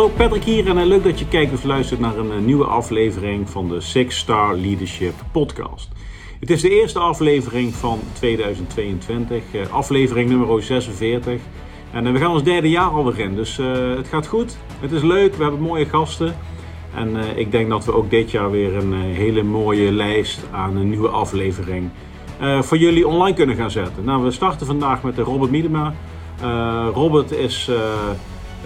[0.00, 3.68] Hallo Patrick hier en leuk dat je kijkt of luistert naar een nieuwe aflevering van
[3.68, 5.88] de Six Star Leadership Podcast.
[6.40, 11.40] Het is de eerste aflevering van 2022, aflevering nummer 46.
[11.92, 13.56] En we gaan ons derde jaar alweer in, dus
[13.96, 14.58] het gaat goed.
[14.80, 16.36] Het is leuk, we hebben mooie gasten.
[16.94, 20.88] En ik denk dat we ook dit jaar weer een hele mooie lijst aan een
[20.88, 21.90] nieuwe aflevering
[22.60, 24.04] voor jullie online kunnen gaan zetten.
[24.04, 25.94] Nou, we starten vandaag met Robert Miedema.
[26.94, 27.70] Robert is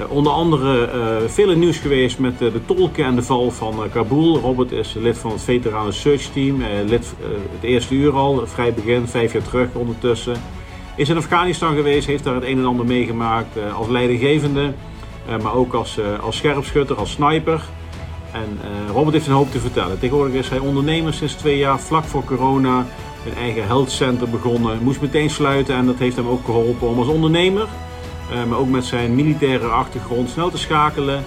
[0.08, 4.38] onder andere uh, veel nieuws geweest met uh, de tolken en de val van Kabul.
[4.38, 7.14] Robert is lid van het veteranen search team, lid
[7.52, 10.36] het eerste uur al, vrij begin, vijf jaar terug ondertussen.
[10.96, 14.72] Is in Afghanistan geweest, heeft daar het een en ander meegemaakt als leidinggevende,
[15.42, 17.62] maar ook als, als scherpschutter, als sniper.
[18.32, 18.58] En
[18.92, 19.98] Robert heeft een hoop te vertellen.
[19.98, 22.86] Tegenwoordig is hij ondernemer sinds twee jaar, vlak voor corona,
[23.26, 24.78] een eigen health center begonnen.
[24.82, 27.93] Moest meteen sluiten en dat heeft hem ook geholpen om als ondernemer eh,
[28.48, 31.24] maar ook met zijn militaire achtergrond snel te schakelen.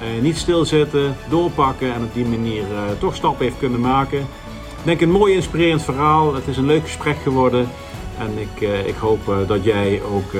[0.00, 4.18] Uh, niet stilzitten, doorpakken en op die manier uh, toch stappen heeft kunnen maken.
[4.18, 6.34] Ik denk een mooi inspirerend verhaal.
[6.34, 7.68] Het is een leuk gesprek geworden.
[8.18, 10.32] En ik, ik hoop dat jij ook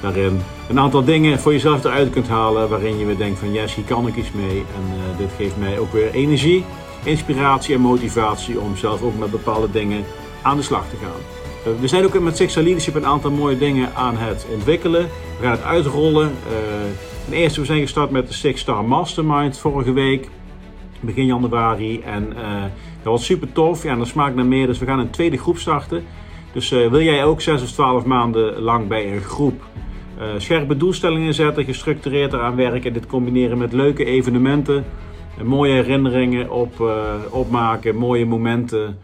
[0.00, 2.68] daarin een aantal dingen voor jezelf eruit kunt halen.
[2.68, 4.58] Waarin je weer denkt van yes, hier kan ik iets mee.
[4.58, 6.64] En dit geeft mij ook weer energie,
[7.04, 10.04] inspiratie en motivatie om zelf ook met bepaalde dingen
[10.42, 11.43] aan de slag te gaan.
[11.64, 15.02] Eh, we zijn ook met Six Leadership een aantal mooie dingen aan het ontwikkelen.
[15.38, 16.26] We gaan het uitrollen.
[16.26, 16.54] Uh,
[17.24, 20.28] ten eerste, we zijn gestart met de Six Star Mastermind vorige week,
[21.00, 22.00] begin januari.
[22.00, 22.62] En uh,
[23.02, 23.82] dat was super tof.
[23.82, 24.66] Ja, en dat smaakt naar meer.
[24.66, 26.04] Dus we gaan een tweede groep starten.
[26.52, 29.62] Dus wil jij ook 6 of 12 maanden lang bij een groep
[30.36, 34.84] scherpe doelstellingen zetten, gestructureerd eraan werken, dit combineren met leuke evenementen,
[35.42, 36.90] mooie herinneringen op,
[37.30, 38.98] opmaken, mooie momenten.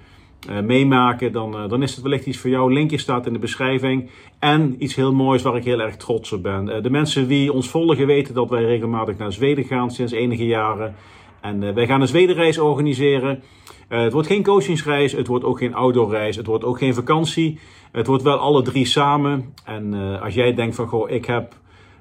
[0.49, 2.73] Uh, meemaken, dan, uh, dan is het wellicht iets voor jou.
[2.73, 4.11] Linkje staat in de beschrijving.
[4.39, 6.69] En iets heel moois waar ik heel erg trots op ben.
[6.69, 10.47] Uh, de mensen die ons volgen weten dat wij regelmatig naar Zweden gaan sinds enige
[10.47, 10.95] jaren.
[11.41, 13.43] En wij gaan een Zwedenreis organiseren.
[13.89, 17.59] het wordt geen coachingsreis, het wordt ook geen outdoorreis, het wordt ook geen vakantie.
[17.93, 19.55] Het wordt wel alle drie samen.
[19.65, 21.55] En als jij denkt van, goh, ik heb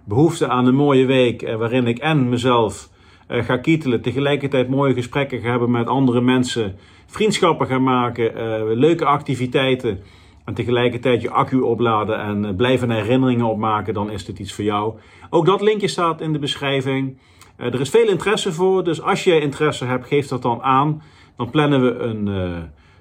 [0.04, 2.90] behoefte aan een mooie week waarin ik en mezelf
[3.30, 6.76] ga kietelen, tegelijkertijd mooie gesprekken ga hebben met andere mensen
[7.06, 10.00] vriendschappen gaan maken, uh, leuke activiteiten
[10.46, 14.64] en tegelijkertijd je accu opladen en uh, blijven herinneringen opmaken, dan is dit iets voor
[14.64, 14.94] jou.
[15.30, 17.18] Ook dat linkje staat in de beschrijving.
[17.58, 21.02] Uh, er is veel interesse voor, dus als je interesse hebt, geef dat dan aan.
[21.36, 22.30] Dan plannen we een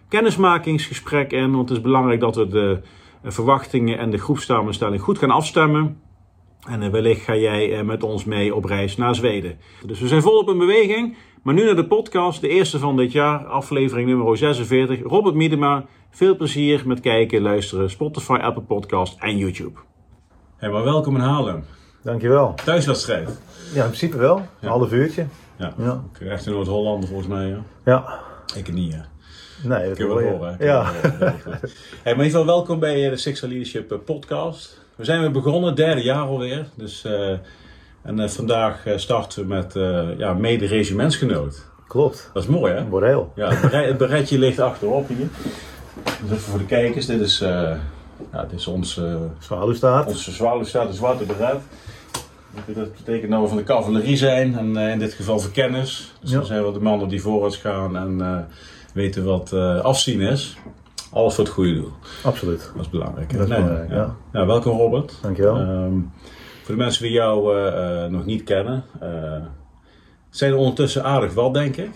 [0.09, 2.81] kennismakingsgesprek in, want het is belangrijk dat we de
[3.25, 6.01] verwachtingen en de groepsamenstelling goed gaan afstemmen.
[6.67, 9.59] En wellicht ga jij met ons mee op reis naar Zweden.
[9.87, 11.17] Dus we zijn volop in beweging.
[11.43, 15.03] Maar nu naar de podcast, de eerste van dit jaar, aflevering nummer 46.
[15.03, 19.79] Robert Miedema, veel plezier met kijken, luisteren, Spotify, Apple Podcast en YouTube.
[20.57, 21.65] Hey, maar welkom in Haarlem.
[22.03, 22.55] Dankjewel.
[22.65, 23.41] Thuiswedstrijd.
[23.75, 24.43] Ja, in principe wel.
[24.61, 25.27] Een half uurtje.
[25.57, 26.05] Ja, ja.
[26.21, 27.47] echt in Noord-Holland volgens mij.
[27.47, 27.63] Ja.
[27.85, 28.21] ja.
[28.57, 29.01] Ik niet, hè.
[29.69, 30.57] Nee, dat Kun je wel horen.
[30.61, 30.85] Ja.
[31.03, 31.23] hey,
[32.05, 34.78] maar in ieder geval welkom bij eh, de Six Leadership eh, podcast.
[34.99, 36.67] We zijn weer begonnen, derde jaar alweer.
[36.75, 37.05] Dus...
[37.07, 37.31] Uh,
[38.03, 41.67] en uh, vandaag uh, starten we met uh, ja, mede-regimentsgenoot.
[41.87, 42.31] Klopt.
[42.33, 42.85] Dat is mooi hè?
[42.85, 43.33] Boreel.
[43.35, 45.29] Ja, het, berei het bereidje ligt achterop hier.
[46.05, 49.01] Dus even voor de kijkers, dit is, ja, dit is ons,
[49.39, 50.07] zwaluwstaat.
[50.07, 51.61] onze zwaluwstaat, de zwarte beret.
[52.67, 56.13] Dat betekent dat we van de cavalerie zijn en in dit geval verkenners.
[56.21, 56.37] Dus ja.
[56.37, 58.49] dan zijn we de mannen die vooruit gaan en
[58.95, 60.57] weten wat afzien is.
[61.13, 61.93] Alles voor het goede doel.
[62.25, 62.71] Absoluut.
[62.75, 63.33] Dat is belangrijk.
[63.33, 64.17] Dat is nee, belangrijk, ja.
[64.33, 64.47] ja.
[64.47, 65.19] welkom Robert.
[65.23, 65.61] Dankjewel.
[65.61, 66.13] Um,
[66.63, 69.09] voor de mensen die jou uh, uh, nog niet kennen, uh,
[70.31, 71.91] zijn er ondertussen aardig wat, denk ik.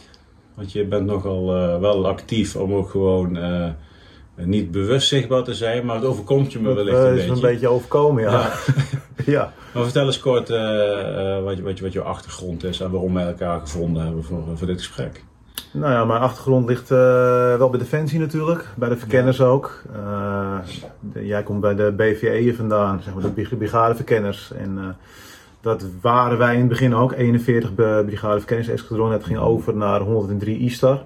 [0.55, 1.47] Want je bent nogal
[1.81, 3.39] wel actief om ook gewoon
[4.37, 7.21] niet bewust zichtbaar te zijn, maar het overkomt je me wellicht een beetje.
[7.21, 8.31] Het is een beetje overkomen, ja.
[8.31, 8.53] ja.
[9.33, 9.53] ja.
[9.75, 10.49] Maar vertel eens kort
[11.45, 14.79] wat, wat, wat jouw achtergrond is en waarom wij elkaar gevonden hebben voor, voor dit
[14.79, 15.25] gesprek.
[15.73, 16.99] Nou ja, mijn achtergrond ligt uh,
[17.57, 19.45] wel bij Defensie natuurlijk, bij de verkenners ja.
[19.45, 19.83] ook.
[19.97, 20.59] Uh,
[21.01, 24.53] de, jij komt bij de BVE vandaan, zeg maar de brigadeverkenners.
[24.53, 24.85] En uh,
[25.61, 29.13] dat waren wij in het begin ook, 41 brigadeverkenners esquadron.
[29.13, 31.03] Het ging over naar 103 ISTAR.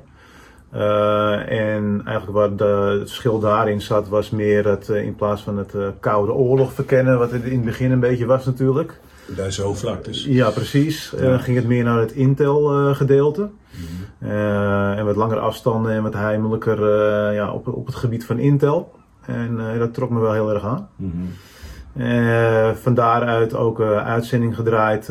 [1.48, 5.74] en eigenlijk waar de, het verschil daarin zat, was meer het in plaats van het
[6.00, 9.00] koude oorlog verkennen, wat het in het begin een beetje was natuurlijk.
[9.26, 10.24] Bij zo'n vlaktes.
[10.24, 11.12] Ja, precies.
[11.18, 11.38] Ja.
[11.38, 13.40] ging het meer naar het Intel gedeelte.
[13.40, 14.28] Mm -hmm.
[14.28, 18.38] uh, en wat langere afstanden en wat heimelijker uh, ja, op, op het gebied van
[18.38, 18.92] Intel.
[19.26, 20.88] En dat trok me wel heel erg aan.
[20.96, 22.74] Mm -hmm.
[22.74, 25.08] van daaruit ook uitzending gedraaid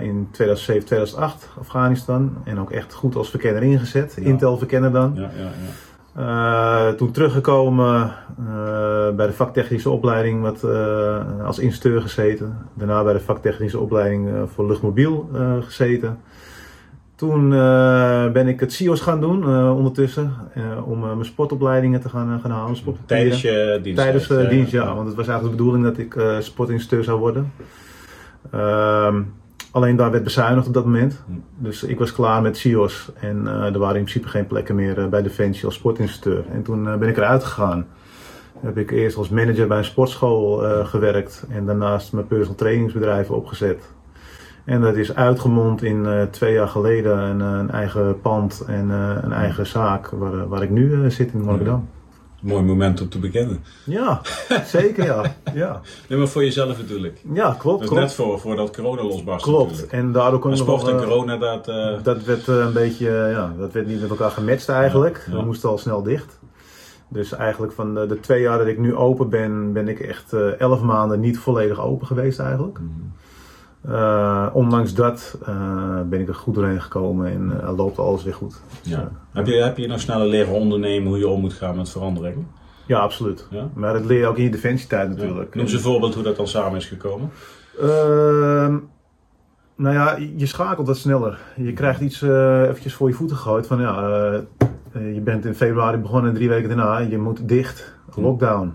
[0.00, 2.36] in 2007, 2008 Afghanistan.
[2.44, 4.14] En ook echt goed als verkenner ingezet.
[4.16, 4.24] Ja.
[4.24, 5.12] Intel verkenner dan.
[5.14, 5.30] Ja,
[6.18, 12.58] Uh, toen teruggekomen uh, bij de vaktechnische opleiding wat, uh, als instructeur gezeten.
[12.74, 15.30] Daarna bij de vaktechnische opleiding voor luchtmobiel
[15.60, 16.18] gezeten.
[17.14, 17.48] Toen
[18.32, 20.32] ben ik het CIO's gaan doen ondertussen.
[20.84, 22.76] om mijn sportopleidingen te gaan, gaan halen.
[23.06, 24.00] Tijdens je dienst?
[24.00, 24.94] Tijdens de dienst, ja.
[24.94, 27.52] Want het was eigenlijk de bedoeling dat ik sportinstructeur zou worden.
[28.50, 29.22] Ehm,
[29.70, 31.22] Alleen daar werd bezuinigd op dat moment.
[31.26, 31.32] Hm.
[31.56, 33.10] Dus ik was klaar met CIO's.
[33.20, 36.44] En uh, er waren in principe geen plekken meer uh, bij Defensie als sportinstructeur.
[36.52, 37.86] En toen uh, ben ik eruit gegaan.
[38.60, 41.46] Heb ik eerst als manager bij een sportschool gewerkt.
[41.50, 43.92] En daarnaast mijn personal trainingsbedrijf opgezet.
[44.64, 49.66] En dat is uitgemond in twee jaar geleden een, een eigen pand en een eigen
[49.66, 51.88] zaak waar, waar ik nu zit in Monnikendam
[52.40, 53.64] mooi moment om te beginnen.
[53.84, 54.20] Ja,
[54.64, 55.36] zeker ja.
[55.54, 55.80] ja.
[56.08, 57.22] Nee, maar voor jezelf natuurlijk.
[57.32, 57.78] Ja, klopt.
[57.80, 58.02] Dus klopt.
[58.02, 59.70] net voor, voordat corona losbarst Klopt.
[59.70, 59.92] Natuurlijk.
[59.92, 61.68] En daardoor kon maar sport nog, en corona, dat...
[61.68, 62.02] Uh...
[62.02, 65.24] Dat werd uh, een beetje, ja, dat werd niet met elkaar gematcht eigenlijk.
[65.26, 65.38] Ja, ja.
[65.38, 66.38] We moesten al snel dicht.
[67.08, 70.32] Dus eigenlijk van de, de, twee jaar dat ik nu open ben, ben ik echt
[70.58, 72.78] elf maanden niet volledig open geweest eigenlijk.
[72.78, 73.12] Mm -hmm.
[73.86, 78.34] Uh, ondanks dat uh, ben ik er goed doorheen gekomen en uh, loopt alles weer
[78.34, 78.60] goed.
[78.82, 79.10] Ja.
[79.32, 82.46] heb, je, heb je nog sneller leren ondernemen hoe je om moet gaan met veranderingen?
[82.86, 83.46] Ja, absoluut.
[83.50, 83.68] Ja?
[83.74, 85.48] Maar dat leer je ook in je defensietijd natuurlijk.
[85.48, 85.56] Ja.
[85.56, 87.30] Noem eens een voorbeeld hoe dat dan samen is gekomen.
[87.80, 88.76] Ehm,
[89.76, 91.38] nou ja, je schakelt wat sneller.
[91.56, 94.00] Je krijgt iets eventjes voor je voeten gegooid van ja,
[94.92, 98.74] je bent in februari begonnen en drie weken daarna, je moet dicht, lockdown.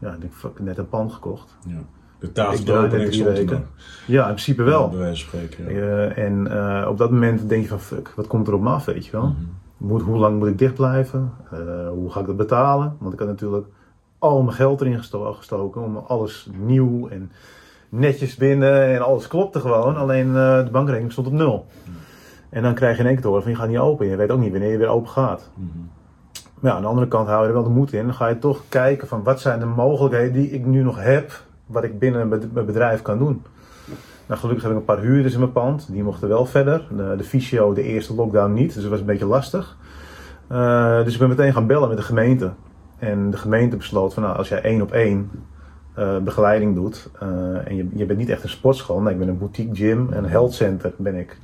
[0.00, 1.56] Ja, ik heb net een pand gekocht.
[1.66, 1.78] Ja.
[2.24, 3.66] De tafel drie weken.
[4.06, 4.82] Ja, in principe wel.
[4.82, 5.80] Ja, bij wijze van spreken, ja.
[5.80, 8.70] uh, en uh, op dat moment denk je van fuck, wat komt er op me
[8.70, 9.26] af, weet je wel?
[9.26, 9.88] Mm -hmm.
[9.88, 11.32] moet, hoe lang moet ik dicht blijven?
[11.52, 12.96] Uh, hoe ga ik dat betalen?
[12.98, 13.66] Want ik had natuurlijk
[14.18, 17.32] al mijn geld erin gesto gestoken om alles nieuw en
[17.88, 19.96] netjes binnen en alles klopte gewoon.
[19.96, 21.66] Alleen de bankrekening stond op nul.
[21.68, 22.00] Mm -hmm.
[22.50, 24.06] En dan krijg je in één keer horen van je gaat niet open.
[24.06, 25.50] Je weet ook niet wanneer je weer open gaat.
[25.54, 25.90] Mm -hmm.
[26.60, 28.04] Maar ja, aan de andere kant hou je er wel de moed in.
[28.04, 31.43] Dan ga je toch kijken van wat zijn de mogelijkheden die ik nu nog heb
[31.66, 33.42] wat ik binnen mijn bedrijf kan doen.
[34.26, 35.88] Nou, gelukkig heb ik een paar huurders in mijn pand.
[35.90, 36.86] Die mochten wel verder.
[36.96, 38.74] De, de fysio, de eerste lockdown niet.
[38.74, 39.76] Dus dat was een beetje lastig.
[40.52, 42.52] Uh, dus ik ben meteen gaan bellen met de gemeente.
[42.98, 45.30] En de gemeente besloot van nou, als jij één op één
[45.98, 47.10] uh, begeleiding doet.
[47.22, 47.28] Uh,
[47.68, 49.00] en je, je bent niet echt een sportschool.
[49.00, 51.38] Nee, ik ben een boutique gym en een health center ben ik.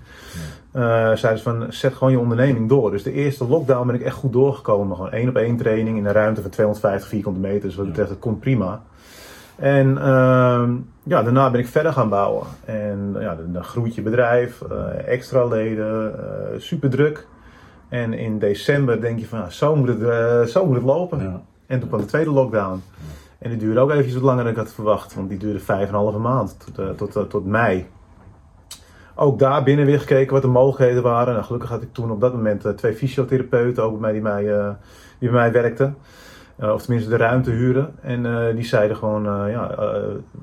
[0.73, 1.17] Ja.
[1.17, 2.91] zeiden ze van zet gewoon je onderneming door.
[2.91, 4.97] Dus de eerste lockdown ben ik echt goed doorgekomen.
[4.97, 7.61] Gewoon één op één training in een ruimte van 250 vierkante meter.
[7.61, 8.83] Dus wat betreft, het komt prima.
[9.61, 10.69] En uh,
[11.03, 12.47] ja, daarna ben ik verder gaan bouwen.
[12.65, 17.27] En ja, dan, groeit je bedrijf, uh, extra leden, uh, super druk.
[17.89, 21.23] En in december denk je van, nou, zo, moet het, uh, zo moet het lopen.
[21.23, 21.41] Ja.
[21.67, 22.83] En toen kwam de tweede lockdown.
[23.39, 25.15] En die duurde ook eventjes wat langer dan ik had verwacht.
[25.15, 26.57] Want die duurde vijf en een halve maand,
[26.97, 27.87] tot, tot, tot mei.
[29.15, 31.33] Ook daar binnen weer gekeken wat de mogelijkheden waren.
[31.33, 34.77] Nou, gelukkig had ik toen op dat moment twee fysiotherapeuten ook bij mij die, mij,
[35.19, 35.97] die bij mij werkten.
[36.63, 37.95] Uh, of tenminste de ruimte huren.
[38.01, 39.77] En uh, die zeiden gewoon, uh, ja,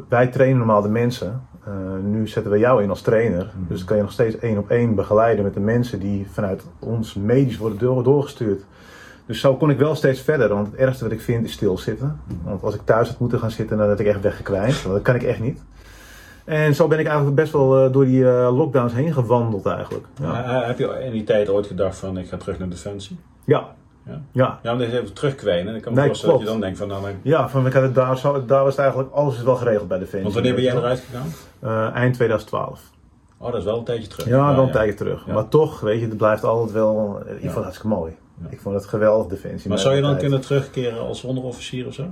[0.10, 1.42] wij trainen normaal de mensen.
[2.04, 3.44] nu zetten we jou in als trainer.
[3.44, 3.66] Mm -hmm.
[3.68, 6.64] Dus dan kan je nog steeds één op één begeleiden met de mensen die vanuit
[6.80, 8.64] ons medisch worden door, doorgestuurd.
[9.26, 10.50] Dus zo kon ik wel steeds verder.
[10.50, 12.20] Want het ergste wat ik vind is stilzitten.
[12.44, 14.84] Want als ik thuis had moeten gaan zitten, dan had ik echt weggekwijnd.
[14.84, 15.64] Dat kan ik echt niet.
[16.46, 20.06] En zo ben ik eigenlijk best wel door die lockdowns heen gewandeld eigenlijk.
[20.22, 20.64] Ja.
[20.66, 23.20] heb je in die tijd ooit gedacht van ik ga terug naar Defensie?
[23.46, 23.76] Ja,
[24.08, 24.22] ja.
[24.32, 24.60] Ja.
[24.64, 25.76] Ja, om eens even terugkwijnen.
[25.76, 27.02] Ik kan me nee, voorstellen dat je dan denkt van nou...
[27.02, 27.12] Dan...
[27.22, 29.98] Ja, van, ik had het daar, daar was het eigenlijk, alles is wel geregeld bij
[29.98, 30.22] Defensie.
[30.22, 31.28] Want wanneer ben jij eruit gegaan?
[31.64, 32.82] Uh, eind 2012.
[33.38, 34.28] Oh, dat is wel een tijdje terug.
[34.28, 35.26] Ja, wel een tijdje terug.
[35.26, 35.34] Ja.
[35.34, 37.20] Maar toch, weet je, het blijft altijd wel...
[37.26, 38.16] Ik vond het hartstikke mooi.
[38.50, 39.70] Ik vond het geweldig, Defensie.
[39.70, 40.22] Maar zou je dan tijd.
[40.22, 42.04] kunnen terugkeren als onderofficier of zo?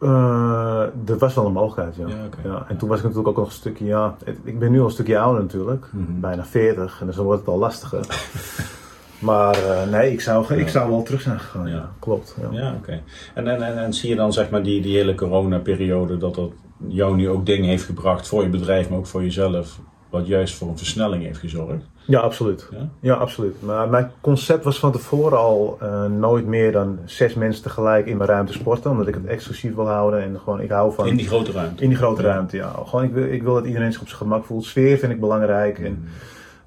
[0.00, 2.16] Uh, er was wel een mogelijkheid, ja.
[2.16, 2.52] Ja, okay.
[2.52, 2.64] ja.
[2.68, 4.90] En toen was ik natuurlijk ook nog een stukje, ja, ik ben nu al een
[4.90, 5.96] stukje ouder natuurlijk, Mhm.
[5.96, 6.20] mm -hmm.
[6.20, 8.06] bijna 40, en dus dan wordt het al lastiger.
[9.24, 11.68] Maar uh, nee, ik zou, ik zou wel terug zijn gegaan.
[11.68, 12.36] Ja, klopt.
[12.50, 12.76] Ja, oké.
[12.76, 13.02] Okay.
[13.34, 16.50] En, en, en, en, zie je dan zeg maar die, die hele coronaperiode dat dat
[16.88, 19.78] jou nu ook dingen heeft gebracht voor je bedrijf, maar ook voor jezelf,
[20.10, 21.84] wat juist voor een versnelling heeft gezorgd?
[22.06, 22.68] Ja, absoluut.
[22.70, 23.62] Ja, ja absoluut.
[23.62, 28.16] Maar mijn concept was van tevoren al uh, nooit meer dan zes mensen tegelijk in
[28.16, 31.06] mijn ruimte sporten, omdat ik het exclusief wil houden en gewoon ik hou van.
[31.06, 31.82] In die grote ruimte.
[31.82, 32.28] In die grote ja.
[32.28, 32.72] ruimte, ja.
[32.86, 34.64] Gewoon ik wil, ik wil dat iedereen zich op zijn gemak voelt.
[34.64, 35.78] Sfeer vind ik belangrijk.
[35.78, 35.84] Mm.
[35.84, 36.08] En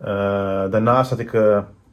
[0.01, 1.33] uh, daarnaast had ik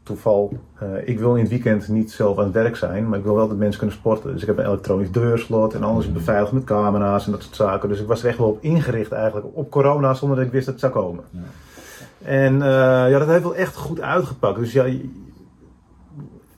[0.04, 0.58] toeval.
[0.82, 3.34] Uh, ik wil in het weekend niet zelf aan het werk zijn, maar ik wil
[3.34, 4.32] wel dat mensen kunnen sporten.
[4.32, 6.14] Dus ik heb een elektronisch deurslot en alles Mhm.
[6.14, 7.88] beveiligd met camera's en dat soort zaken.
[7.88, 10.66] Dus ik was er echt wel op ingericht eigenlijk op corona zonder dat ik wist
[10.66, 11.24] dat het zou komen.
[11.30, 11.40] Ja.
[12.22, 12.60] En uh,
[13.10, 14.58] ja, dat heeft wel echt goed uitgepakt.
[14.58, 14.86] Dus ja,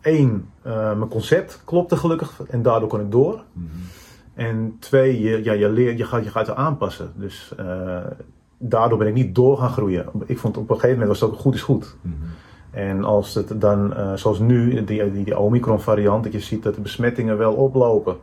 [0.00, 3.42] één, uh, mijn concept klopte gelukkig en daardoor kon ik door.
[3.52, 3.66] Mhm.
[4.34, 7.12] En twee, je, ja, je, leert, je, gaat, je gaat er aanpassen.
[7.14, 7.54] Dus
[8.58, 10.06] daardoor ben ik niet door gaan groeien.
[10.26, 11.96] Ik vond op een gegeven moment was het ook goed is goed.
[12.00, 12.14] Mhm.
[12.76, 16.62] En als het dan, uh, zoals nu, die, die, die Omicron variant, dat je ziet
[16.62, 18.16] dat de besmettingen wel oplopen,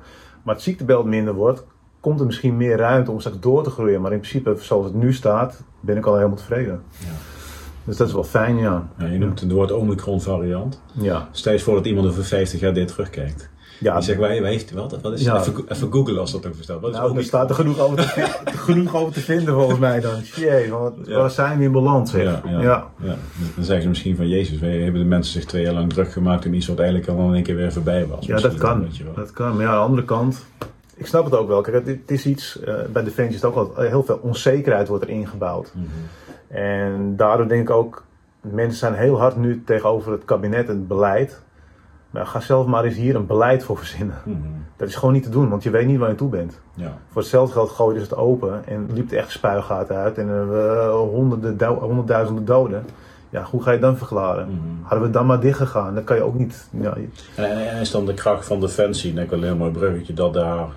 [0.44, 1.66] maar het ziektebeeld minder wordt,
[2.00, 4.02] komt er misschien meer ruimte om straks door te groeien.
[4.02, 6.82] Maar in principe, zoals het nu staat, ben ik al helemaal tevreden.
[7.00, 7.12] Ja.
[7.84, 8.88] Dus dat is wel fijn, ja.
[8.98, 10.82] ja je noemt het woord Omicron variant.
[10.92, 11.28] Ja.
[11.32, 13.50] Stel je voor dat iemand over 50 jaar dit terugkijkt.
[13.80, 13.94] Ja.
[13.94, 15.02] Die zegt, wij, wij heeft wat?
[15.02, 15.40] Wat is ja.
[15.40, 16.80] even, even googlen als dat ook verstaat.
[16.80, 18.28] Wat is nou, er staat er genoeg over, te,
[18.68, 20.20] genoeg over te vinden volgens mij dan.
[20.36, 21.18] Jee, wat, ja.
[21.18, 22.12] waar zijn we in balans?
[22.12, 22.24] Zeg.
[22.24, 23.16] Ja, ja, ja.
[23.56, 26.12] Dan zeggen ze misschien van, Jezus, wij hebben de mensen zich twee jaar lang druk
[26.12, 28.26] gemaakt en iets wat eigenlijk al in één keer weer voorbij was.
[28.26, 28.88] Ja, dat kan.
[29.16, 29.56] Dat kan.
[29.56, 30.46] Maar ja, aan de andere kant,
[30.96, 31.62] ik snap het ook wel.
[31.62, 35.04] Kijk, het, is iets, uh, bij Defensie is het ook al heel veel onzekerheid wordt
[35.04, 35.72] er ingebouwd.
[35.74, 36.58] Mm -hmm.
[36.58, 38.04] En daardoor denk ik ook,
[38.42, 41.42] mensen zijn heel hard nu tegenover het kabinet en het beleid.
[42.14, 44.22] Maar ga zelf maar eens hier een beleid voor verzinnen.
[44.24, 44.38] Mhm.
[44.76, 46.60] Dat is gewoon niet te doen, want je weet niet waar je toe bent.
[46.74, 46.98] Ja.
[47.12, 50.18] Voor hetzelfde geld gooiden ze het open en liep het echt spuigaten uit.
[50.18, 52.86] En uh, honderden, honderdduizenden doden.
[53.30, 54.48] Ja, hoe ga je dan verklaren?
[54.48, 56.68] Mm Hadden we dan maar dicht gegaan, dan kan je ook niet.
[56.70, 56.94] Ja.
[57.36, 60.14] En, en, is dan de kracht van Defensie, denk ik wel een heel mooi bruggetje,
[60.14, 60.68] dat daar,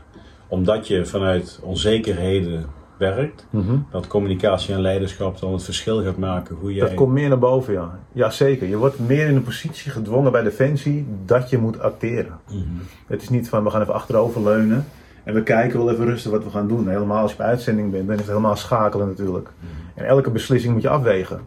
[0.48, 2.66] omdat je vanuit onzekerheden
[2.96, 3.76] werkt, mhm.
[3.90, 6.86] dat communicatie en leiderschap dan het verschil gaat maken hoe jij...
[6.86, 7.98] Dat komt meer naar boven, ja.
[8.12, 8.68] Ja, zeker.
[8.68, 12.38] Je wordt meer in een positie gedwongen bij Defensie dat je moet acteren.
[12.48, 12.60] Mhm.
[13.06, 14.84] Het is niet van we gaan even achterover leunen
[15.24, 16.88] en we kijken wel even rustig wat we gaan doen.
[16.88, 19.48] Helemaal als je bij uitzending bent, dan is het helemaal schakelen natuurlijk.
[19.58, 19.98] Mhm.
[19.98, 21.40] En elke beslissing moet je afwegen.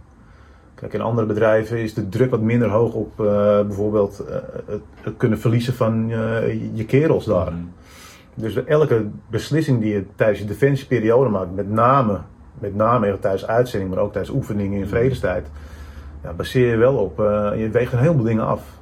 [0.76, 3.26] Kijk, in andere bedrijven is de druk wat minder hoog op uh,
[3.62, 7.54] bijvoorbeeld uh, het, kunnen verliezen van uh, je kerels daar.
[8.40, 12.20] Dus elke beslissing die je tijdens je defensieperiode maakt, met name,
[12.60, 15.48] met name tijdens uitzending, maar ook tijdens oefeningen in vredestijd,
[16.24, 18.78] ja, baseer je wel op, uh, je weegt een heleboel dingen af.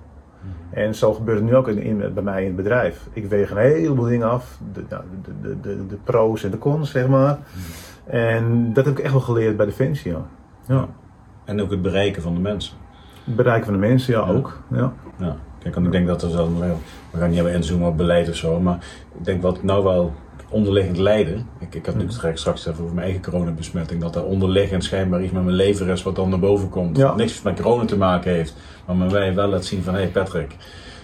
[0.69, 3.07] En zo gebeurt het nu ook in, bij mij in het bedrijf.
[3.13, 4.99] Ik weeg een heleboel dingen af, de, de,
[5.41, 7.37] de, de, de pro's en de cons, zeg maar.
[8.05, 10.11] En dat heb ik echt wel geleerd bij Defensie.
[10.11, 10.25] Ja.
[10.65, 10.87] ja.
[11.45, 12.77] En ook het bereiken van de mensen.
[13.23, 14.61] Het bereiken van de mensen, ja, ook.
[14.69, 14.93] Ja.
[15.17, 15.35] ja.
[15.59, 16.49] Kijk, en ik denk dat er zo,
[17.17, 18.85] we gaan niet hebben inzoomen op beleid of zo, maar
[19.17, 20.13] ik denk wat nou wel
[20.49, 21.47] onderliggend lijden.
[21.59, 25.31] Ik, ik had natuurlijk straks even over mijn eigen coronabesmetting, dat er onderliggend schijnbaar iets
[25.31, 26.97] met mijn lever is wat dan naar boven komt.
[26.97, 27.15] Ja.
[27.15, 28.55] Niks met corona te maken heeft,
[28.85, 30.55] maar met mij wel laat zien van hé hey Patrick,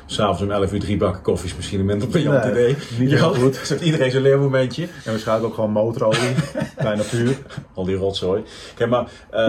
[0.05, 2.75] S'avonds om 11 uur drie bakken koffie is misschien een minder briljant idee.
[2.99, 3.55] Niet heel goed.
[3.63, 4.83] Zet iedereen zijn leermomentje.
[4.83, 6.35] En waarschijnlijk ook gewoon motorolie,
[6.77, 7.37] bijna puur.
[7.73, 8.43] Al die rotzooi.
[8.75, 9.39] Kijk, maar uh,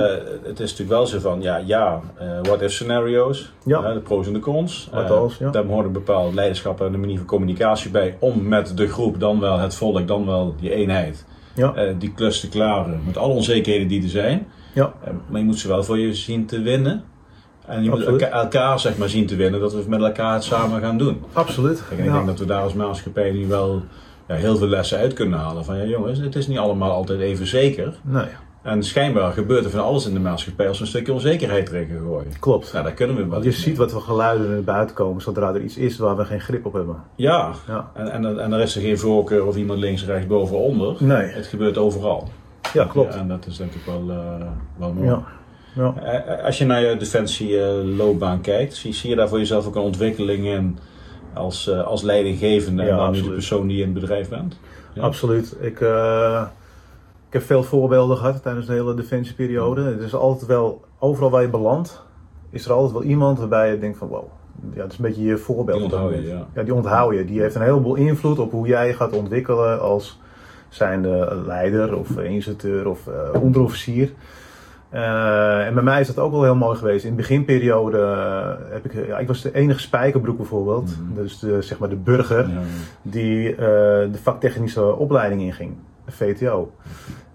[0.42, 3.52] het is natuurlijk wel zo van, ja, ja, uh, what if scenario's.
[3.64, 3.88] Ja.
[3.88, 4.88] Uh, de pros en de cons.
[4.92, 5.50] Wat als, ja.
[5.50, 8.16] Daar hoort een bepaald leiderschap en een manier van communicatie bij.
[8.18, 11.24] Om met de groep, dan wel het volk, dan wel die eenheid.
[11.54, 11.94] Ja.
[11.98, 13.00] die klus te klaren.
[13.06, 14.46] Met alle onzekerheden die er zijn.
[14.72, 14.92] Ja.
[15.28, 17.04] maar je moet ze wel voor je zien te winnen.
[17.66, 20.80] En je moet elkaar, zeg maar zien te winnen, dat we met elkaar het samen
[20.80, 21.22] gaan doen.
[21.32, 21.82] Absoluut.
[21.90, 23.82] En ik denk dat we daar als maatschappij nu wel
[24.28, 25.64] ja, heel veel lessen uit kunnen halen.
[25.64, 27.94] Van ja jongens, het is niet allemaal altijd even zeker.
[28.02, 28.26] Nee.
[28.62, 32.00] En schijnbaar gebeurt er van alles in de maatschappij als we een stukje onzekerheid erin
[32.02, 32.38] gooien.
[32.40, 32.72] Klopt.
[32.72, 33.42] Nou, daar kunnen we wel.
[33.42, 36.40] Je ziet wat we geluiden naar buiten komen zodra er iets is waar we geen
[36.40, 36.96] grip op hebben.
[37.14, 37.90] Ja, ja.
[37.94, 40.96] En, en, en er is er geen voorkeur of iemand links, rechts, boven, onder.
[40.98, 41.26] Nee.
[41.26, 42.28] Het gebeurt overal.
[42.72, 43.14] Ja, klopt.
[43.14, 45.06] Ja, en dat is denk ik wel, uh, wel mooi.
[45.06, 45.22] Ja.
[45.74, 45.94] Ja.
[45.94, 49.82] Eh, als je naar je defensieloopbaan kijkt, zie, zie je daar voor jezelf ook een
[49.82, 50.78] ontwikkeling in
[51.34, 54.58] als, eh, als leidinggevende en dan nu de persoon die je in het bedrijf bent?
[54.94, 55.02] Ja.
[55.02, 55.56] Absoluut.
[55.60, 56.42] Ik, uh,
[57.26, 59.82] ik heb veel voorbeelden gehad tijdens de hele defensieperiode.
[59.82, 62.02] Het is altijd wel, overal waar je belandt,
[62.50, 64.24] is er altijd wel iemand waarbij je denkt van wow,
[64.74, 65.76] ja, dat is een beetje je voorbeeld.
[65.76, 66.46] Die onthoud je, ja.
[66.54, 66.62] ja.
[66.62, 67.24] die onthoud je.
[67.24, 70.18] Die heeft een heleboel invloed op hoe jij gaat ontwikkelen als
[70.68, 74.12] zijnde leider of instructeur of uh, onderofficier.
[74.94, 77.04] Uh, en bij mij is dat ook wel heel mooi geweest.
[77.04, 81.14] In de beginperiode uh, heb ik, ja, ik was de enige spijkerbroek bijvoorbeeld, mm -hmm.
[81.14, 82.60] dus de, zeg maar de burger, ja, ja.
[83.02, 85.74] die uh, de vaktechnische opleiding inging,
[86.04, 86.72] de VTO.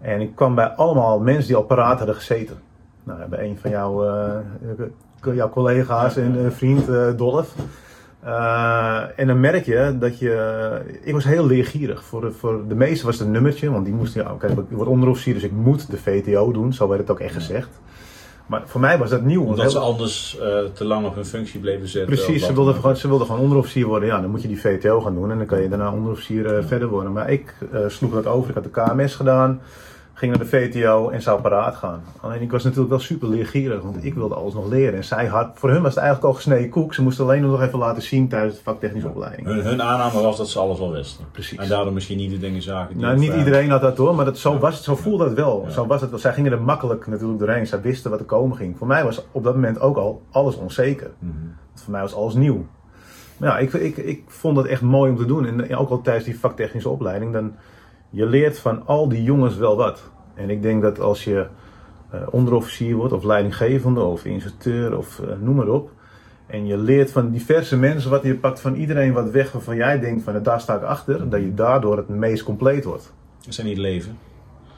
[0.01, 2.57] En ik kwam bij allemaal mensen die al paraat hadden gezeten.
[3.03, 4.05] Nou, bij een van jouw,
[5.33, 6.87] jouw collega's en vriend
[7.17, 7.55] Dolf.
[8.25, 10.81] Uh, en dan merk je dat je.
[11.01, 12.03] Ik was heel leergierig.
[12.03, 14.23] Voor de, voor de meesten was het een nummertje, want die moesten.
[14.23, 16.73] Ja, oké, ik word onderofficier, dus ik moet de VTO doen.
[16.73, 17.69] Zo werd het ook echt gezegd.
[18.45, 19.43] Maar voor mij was dat nieuw.
[19.43, 22.15] Omdat ze anders uh, te lang op hun functie bleven zitten.
[22.15, 24.07] Precies, ze wilden, gewoon, ze wilden gewoon onderofficier worden.
[24.07, 26.65] Ja, dan moet je die VTO gaan doen en dan kan je daarna onderofficier uh,
[26.65, 27.11] verder worden.
[27.11, 27.53] Maar ik
[27.87, 28.49] sloeg dat over.
[28.49, 29.61] Ik had de KMS gedaan
[30.19, 32.03] ging naar de VTO en zou paraat gaan.
[32.21, 34.95] Alleen ik was natuurlijk wel super leergierig, want ik wilde alles nog leren.
[34.95, 36.93] En zij had, voor hun was het eigenlijk al gesneden koek.
[36.93, 39.47] Ze moesten alleen nog even laten zien tijdens de vaktechnische opleiding.
[39.47, 41.25] Hun, hun, aanname was dat ze alles wel wisten.
[41.31, 41.57] Precies.
[41.57, 42.93] En daardoor misschien niet de dingen zagen.
[42.93, 45.33] Die nou, niet iedereen had dat hoor, maar dat, zo, was het, zo voelde het
[45.33, 45.65] wel.
[45.69, 47.67] Zo was het, zij gingen er makkelijk natuurlijk doorheen.
[47.67, 48.77] Zij wisten wat er komen ging.
[48.77, 51.11] Voor mij was op dat moment ook al alles onzeker.
[51.19, 51.55] Mm -hmm.
[51.75, 52.65] Voor mij was alles nieuw.
[53.37, 55.45] Maar ja, ik, ik, ik vond het echt mooi om te doen.
[55.45, 57.53] En ook al tijdens die vaktechnische opleiding, dan
[58.09, 60.09] je leert van al die jongens wel wat.
[60.33, 61.45] En ik denk dat als je
[62.09, 65.91] eh, onderofficier wordt, of leidinggevende, of instructeur, of eh, noem maar op.
[66.45, 69.99] En je leert van diverse mensen wat je pakt van iedereen wat weg waarvan jij
[69.99, 73.13] denkt van daar sta ik achter, dat je daardoor het meest compleet wordt.
[73.47, 74.17] Is dat niet leven?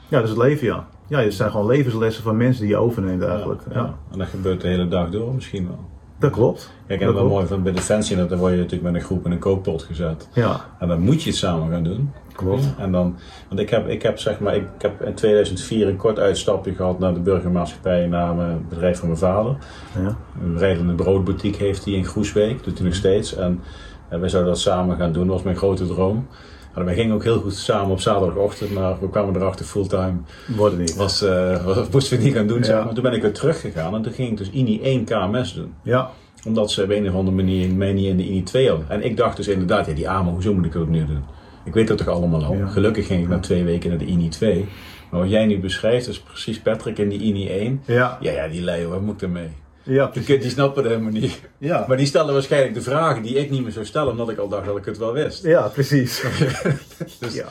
[0.08, 0.86] Ja, dat is het leven, ja.
[1.06, 3.62] Ja, het zijn gewoon levenslessen van mensen die je overneemt eigenlijk.
[3.70, 3.94] Ja, Ja.
[4.12, 5.78] En dat gebeurt de hele dag door misschien wel.
[6.18, 6.72] Dat klopt.
[6.86, 7.36] Kijk, en Dat wel klopt.
[7.38, 9.82] mooi van bij Defensie, dat dan word je natuurlijk met een groep in een kookpot
[9.82, 10.28] gezet.
[10.32, 12.10] Ja, En dan moet je het samen gaan doen.
[12.32, 12.64] Klopt.
[12.78, 13.16] En dan,
[13.48, 16.98] want ik heb, ik heb zeg maar, ik heb in 2004 een kort uitstapje gehad
[16.98, 19.56] naar de burgermaatschappij, naar mijn bedrijf van mijn vader.
[20.02, 20.16] Ja.
[20.44, 23.34] Een rijdende broodboutique heeft hij in Groesbeek, doet hij nog steeds.
[23.36, 23.60] En
[24.08, 26.26] eh, wij zouden dat samen gaan doen, dat was mijn grote droom.
[26.74, 30.12] En wij gingen ook heel goed samen op zaterdagochtend, maar we kwamen erachter fulltime.
[30.56, 30.96] Wordt het niet.
[30.96, 32.84] Was, eh, was, moesten we niet gaan doen, zeg Ja.
[32.84, 32.94] maar.
[32.94, 35.74] Toen ben ik weer teruggegaan en toen ging ik dus INI 1 KMS doen.
[35.82, 36.10] Ja,
[36.46, 38.86] Omdat ze op een of andere manier mij niet in de INI 2 hadden.
[38.90, 41.22] En ik dacht dus inderdaad, ja, die AMO, hoezo moet ik dat opnieuw doen?
[41.64, 42.54] Ik weet dat toch allemaal al.
[42.56, 42.66] Ja.
[42.66, 44.68] Gelukkig ging ik na twee weken naar de INI 2.
[45.10, 47.82] Maar wat jij nu beschrijft, is precies Patrick in die INI 1.
[47.86, 49.48] ja, Ja, ja, die Leo, wat moet ik ermee?
[49.82, 51.40] ja, De die snappen het helemaal niet.
[51.58, 51.84] ja.
[51.88, 54.48] Maar die stellen waarschijnlijk de vragen die ik niet meer zou stellen, omdat ik al
[54.48, 55.44] dacht dat ik het wel wist.
[55.44, 56.24] Ja, precies.
[57.20, 57.44] Dus, Ja.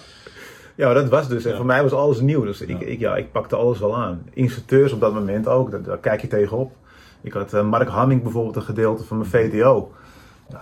[0.75, 1.43] Ja, dat was dus.
[1.45, 1.55] En Ja.
[1.57, 2.43] voor mij was alles nieuw.
[2.43, 2.85] Dus ik, Ja.
[2.87, 4.23] ik, ja, ik pakte alles wel aan.
[4.33, 6.71] Instructeurs op dat moment ook, daar, daar kijk je tegenop.
[7.21, 9.91] Ik had eh, Mark Hamming bijvoorbeeld een gedeelte van mijn VTO.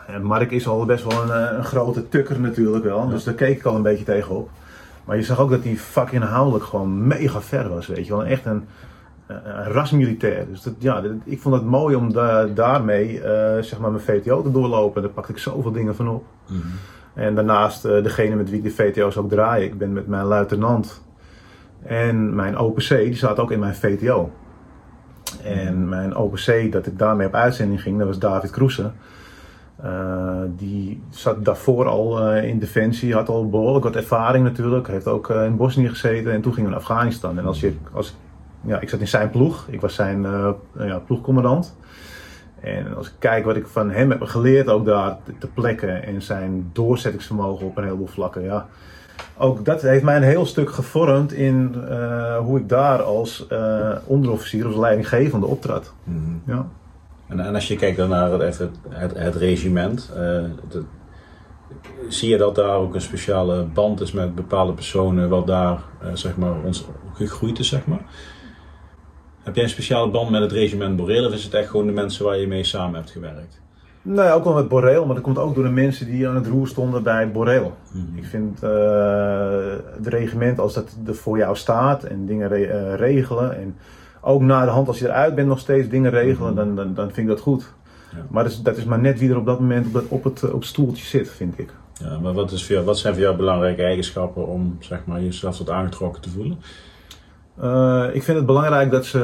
[0.07, 3.07] En Mark is al best wel een, eh, een grote tukker natuurlijk wel.
[3.09, 4.49] Dus daar keek ik al een beetje tegenop.
[5.05, 7.87] Maar je zag ook dat hij vakinhoudelijk gewoon mega ver was.
[7.87, 8.25] Weet je wel.
[8.25, 8.65] Echt een,
[9.27, 10.45] een rasmilitair.
[10.49, 14.03] Dus dat, ja, dat- ik vond het mooi om da- daarmee eh, zeg maar mijn
[14.03, 15.01] VTO te doorlopen.
[15.01, 16.23] Daar pakte ik zoveel dingen van op.
[16.47, 16.59] Mhm.
[17.13, 19.65] En daarnaast eh, degene met wie ik de VTO's ook draai.
[19.65, 21.01] Ik ben met mijn luitenant
[21.83, 24.31] en mijn OPC, die zaten ook in mijn VTO.
[25.43, 28.93] En mijn OPC, dat ik daarmee op uitzending ging, dat was David Kroesen.
[29.83, 34.87] Eh, die zat daarvoor al eh, in Defensie, had al behoorlijk wat ervaring natuurlijk.
[34.87, 37.37] Heeft ook eh, in Bosnië gezeten en toen ging hij naar Afghanistan.
[37.37, 38.15] En als je, als,
[38.61, 40.21] ja, ik zat in zijn ploeg, ik was zijn
[40.77, 41.77] ja, ploegcommandant.
[42.59, 45.87] En als ik kijk wat ik van hem heb geleerd, ook daar te- ter plekke
[45.87, 48.67] en zijn doorzettingsvermogen op een heleboel vlakken, ja.
[49.37, 51.75] Ook dat heeft mij een heel stuk gevormd in
[52.41, 53.47] hoe ik daar als
[54.05, 55.93] onderofficier, als leidinggevende optrad.
[56.03, 56.17] Mhm.
[56.45, 56.65] Ja.
[57.29, 60.17] En, en als je kijkt dan naar het, het, het regiment, eh,
[60.69, 60.83] de-
[62.07, 66.07] zie je dat daar ook een speciale band is met bepaalde personen, wat daar eh,
[66.13, 68.01] zeg maar ons gegroeid is, zeg maar?
[69.43, 71.91] Heb jij een speciale band met het regiment Boreel of is het echt gewoon de
[71.91, 73.61] mensen waar je mee samen hebt gewerkt?
[74.01, 76.47] Nee, ook wel met Boreel, maar dat komt ook door de mensen die aan het
[76.47, 77.73] roer stonden bij Boreel.
[78.15, 78.69] Ik vind eh,
[79.95, 83.57] het regiment, als dat er voor jou staat en dingen re- regelen.
[83.57, 83.75] En
[84.21, 87.05] ook na de hand, als je eruit bent, nog steeds dingen regelen, dan, dan, dan
[87.05, 87.73] vind ik dat goed.
[88.11, 88.25] Ja.
[88.29, 90.23] Maar dat is, dat is maar net wie er op dat moment op, dat, op,
[90.23, 91.73] het, eh, op het stoeltje zit, vind ik.
[91.93, 95.21] Ja, maar wat, is voor jou, wat zijn voor jou belangrijke eigenschappen om zeg maar,
[95.21, 96.57] jezelf tot aangetrokken te voelen?
[97.61, 99.19] Eh, ik vind het belangrijk dat ze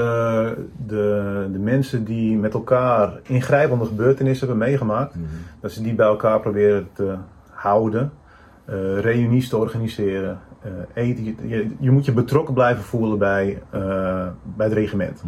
[0.85, 5.15] de, de mensen die met elkaar ingrijpende gebeurtenissen hebben meegemaakt,
[5.59, 7.15] dat ze die bij elkaar proberen te
[7.49, 8.11] houden,
[8.65, 10.39] eh reunies te organiseren.
[10.65, 11.23] Eh, eten.
[11.23, 13.81] Je, je, moet je betrokken blijven voelen bij, eh,
[14.43, 15.23] bij het regiment.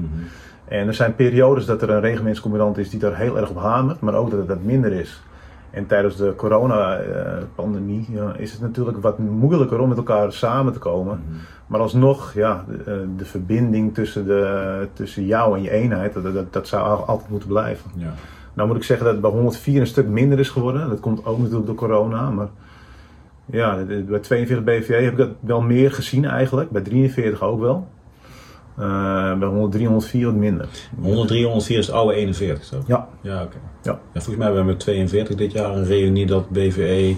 [0.65, 3.99] En er zijn periodes dat er een regimentscommandant is die daar heel erg op hamert,
[3.99, 5.21] maar ook dat het wat minder is.
[5.69, 10.79] En tijdens de coronapandemie ja, is het natuurlijk wat moeilijker om met elkaar samen te
[10.79, 11.23] komen.
[11.67, 16.33] Maar alsnog, ja, de, eh, de verbinding tussen, de, tussen jou en je eenheid, dat,
[16.33, 17.91] dat, dat zou al- altijd moeten blijven.
[17.95, 18.13] Ja.
[18.53, 20.89] Nou moet ik zeggen dat het bij 104 een stuk minder is geworden.
[20.89, 22.29] Dat komt ook natuurlijk door corona.
[22.29, 22.47] Maar
[23.51, 26.69] ja, bij 42 BVA heb ik dat wel meer gezien eigenlijk.
[26.69, 27.87] Bij 43 ook wel.
[28.77, 30.67] Eh, bij 103, 104 wat minder.
[31.01, 32.87] 103, 104 is het oude 41, toch?
[32.87, 33.57] Ja, Ja, oké.
[33.83, 33.91] Ja.
[33.91, 37.15] Ja, volgens mij hebben we met 42 dit jaar een reunie dat BVE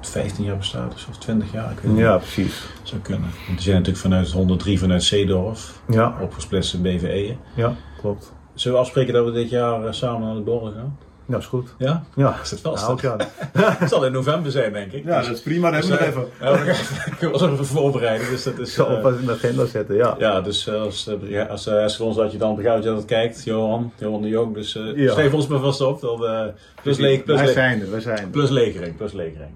[0.00, 1.70] 15 jaar bestaat, dus of 20 jaar.
[1.70, 2.00] Ik weet niet.
[2.00, 2.68] ja precies.
[2.82, 3.20] Zou kunnen.
[3.20, 7.36] Want die zijn natuurlijk vanuit 103 vanuit Zeedorf Ja, opgesplitst in BVE.
[7.54, 8.32] ja klopt.
[8.54, 10.98] Zullen we afspreken dat we dit jaar eh, samen naar de borrel gaan?
[11.30, 11.74] Ja, is goed.
[11.78, 12.04] Ja?
[12.16, 12.86] Ja, Is het vast?
[12.86, 13.16] Nou, ja.
[13.78, 15.04] Het zal in november zijn, denk ik.
[15.04, 15.70] ja, Dus- dat is prima.
[15.70, 16.06] Dan dus, hebben
[16.38, 16.58] we eh, even.
[16.58, 18.74] Ja, we gaan- ik was even voorbereiden, dus dat Ik is...
[18.74, 20.14] zal eh, alvast in de agenda zetten, ja.
[20.18, 23.44] ja, dus eh, als, ja, als, ons dat je dan begrijpt dat je dat kijkt,
[23.44, 25.12] Johan, Johan de Jong, dus Ja.
[25.12, 26.00] schrijf ons maar vast op.
[26.00, 28.26] Dan, plus, leeg, plus, wij zijn er, wij zijn er.
[28.28, 29.50] plus legering, plus legering.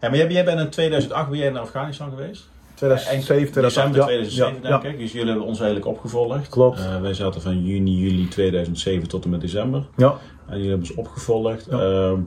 [0.00, 2.48] Ja, maar jij, jij bent in 2008 ben jij naar Afghanistan geweest?
[2.74, 5.00] 2007, December 2008, 2007 ja, denk ik.
[5.00, 6.48] Dus jullie hebben ons eigenlijk opgevolgd.
[6.48, 6.80] Klopt.
[7.00, 9.82] Wij zaten van juni, juli 2007 tot en met december.
[9.96, 10.14] Ja,
[10.48, 11.66] En jullie hebben ons opgevolgd.
[11.70, 11.78] Ja.
[11.78, 12.20] Ehm,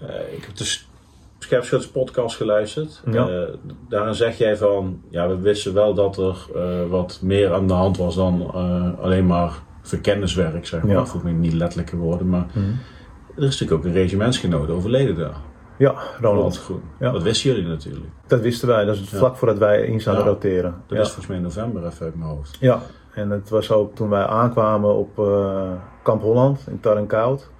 [0.00, 0.78] eh, ik heb de
[1.38, 3.02] Scherpschutters podcast geluisterd.
[3.10, 3.28] Ja.
[3.28, 3.54] Eh,
[3.88, 7.72] daarin zeg jij van, ja, we wisten wel dat er eh, wat meer aan de
[7.72, 8.50] hand was dan
[9.00, 10.92] alleen maar verkenniswerk, zeg maar.
[10.94, 11.04] Ja.
[11.22, 12.58] Me niet letterlijke woorden, maar Mhm.
[13.36, 15.36] er is natuurlijk ook een regimentsgenoot overleden daar.
[15.78, 16.58] ja Ronald.
[16.58, 16.82] Groen.
[17.00, 17.10] Ja.
[17.10, 18.06] Dat wisten jullie natuurlijk.
[18.26, 20.74] Dat wisten wij, dat is vlak voordat wij in zouden roteren.
[20.86, 22.56] Dat is volgens mij in november even uit mijn hoofd.
[22.60, 22.82] Ja,
[23.14, 25.70] En het was ook toen wij aankwamen op uh,
[26.02, 27.50] Kamp Holland in Tarrenkoud.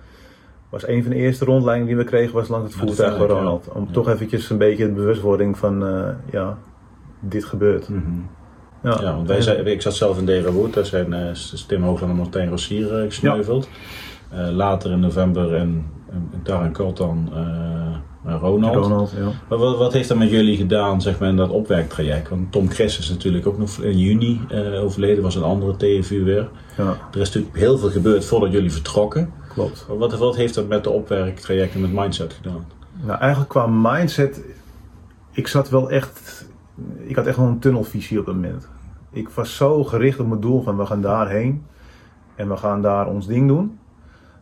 [0.68, 3.68] Was een van de eerste rondleidingen die we kregen was langs het voertuig van Ronald.
[3.72, 6.58] Om toch eventjes een beetje de bewustwording van uh, ja,
[7.20, 7.88] dit gebeurt.
[7.88, 8.26] Mm -hmm.
[8.82, 11.30] Ja, ja, want wij zijn, ik zat zelf in Derawood, daar zijn uh,
[11.66, 13.68] Tim Hoogland en Martijn Rossier gesneuveld.
[14.52, 17.32] Later in november in, in, in Tarrenkoud dan
[18.26, 18.74] Ronald.
[18.74, 19.28] Ronald ja.
[19.48, 22.28] maar wat, wat, heeft dat met jullie gedaan zeg maar, in dat opwerktraject?
[22.28, 24.40] Want Tom Chris is natuurlijk ook nog in juni
[24.82, 26.48] overleden, was een andere TFU weer.
[26.76, 26.96] Ja.
[27.12, 29.32] Er is natuurlijk heel veel gebeurd voordat jullie vertrokken.
[29.48, 29.86] Klopt.
[29.88, 32.66] Wat, wat heeft dat met de opwerktrajecten met mindset gedaan?
[33.02, 34.40] Nou, eigenlijk qua mindset,
[35.30, 36.46] ik zat wel echt,
[37.00, 38.68] ik had echt wel een tunnelvisie op dat moment.
[39.10, 41.66] Ik was zo gericht op mijn doel van we gaan daarheen
[42.34, 43.78] en we gaan daar ons ding doen.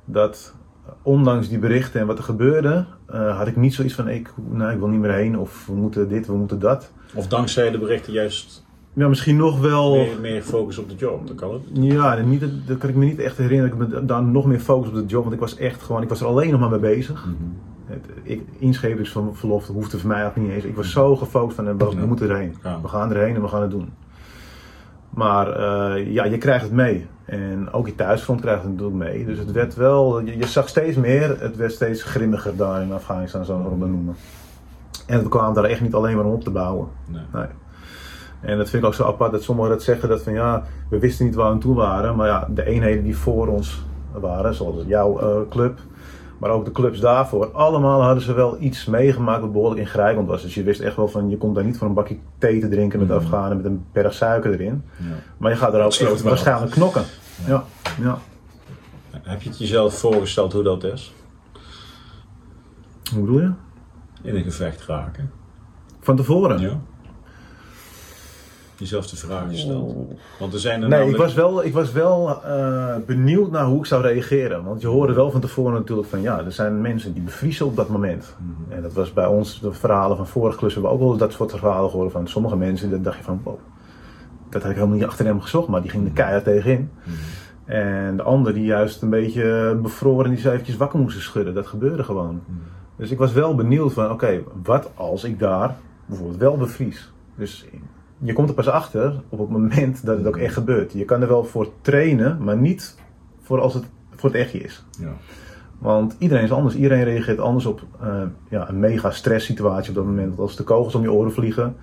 [0.05, 0.55] Dat
[1.03, 4.73] ondanks die berichten en wat er gebeurde, uh, had ik niet zoiets van ik, nou,
[4.73, 6.91] ik wil niet meer heen of we moeten dit, we moeten dat.
[7.15, 8.65] Of dankzij de berichten juist
[8.95, 9.95] ja, misschien nog wel.
[9.95, 11.63] Meer, meer focus op de job, dat kan het.
[11.73, 13.79] Ja, niet, dat kan ik me niet echt herinneren.
[13.79, 16.03] Dat ik me dan nog meer focus op de job, want ik was echt gewoon,
[16.03, 17.25] ik was er alleen nog maar mee bezig.
[17.27, 17.59] Mm -hmm.
[17.87, 20.65] Het, ik, inschepingverlof hoefde voor mij ook niet eens.
[20.65, 22.55] Ik was zo gefocust van, we, we moeten erheen.
[22.63, 22.81] Ja.
[22.81, 23.89] We gaan erheen en we gaan het doen.
[25.15, 27.07] Maar uh, ja, je krijgt het mee.
[27.25, 29.25] En ook je thuisfront krijgt het natuurlijk mee.
[29.25, 32.93] Dus het werd wel, je, je zag steeds meer, het werd steeds grimmiger daar in
[32.93, 34.17] Afghanistan, zo we noemen.
[35.07, 36.89] En we kwamen daar echt niet alleen maar om op te bouwen.
[37.07, 37.23] Nee.
[37.33, 37.47] nee.
[38.41, 40.99] En dat vind ik ook zo apart dat sommigen dat zeggen dat van ja, we
[40.99, 42.17] wisten niet waar we aan toe waren.
[42.17, 45.79] Maar ja, de eenheden die voor ons waren, zoals jouw uh, club,
[46.43, 50.43] maar ook de clubs daarvoor, allemaal hadden ze wel iets meegemaakt wat behoorlijk ingrijpend was.
[50.43, 52.69] Dus je wist echt wel van, je komt daar niet voor een bakje thee te
[52.69, 54.83] drinken met Afghanen met een berg suiker erin.
[54.97, 55.05] Ja.
[55.37, 57.05] Maar je gaat er ook echt waarschijnlijk knokken.
[57.47, 57.65] Ja.
[58.01, 58.19] Ja.
[59.23, 61.15] Heb je het jezelf voorgesteld hoe dat is?
[63.13, 63.53] Hoe bedoel je?
[64.23, 65.31] In een gevecht raken.
[66.01, 66.61] Van tevoren?
[66.61, 66.81] Ja
[68.83, 69.95] jezelf de vraag gesteld?
[70.39, 71.17] Want er zijn er nee, namelijk...
[71.17, 74.65] ik was wel, ik was wel uh, benieuwd naar hoe ik zou reageren.
[74.65, 77.77] Want je hoorde wel van tevoren natuurlijk van ja, er zijn mensen die bevriezen op
[77.77, 78.37] dat moment.
[78.39, 78.77] Mm -hmm.
[78.77, 81.33] En dat was bij ons, de verhalen van vorige klus hebben we ook wel dat
[81.33, 82.91] soort verhalen gehoord van sommige mensen.
[82.91, 83.59] Dat dacht je van wow,
[84.51, 86.79] dat had ik helemaal niet achter hem gezocht, maar die ging de keihard tegenin.
[86.79, 87.75] Mm -hmm.
[87.75, 91.55] En de ander die juist een beetje bevroren, die zei eventjes wakker moesten schudden.
[91.55, 92.35] Dat gebeurde gewoon.
[92.35, 92.61] Mm -hmm.
[92.97, 97.13] Dus ik was wel benieuwd van oké, okay, wat als ik daar bijvoorbeeld wel bevries?
[97.35, 97.65] Dus
[98.23, 100.93] je komt er pas achter op het moment dat het ook echt gebeurt.
[100.93, 102.97] Je kan er wel voor trainen, maar niet
[103.41, 104.85] voor als het voor het echtje is.
[104.99, 105.13] Ja.
[105.79, 106.75] Want iedereen is anders.
[106.75, 110.29] Iedereen reageert anders op uh, ja, een mega stress situatie op dat moment.
[110.29, 111.77] Want als de kogels om je oren vliegen,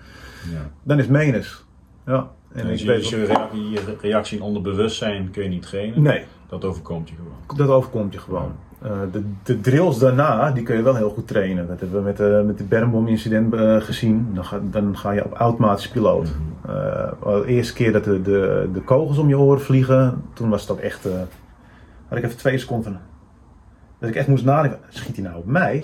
[0.52, 0.72] ja.
[0.84, 1.66] dan is het menens.
[2.06, 2.32] Ja.
[2.52, 6.02] En dus je, je, reactie, je reactie in onderbewustzijn kun je niet trainen.
[6.02, 6.24] Nee.
[6.50, 7.58] Dat overkomt je gewoon.
[7.58, 8.52] Dat overkomt je gewoon.
[8.84, 11.68] Uh, de, de, drills daarna, die kun je wel heel goed trainen.
[11.68, 14.30] Dat hebben we met, uh, met de bermbom incident uh, gezien.
[14.34, 16.28] Dan ga, dan ga je op automatisch piloot.
[16.28, 17.42] -hmm.
[17.42, 20.78] de eerste keer dat de, de, de kogels om je oren vliegen, toen was dat
[20.78, 21.08] echt...
[22.08, 23.00] had ik even twee seconden.
[24.00, 25.84] Dat ik echt moest nadenken, schiet hij nou op mij?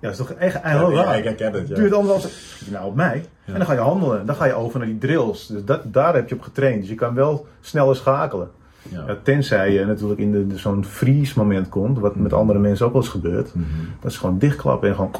[0.00, 1.18] Ja, dat is toch echt eigenlijk ja, raar.
[1.18, 1.74] ik herken het, ja.
[1.74, 3.24] Duurt anderhalf Schiet hij nou op mij?
[3.44, 3.52] Ja.
[3.52, 4.26] En dan ga je handelen.
[4.26, 5.46] Dan ga je over naar die drills.
[5.46, 6.80] Dus dat, daar heb je op getraind.
[6.80, 8.50] Dus je kan wel sneller schakelen.
[8.88, 9.04] Ja.
[9.06, 12.86] Ja, tenzij je natuurlijk in de, de, zo'n freeze moment komt, wat met andere mensen
[12.86, 13.54] ook wel eens gebeurt.
[13.54, 13.88] Mm -hmm.
[14.00, 15.14] Dat is gewoon dichtklappen en gewoon.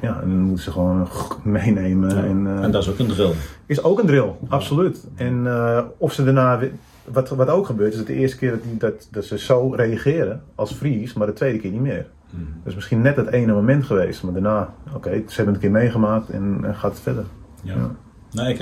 [0.00, 1.08] Ja, en dan moeten ze gewoon
[1.42, 2.10] meenemen.
[2.10, 2.24] Ja.
[2.24, 3.32] En, uh, en dat is ook een drill.
[3.66, 5.06] Is ook een drill, absoluut.
[5.14, 6.60] En uh, of ze daarna.
[7.04, 9.72] Wat, wat ook gebeurt, is dat de eerste keer dat, die, dat, dat ze zo
[9.74, 12.06] reageren als freeze, maar de tweede keer niet meer.
[12.30, 12.54] Mm -hmm.
[12.58, 15.64] Dat is misschien net het ene moment geweest, maar daarna, oké, okay, ze hebben het
[15.64, 17.24] een keer meegemaakt en, en gaat het verder.
[17.62, 17.74] Ja.
[17.74, 17.90] ja.
[18.32, 18.60] Nee, ik,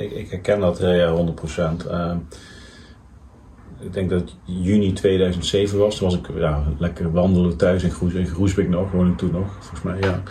[0.00, 1.32] ik, ik herken dat ja,
[1.82, 1.86] 100%.
[1.86, 2.12] Uh,
[3.80, 5.96] ik denk dat juni 2007 was.
[5.96, 9.30] Toen was ik ja, lekker wandelen thuis in, Groes, in Groesbeek nog, woon ik toen
[9.30, 10.22] nog, volgens mij, ja.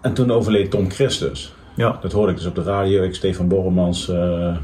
[0.00, 1.52] En toen overleed Tom Christus.
[1.78, 1.98] Ja.
[2.00, 3.02] Dat hoorde ik dus op de radio.
[3.02, 4.54] Ik Stefan Borremans uh, uh,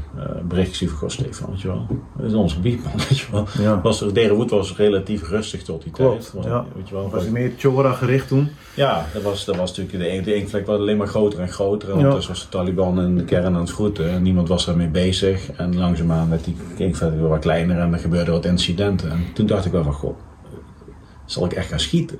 [0.47, 1.87] bericht zie van, Stefan, weet je wel.
[2.17, 3.47] Dat is ons gebied, man, weet je wel.
[3.59, 3.81] Ja.
[3.81, 6.33] Was er, was relatief rustig tot die Klopt, tijd.
[6.33, 6.65] Was, ja.
[6.75, 8.49] weet je wel, was hij meer Chora gericht toen?
[8.73, 11.89] Ja, dat was, dat was natuurlijk de, de inkvlek was alleen maar groter en groter.
[11.89, 14.09] En ondertussen was de Taliban en de kern aan het vroeten.
[14.09, 15.51] En niemand was daarmee bezig.
[15.51, 19.11] En langzaamaan werd die inkvlek weer wat kleiner en er gebeurden wat incidenten.
[19.11, 20.17] En toen dacht ik wel van, goh,
[21.25, 22.19] zal ik echt gaan schieten?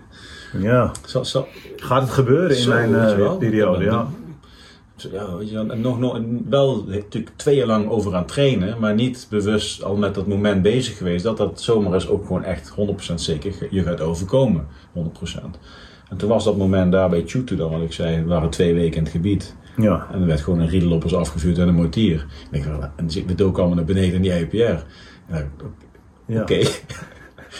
[0.59, 0.91] Ja.
[1.05, 3.89] Zal, zal, Gaat het gebeuren in Zo, mijn uh, periode, ja.
[3.89, 4.13] dan-
[4.95, 8.79] ja, weet je, wel, en nog, nog, wel natuurlijk twee jaar lang over aan trainen,
[8.79, 12.43] maar niet bewust al met dat moment bezig geweest dat dat zomaar eens ook gewoon
[12.43, 12.73] echt
[13.11, 14.67] 100% zeker je gaat overkomen.
[14.93, 15.01] 100%.
[16.09, 18.73] En toen was dat moment daar bij Chutu dan, wat ik zei, we waren twee
[18.73, 19.55] weken in het gebied.
[19.77, 20.07] Ja.
[20.11, 22.25] En er werd gewoon een riedel op ons afgevuurd en een mortier.
[22.51, 24.83] En ik dacht, en we dook allemaal naar beneden in die IPR.
[26.25, 26.41] Ja.
[26.41, 26.59] Oké,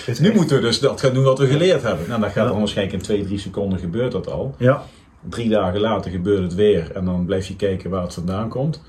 [0.06, 2.08] is nu moeten we dus dat gaan doen wat we geleerd hebben.
[2.08, 4.56] Nou, dat gaat dan waarschijnlijk in twee, drie seconden gebeurt dat al.
[4.58, 4.84] Ja.
[5.30, 8.82] Drie dagen later gebeurt het weer en dan blijf je kijken waar het vandaan komt.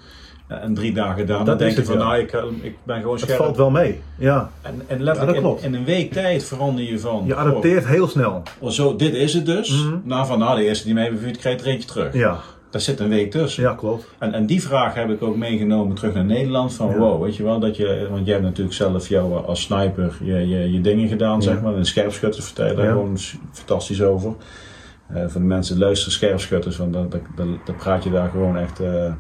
[0.47, 2.05] en drie dagen daarna Dat denk je het, van ja.
[2.05, 3.39] nou, ik, eh, ik ben gewoon Het scherp.
[3.39, 4.01] valt wel mee.
[4.19, 4.51] Ja.
[4.63, 5.63] En, en letterlijk dat klopt.
[5.63, 7.23] in, in een week tijd verander je van...
[7.27, 8.43] Je adapteert heel snel.
[8.59, 9.85] oh, zo, dit is het dus.
[9.85, 9.95] Mhm.
[10.03, 12.13] Nou, van nou, de eerste die mij heeft bevuurd krijgt er eentje terug.
[12.15, 13.63] Ja, Daar zit een week tussen.
[13.63, 14.07] ja klopt.
[14.19, 16.75] En, en die vraag heb ik ook meegenomen terug naar Nederland.
[16.75, 16.97] Van Ja.
[16.97, 20.49] wow, weet je wel, dat je, want jij hebt natuurlijk zelf jou als sniper je,
[20.49, 21.75] je, je dingen gedaan, zeg maar.
[21.75, 23.19] En scherpschutters vertel je daar gewoon
[23.53, 24.33] fantastisch over.
[25.09, 27.11] Eh, voor de mensen luisteren, scherpschutters, want dan
[27.77, 29.13] praat je daar gewoon echt eh,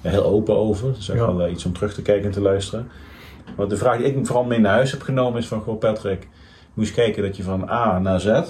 [0.00, 0.92] heel open over.
[0.94, 1.26] Dus echt Ja.
[1.26, 2.88] wel eh, iets om terug te kijken en te luisteren.
[3.56, 6.28] Maar de vraag die ik vooral mee naar huis heb genomen is van, goh Patrick,
[6.76, 8.44] eens kijken dat je van A naar Z In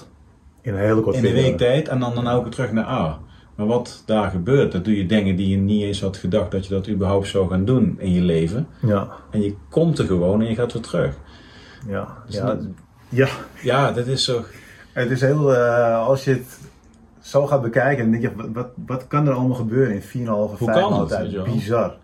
[0.62, 1.48] een hele korte in een periode.
[1.48, 3.18] week tijd en dan, dan ook weer terug naar A.
[3.56, 6.66] Maar wat daar gebeurt, dat doe je dingen die je niet eens had gedacht dat
[6.66, 8.66] je dat überhaupt zou gaan doen in je leven.
[8.80, 11.14] Ja, En je komt er gewoon en je gaat weer terug.
[11.88, 12.08] ja.
[12.26, 12.46] Dus ja.
[12.46, 12.66] dat-
[13.08, 13.28] ja.
[13.62, 14.42] Ja, dat is zo.
[14.94, 16.58] Het is heel, eh, als je het
[17.20, 20.06] zo gaat bekijken, dan denk je, wat, wat, wat kan er allemaal gebeuren in 4,5,
[20.06, 20.26] 5
[20.58, 21.44] Hoe kan tijd?
[21.44, 21.94] Bizar.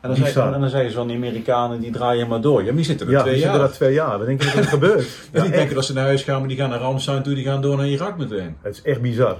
[0.00, 0.52] En dan, Bizar.
[0.54, 2.58] en dan zeggen ze van die Amerikanen, die draaien maar door.
[2.60, 3.50] Ja, maar die zitten er Ja, twee we jaar.
[3.50, 4.18] zitten daar twee jaar.
[4.18, 5.08] Dan denk je dat het gebeurt.
[5.32, 7.44] Ja, die denken dat ze naar huis gaan, maar die gaan naar Ramstein toe, die
[7.44, 8.56] gaan door naar Irak meteen.
[8.62, 9.36] Het is echt bizar.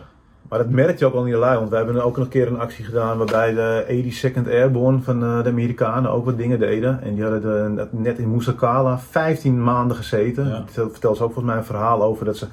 [0.49, 2.31] Maar dat merk je ook al in de lui, want we hebben ook nog een
[2.31, 6.59] keer een actie gedaan waarbij de 82nd Airborne van eh, de Amerikanen ook wat dingen
[6.59, 7.03] deden.
[7.03, 7.43] En die hadden
[7.77, 10.49] de- net in Mousakala 15 maanden gezeten.
[10.49, 10.65] Ja.
[10.75, 12.47] Dat vertelt ze ook volgens mij een verhaal over dat ze...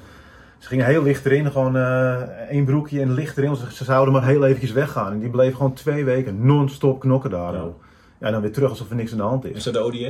[0.58, 2.14] Ze gingen heel licht erin, gewoon eh
[2.50, 3.56] één broekje en licht erin.
[3.56, 5.12] Ze, ze zouden maar heel eventjes weggaan.
[5.12, 7.52] En die bleven gewoon twee weken non-stop knokken daar.
[7.52, 7.64] Ja.
[8.18, 9.56] En dan weer terug alsof er niks aan de hand is.
[9.56, 10.08] Is dat de ODA?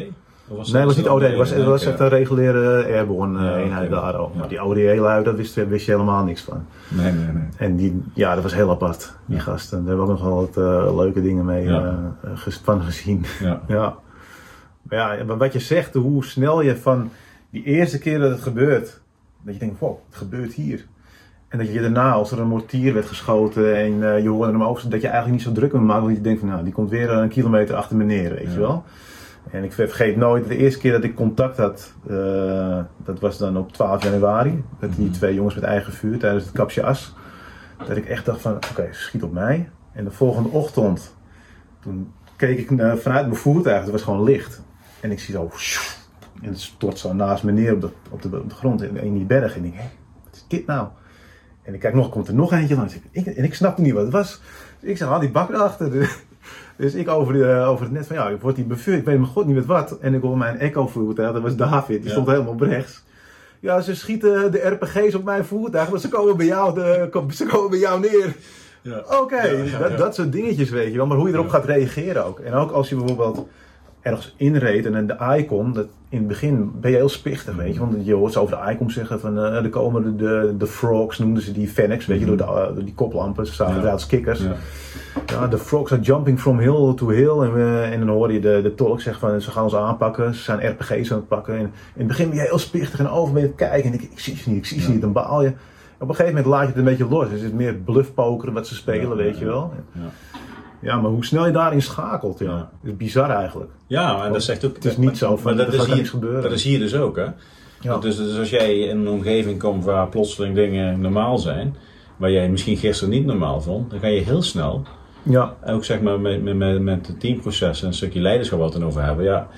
[0.49, 1.23] Was Nee, dat was niet OD.
[1.23, 4.33] Het was, het was echt een reguliere airborne eh, Ja, eenheid daar ook.
[4.33, 4.39] Ja.
[4.39, 6.65] Maar die ODA-lui, daar wist, wist je helemaal niks van.
[6.89, 7.43] Nee, nee, nee.
[7.57, 9.43] En die, ja, dat was heel apart, die Ja.
[9.43, 9.79] gasten.
[9.79, 11.69] Daar hebben we ook nog wel wat eh, leuke dingen mee
[12.35, 13.25] ges- van gezien.
[13.41, 13.61] Ja.
[13.77, 13.95] ja.
[14.83, 17.11] Maar ja, maar wat je zegt, hoe snel je van
[17.51, 19.01] die eerste keer dat het gebeurt,
[19.49, 20.87] dat je denkt, wow, het gebeurt hier.
[21.49, 24.63] En dat je daarna, als er een mortier werd geschoten en eh, je hoorde hem
[24.65, 26.73] over, dat je eigenlijk niet zo druk om maakt, want je denkt van, nou, die
[26.73, 28.53] komt weer een kilometer achter me neer, weet Ja.
[28.53, 28.85] je wel.
[29.51, 33.57] En ik vergeet nooit, de eerste keer dat ik contact had, eh, dat was dan
[33.57, 35.15] op 12 januari, met die Mhm.
[35.15, 37.15] twee jongens met eigen vuur tijdens het kapsje as.
[37.87, 39.69] Dat ik echt dacht van, oké, schiet op mij.
[39.93, 41.15] En de volgende ochtend,
[41.81, 44.63] toen keek ik vanuit mijn voertuig, het was gewoon licht.
[45.01, 45.51] En ik zie zo,
[46.43, 48.97] en het stort zo naast me neer op de, op de, op de grond in,
[48.97, 49.57] in die berg.
[49.57, 49.89] En ik denk, hé,
[50.25, 50.87] wat is dit nou?
[51.63, 52.95] En ik kijk nog, komt er nog eentje langs.
[53.11, 54.41] Ik, en ik snapte niet wat het was.
[54.81, 56.11] Dus ik zeg, haal die bak erachter.
[56.77, 58.99] Dus ik over, de, over het net van, ja, ik word die bevuurd.
[58.99, 59.99] Ik weet mijn god niet met wat.
[59.99, 62.11] En ik hoor mijn echo voertuig, dat was David, die Ja.
[62.11, 63.05] stond helemaal op rechts.
[63.61, 67.47] Ja, ze schieten de RPG's op mijn voertuig, maar ze komen bij jou, de, ze
[67.47, 68.37] komen bij jou neer.
[68.83, 69.03] Ja.
[69.21, 71.07] Oké, ja, dat, dat soort dingetjes weet je wel.
[71.07, 72.41] Maar hoe je erop gaat reageren ook.
[72.41, 73.49] En ook als je bijvoorbeeld
[74.01, 77.81] ergens inreed en de icon, dat in het begin ben je heel spichtig, weet je.
[77.81, 80.67] Want je hoort ze over de icon zeggen van eh, er komen de, de, de
[80.67, 83.47] frogs, noemden ze die Fennecs, weet je, door, de, eh, door die koplampen.
[83.47, 83.71] Ze Ja.
[83.71, 84.41] eruit als kikkers.
[84.41, 84.55] Ja.
[85.27, 87.29] Ja, de frogs are jumping from hill to hill.
[87.41, 90.35] En, we- en dan hoor je de, de tolk zeggen van ze gaan ons aanpakken.
[90.35, 91.55] Ze zijn RPG's aan het pakken.
[91.55, 93.91] En in het begin ben je heel spichtig en over ben je kijken.
[93.93, 94.93] En ik, ik zie ze niet, ik zie ze Ja.
[94.93, 95.01] niet.
[95.01, 95.53] Dan baal je.
[96.01, 97.29] Op een gegeven moment laat je het een beetje los.
[97.29, 99.73] Dus het is meer bluffpokeren wat ze spelen, weet je wel.
[100.81, 101.01] Ja.
[101.01, 102.47] Maar hoe snel je daarin schakelt, ja.
[102.47, 102.57] Ja.
[102.57, 103.71] Dat is bizar eigenlijk.
[103.87, 104.75] Ja, en dat zegt ook.
[104.75, 106.43] Het is niet zo van, maar dat er is, hier, gebeuren.
[106.43, 107.27] dat is hier dus ook, hè?
[107.81, 107.99] Ja.
[107.99, 111.77] Dus, dus als jij in een omgeving komt waar plotseling dingen normaal zijn,
[112.17, 114.83] waar jij misschien gisteren niet normaal vond, dan ga je heel snel,
[115.23, 118.75] Ja, ook zeg maar met, met, met, met het teamproces en een stukje leiderschap wat
[118.75, 119.49] we over hebben, ja,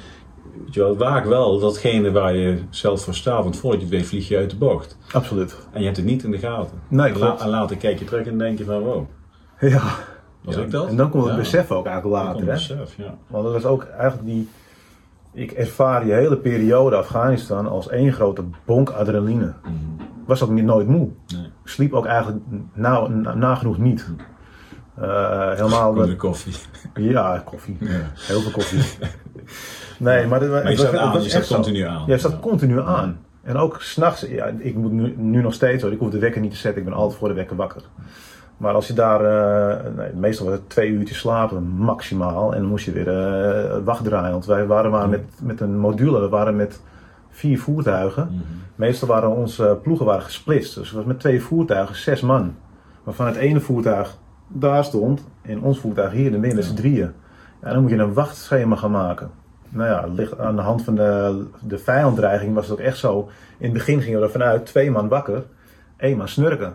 [0.65, 3.95] weet je wel, waak wel datgene waar je zelf voor staat, want voordat je het
[3.97, 4.97] weet vlieg je uit de bocht.
[5.13, 5.57] absoluut.
[5.73, 6.79] En je hebt het niet in de gaten.
[6.89, 9.05] Nee, en, la- en later kijk je terug en denk je van, wow,
[9.61, 9.83] Ja.
[10.43, 10.89] Was Ja, ik dat?
[10.89, 11.39] En dan komt het Ja.
[11.39, 12.51] besef ook eigenlijk later, hè.
[12.51, 13.15] het besef, ja.
[13.27, 14.49] Want dat was ook eigenlijk die.
[15.33, 19.53] Ik ervaar die hele periode Afghanistan als één grote bonk adrenaline.
[19.63, 19.73] Mhm.
[20.27, 21.09] Was ook niet, nooit moe.
[21.27, 21.45] Nee.
[21.45, 22.39] Ik sliep ook eigenlijk
[22.73, 24.07] na, na- nagenoeg niet.
[24.95, 25.95] Eh, helemaal.
[25.95, 26.55] De koffie.
[26.95, 27.77] ja, koffie.
[27.81, 27.89] Ja.
[28.15, 29.09] Heel veel koffie.
[29.99, 32.03] nee, maar, Maar je staat aan, je staat continu aan.
[32.07, 33.19] Ja, je staat continu aan.
[33.43, 36.41] En ook s'nachts, ja, ik moet nu, nu nog steeds hoor, ik hoef de wekker
[36.41, 37.83] niet te zetten, ik ben altijd voor de wekker wakker.
[38.61, 42.55] Maar als je daar, eh, nee, meestal was het twee uurtjes slapen, maximaal.
[42.55, 44.31] En dan moest je weer eh wacht draaien.
[44.31, 46.81] Want wij waren maar met, met een module, we waren met
[47.31, 48.25] vier voertuigen.
[48.25, 48.43] Mhm.
[48.75, 50.75] Meestal waren onze ploegen waren gesplitst.
[50.75, 52.55] Dus het was met twee voertuigen, zes man.
[53.03, 54.17] Waarvan het ene voertuig
[54.49, 57.13] daar stond en ons voertuig hier in het midden, met z'n drieën.
[57.63, 59.31] Ja, dan moet je een wachtschema gaan maken.
[59.69, 63.29] Nou ja, ligt aan de hand van de, de vijandreiging was het ook echt zo.
[63.59, 65.43] In het begin gingen we er vanuit twee man wakker,
[65.97, 66.75] één man snurken.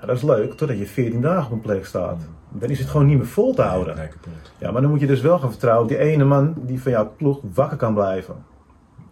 [0.00, 2.22] Ja, dat is leuk, totdat je 14 dagen op een plek staat.
[2.48, 4.10] Dan is het gewoon niet meer vol te houden.
[4.58, 6.92] Ja, maar dan moet je dus wel gaan vertrouwen op die ene man die van
[6.92, 8.34] jouw ploeg wakker kan blijven.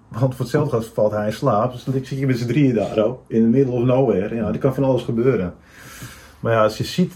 [0.08, 1.72] Want voor hetzelfde geld valt hij in slaap.
[1.72, 4.34] Dus dan zit je met z'n drieën daar ook, in the middle of nowhere.
[4.34, 5.54] Ja, er kan van alles gebeuren.
[6.40, 7.14] Maar ja, als je ziet...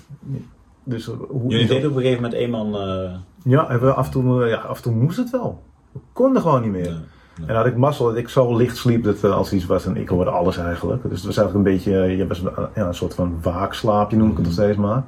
[0.85, 4.13] Dus hoe, Jullie deden op een gegeven moment één man, eh, Ja, we af, en
[4.13, 5.63] toe, ja, af en toe moest het wel.
[5.93, 7.01] We konden gewoon niet meer.
[7.46, 9.96] En had ik mazzel dat ik zo licht sliep dat eh, als iets was en
[9.96, 11.02] ik hoorde alles eigenlijk.
[11.02, 14.16] Dus het was eigenlijk een beetje, eh, je was een, ja, een soort van waakslaapje
[14.16, 15.02] noem ik het nog steeds maar.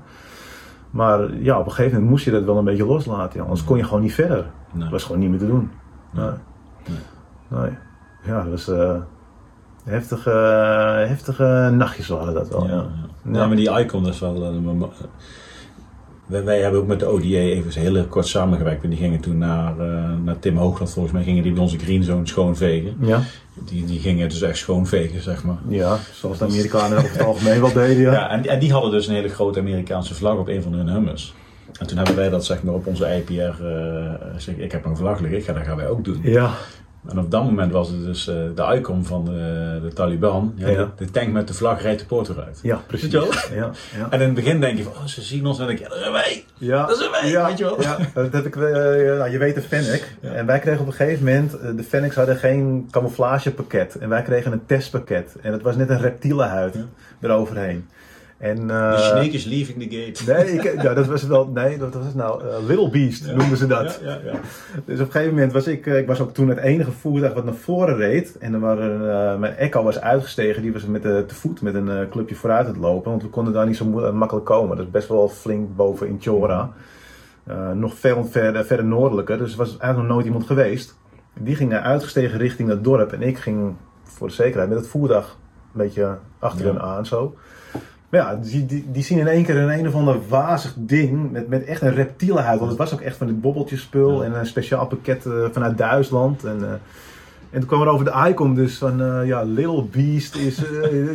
[0.90, 3.36] Maar ja, op een gegeven moment moest je dat wel een beetje loslaten.
[3.38, 3.42] Ja.
[3.42, 4.46] Anders kon je gewoon niet verder.
[4.72, 4.82] Nee.
[4.82, 5.70] Het was gewoon niet meer te doen.
[6.10, 6.30] Nee.
[6.86, 6.98] Nee.
[7.60, 7.70] Nee.
[8.24, 8.96] Ja, dat was eh,
[9.84, 10.30] heftige,
[11.08, 12.66] heftige nachtjes waren dat wel.
[12.66, 12.84] Ja,
[13.32, 13.46] Ja.
[13.46, 14.34] maar die icon dat is wel.
[14.44, 14.50] eh,
[16.26, 18.82] wij, wij hebben ook met de ODA even heel kort samengewerkt.
[18.82, 21.78] En die gingen toen naar, eh, naar Tim Hoogland, volgens mij gingen die bij onze
[21.78, 22.96] Greenzone schoonvegen.
[23.00, 23.22] Ja.
[23.54, 25.58] Die, die gingen dus echt schoonvegen, zeg maar.
[25.68, 28.02] ja, zoals de Amerikanen over het algemeen wel deden.
[28.02, 28.12] Ja.
[28.12, 30.88] Ja, en, en die hadden dus een hele grote Amerikaanse vlag op een van hun
[30.88, 31.34] hummers.
[31.78, 33.32] En toen hebben wij dat zeg maar op onze IPR,
[33.64, 36.20] eh zeg, ik heb een vlag liggen, ik ga, dat gaan wij ook doen.
[36.22, 36.50] ja.
[37.08, 40.52] En op dat moment was het dus eh, de icon van de, de Taliban.
[40.56, 40.74] Ja, Ja.
[40.74, 42.58] De, de tank met de vlag rijdt de poort eruit.
[42.62, 43.12] Ja, precies.
[43.12, 44.06] Weet je Ja, ja.
[44.10, 45.94] En in het begin denk je van, oh, ze zien ons en dan denk je,
[45.94, 46.44] ja, dat zijn wij.
[46.58, 47.82] Ja, Dat zijn wij, weet je wel.
[47.82, 50.16] Ja, dat heb ik, eh, nou, je weet de Fennec.
[50.20, 53.98] En wij kregen op een gegeven moment, eh, de Fennecs hadden geen camouflagepakket.
[53.98, 55.36] En wij kregen een testpakket.
[55.42, 56.76] En het was net een reptielenhuid
[57.20, 57.88] eroverheen.
[58.44, 60.44] En, eh, De snake is leaving the gate.
[60.44, 63.34] Nee, ik, ja, dat was wel, nee, dat was het nou, eh, Little Beast Ja.
[63.34, 64.00] noemden ze dat.
[64.02, 64.32] Ja, ja, ja.
[64.84, 67.34] Dus op een gegeven moment was ik, eh, ik was ook toen het enige voertuig
[67.34, 68.38] wat naar voren reed.
[68.38, 72.08] En dan waren, mijn Echo was uitgestegen, die was met de, te voet met een
[72.10, 73.10] clubje vooruit aan het lopen.
[73.10, 74.76] Want we konden daar niet zo makkelijk komen.
[74.76, 76.72] Dat is best wel flink boven in Chora.
[77.74, 80.98] Nog veel verder, verder noordelijker, dus er was eigenlijk nog nooit iemand geweest.
[81.40, 85.36] Die ging uitgestegen richting het dorp en ik ging voor de zekerheid met het voertuig
[85.72, 87.34] een beetje achter hen aan zo.
[88.14, 91.30] Maar ja, die, die, die zien in één keer een een of ander wazig ding
[91.32, 92.58] met, met echt een reptielenhuid.
[92.58, 94.28] Want het was ook echt van dit bobbeltjespul Ja.
[94.28, 96.44] en een speciaal pakket eh, vanuit Duitsland.
[96.44, 96.70] En, eh,
[97.50, 100.60] en toen kwam er over de icon dus van, eh, ja, Little Beast is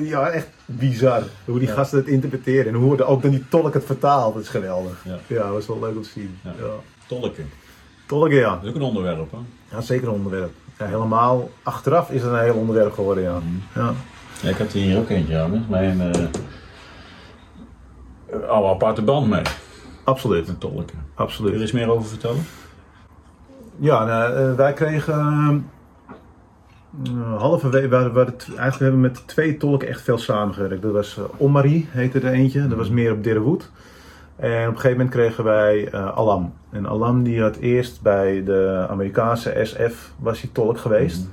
[0.03, 1.23] ja, echt bizar.
[1.45, 1.73] Hoe die Ja.
[1.73, 4.33] gasten het interpreteren en hoe de- ook dan die tolk het vertaalt.
[4.33, 5.01] Dat is geweldig.
[5.05, 5.17] Ja.
[5.27, 6.37] Ja, dat was wel leuk om te zien.
[6.43, 6.51] Ja.
[7.07, 7.49] Tolken.
[8.07, 8.49] Tolken, ja.
[8.55, 9.37] Dat is ook een onderwerp, hè?
[9.75, 9.81] ja.
[9.81, 10.51] Zeker een onderwerp.
[10.79, 13.39] Ja, helemaal achteraf is het een heel onderwerp geworden, ja.
[13.75, 13.93] ja.
[14.41, 15.65] Ja, ik heb er hier ook eentje aan.
[15.69, 16.01] Mijn
[18.31, 19.41] eh oude aparte band mee.
[20.03, 20.47] Absoluut.
[20.47, 20.85] Met tolken.
[20.85, 21.53] Kun je Absoluut.
[21.53, 22.43] er eens meer over vertellen?
[23.77, 25.69] Ja, nou, eh, wij kregen
[27.37, 30.81] halverwege, hadden t- eigenlijk hebben we met twee tolken echt veel samengewerkt.
[30.81, 33.69] Dat was uh, Omari, heette er eentje, dat was meer op Dirrewood.
[34.35, 36.53] En op een gegeven moment kregen wij eh, Alam.
[36.69, 41.27] En Alam die had eerst bij de Amerikaanse SF was hij tolk geweest.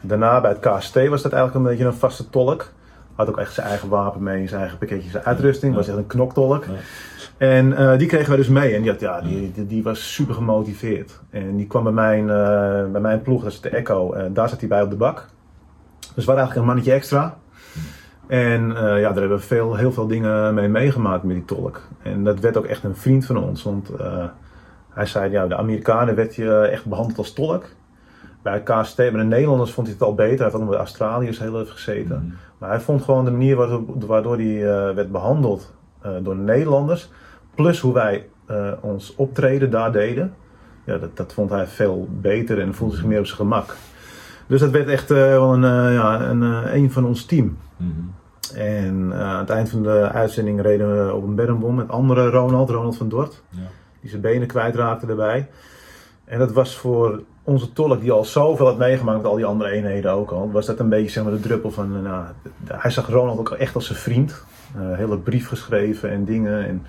[0.00, 2.72] Daarna bij het KST was dat eigenlijk een beetje een vaste tolk.
[3.14, 5.74] Had ook echt zijn eigen wapen mee, zijn eigen pakketje, zijn uitrusting.
[5.74, 6.64] Was echt een knoktolk.
[7.36, 8.74] En eh, die kregen wij dus mee.
[8.74, 11.20] En die, had, ja, die, die, die was super gemotiveerd.
[11.30, 14.12] En die kwam bij mijn, eh, bij mijn ploeg, dat is de Echo.
[14.12, 15.26] En daar zat hij bij op de bak.
[16.14, 17.36] Dus we waren eigenlijk een mannetje extra.
[18.26, 21.80] En eh, ja, daar hebben we veel, heel veel dingen mee meegemaakt met die tolk.
[22.02, 23.62] En dat werd ook echt een vriend van ons.
[23.62, 24.24] Want eh,
[24.90, 27.64] hij zei, ja, de Amerikanen werd je echt behandeld als tolk.
[28.44, 30.44] Bij KST, bij de Nederlanders vond hij het al beter.
[30.44, 32.16] Hij had ook de Australiërs heel even gezeten.
[32.16, 32.34] Mhm.
[32.58, 36.40] Maar hij vond gewoon de manier waardoor, waardoor hij eh, werd behandeld eh, door de
[36.40, 37.10] Nederlanders.
[37.54, 40.34] Plus hoe wij eh, ons optreden daar deden.
[40.84, 43.76] Ja, dat, dat vond hij veel beter en voelde zich meer op zijn gemak.
[44.46, 46.42] Dus dat werd echt wel een, ja, een,
[46.76, 47.58] een van ons team.
[47.76, 47.90] Mhm.
[48.56, 52.70] En aan het eind van de uitzending reden we op een bermbom met andere Ronald,
[52.70, 53.42] Ronald van Dort.
[53.48, 53.58] Ja.
[54.00, 55.48] Die zijn benen kwijtraakte erbij.
[56.24, 59.70] En dat was voor onze tolk, die al zoveel had meegemaakt met al die andere
[59.70, 61.96] eenheden ook al, was dat een beetje zeg maar, de druppel van.
[61.96, 62.24] eh, Nou,
[62.72, 64.44] hij zag Ronald ook echt als zijn vriend.
[64.76, 66.66] Een hele brief geschreven en dingen.
[66.66, 66.82] En,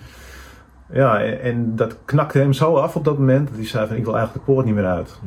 [0.91, 4.03] ja, en, dat knakte hem zo af op dat moment dat hij zei: van, Ik
[4.03, 5.19] wil eigenlijk de poort niet meer uit.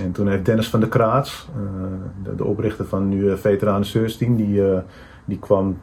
[0.00, 4.36] En toen heeft Dennis van der Kraats, eh, de, oprichter van nu uh, Veteranen Team,
[4.36, 4.78] die, eh,
[5.24, 5.78] die kwam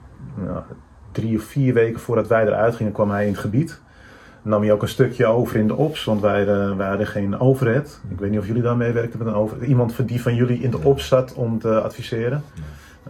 [0.45, 0.65] ja,
[1.11, 3.81] drie of vier weken voordat wij eruit gingen, kwam hij in het gebied
[4.41, 7.39] nam hij ook een stukje over in de ops, want wij, uh, wij hadden geen
[7.39, 8.01] overhead.
[8.09, 9.67] Ik weet niet of jullie daarmee werkten met een overhead.
[9.67, 12.43] Iemand die van jullie in de ops zat om te adviseren.
[12.53, 12.61] Ja.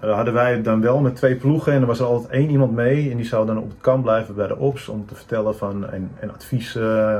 [0.03, 2.71] Uh, hadden wij dan wel met twee ploegen en er was er altijd één iemand
[2.71, 5.55] mee en die zou dan op het kamp blijven bij de ops om te vertellen
[5.55, 7.17] van en, en advies uh,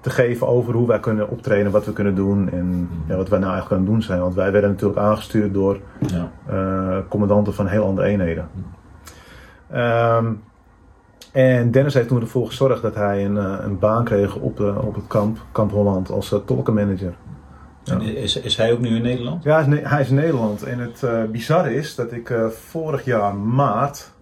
[0.00, 2.88] te geven over hoe wij kunnen optreden, wat we kunnen doen en mm.
[3.08, 4.20] ja, wat wij nou eigenlijk aan het doen zijn.
[4.20, 6.30] Want wij werden natuurlijk aangestuurd door ja.
[6.50, 8.48] uh, commandanten van heel andere eenheden.
[8.52, 9.78] Mm.
[9.78, 10.40] Um,
[11.32, 14.94] en Dennis heeft toen ervoor gezorgd dat hij een, een baan kreeg op, uh, op
[14.94, 17.14] het kamp, kamp Holland, als uh, tolkenmanager.
[17.88, 18.00] Ja.
[18.00, 19.42] Is, is hij ook nu in Nederland?
[19.42, 20.62] Ja, hij is, hij is in Nederland.
[20.62, 24.12] En het uh, bizarre is dat ik uh, vorig jaar maart.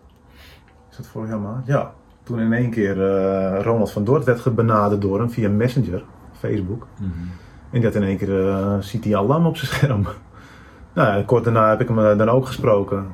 [0.91, 1.67] Is het vorig jaar maart?
[1.67, 1.93] Ja.
[2.23, 6.87] Toen in één keer uh, Ronald van Dort werd benaderd door hem via Messenger, Facebook.
[7.01, 7.31] Mm -hmm.
[7.71, 10.07] En had in één keer ziet hij alarm op zijn scherm.
[10.95, 13.07] nou, kort daarna heb ik hem dan ook gesproken.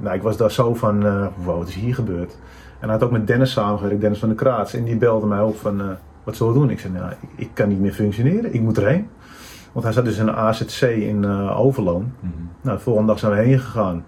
[0.00, 1.02] nou, ik was daar zo van,
[1.36, 2.38] wow, wat is hier gebeurd?
[2.80, 4.74] En hij had ook met Dennis samengewerkt, Dennis van der Kraats.
[4.74, 5.86] En die belde mij op van, uh,
[6.24, 6.70] wat zullen we doen?
[6.70, 9.08] Ik zei, nou, ik, ik kan niet meer functioneren, ik moet erheen.
[9.72, 12.12] Want hij zat dus in een AZC in uh, Overloon.
[12.20, 12.32] Mhm.
[12.60, 14.04] Nou, de volgende dag zijn we heen gegaan.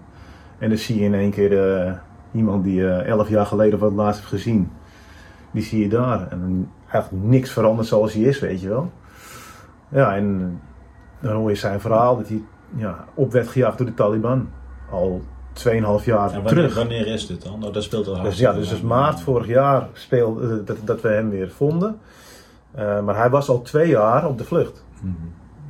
[0.57, 1.93] En dan zie je in één keer eh,
[2.31, 4.71] iemand die eh, elf jaar geleden het laatst heeft gezien.
[5.51, 6.27] Die zie je daar.
[6.27, 8.91] En eigenlijk niks veranderd zoals hij is, weet je wel.
[9.89, 10.59] Ja, en
[11.19, 12.41] dan hoor je zijn verhaal dat hij
[12.75, 14.49] ja, op werd gejaagd door de Taliban.
[14.89, 15.21] Al
[15.53, 16.75] 2,5 jaar wanneer, terug.
[16.75, 17.59] wanneer is dit dan?
[17.59, 21.01] Nou, dat speelt al Dus ja, dus, dus maart vorig jaar speelde, eh, dat, dat
[21.01, 21.99] we hem weer vonden.
[22.71, 24.83] Eh, maar hij was al twee jaar op de vlucht.
[25.01, 25.13] Mhm.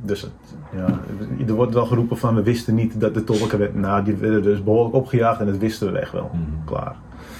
[0.02, 0.30] Dus het,
[0.76, 0.86] ja,
[1.46, 4.42] er wordt wel geroepen van we wisten niet dat de tolken werd, nou, die werden
[4.42, 6.30] dus behoorlijk opgejaagd en dat wisten we echt wel.
[6.32, 6.64] Mhm.
[6.64, 6.96] Klaar.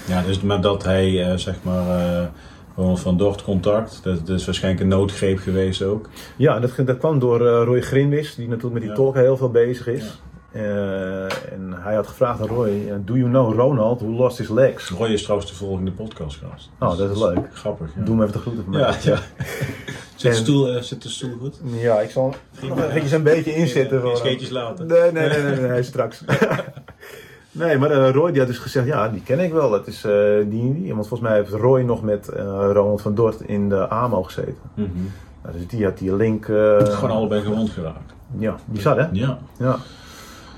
[0.07, 2.31] Ja, dus maar dat hij, eh, zeg maar,
[2.77, 6.09] Ronald van Dort contact, dat, is waarschijnlijk een noodgreep geweest ook.
[6.37, 8.97] Ja, dat, dat kwam door Roy Grinwis, die natuurlijk met die Ja.
[8.97, 10.23] tolken heel veel bezig is.
[10.55, 14.49] Eh, en hij had gevraagd aan Roy, eh, do you know Ronald who lost his
[14.49, 14.89] legs?
[14.91, 16.71] Roy is trouwens de volgende podcastgast.
[16.81, 17.39] Oh, dat is leuk.
[17.53, 17.87] Grappig.
[17.97, 18.03] Ja.
[18.05, 18.81] Doe hem even de groeten van mij.
[18.81, 19.19] Ja, ja.
[20.17, 21.61] Zit, de stoel, eh, zit de stoel goed?
[21.81, 24.01] Ja, ik zal eventjes een beetje inzetten.
[24.01, 24.87] Geen voor- scheetjes laten.
[24.87, 26.25] Nee, nee, nee, nee, nee, straks.
[27.53, 29.71] nee, maar Roy die had dus gezegd, ja, die ken ik wel.
[29.71, 30.01] Dat is
[30.49, 30.95] die die.
[30.95, 32.29] Want volgens mij heeft Roy nog met
[32.73, 34.57] Ronald van Dort in de AMO gezeten.
[34.75, 34.89] Mhm.
[35.43, 36.45] Nou, dus die had die link.
[36.45, 38.15] Gewoon allebei gewond geraakt.
[38.39, 39.07] Ja, bizar hè?
[39.13, 39.39] Ja.
[39.59, 39.77] Ja.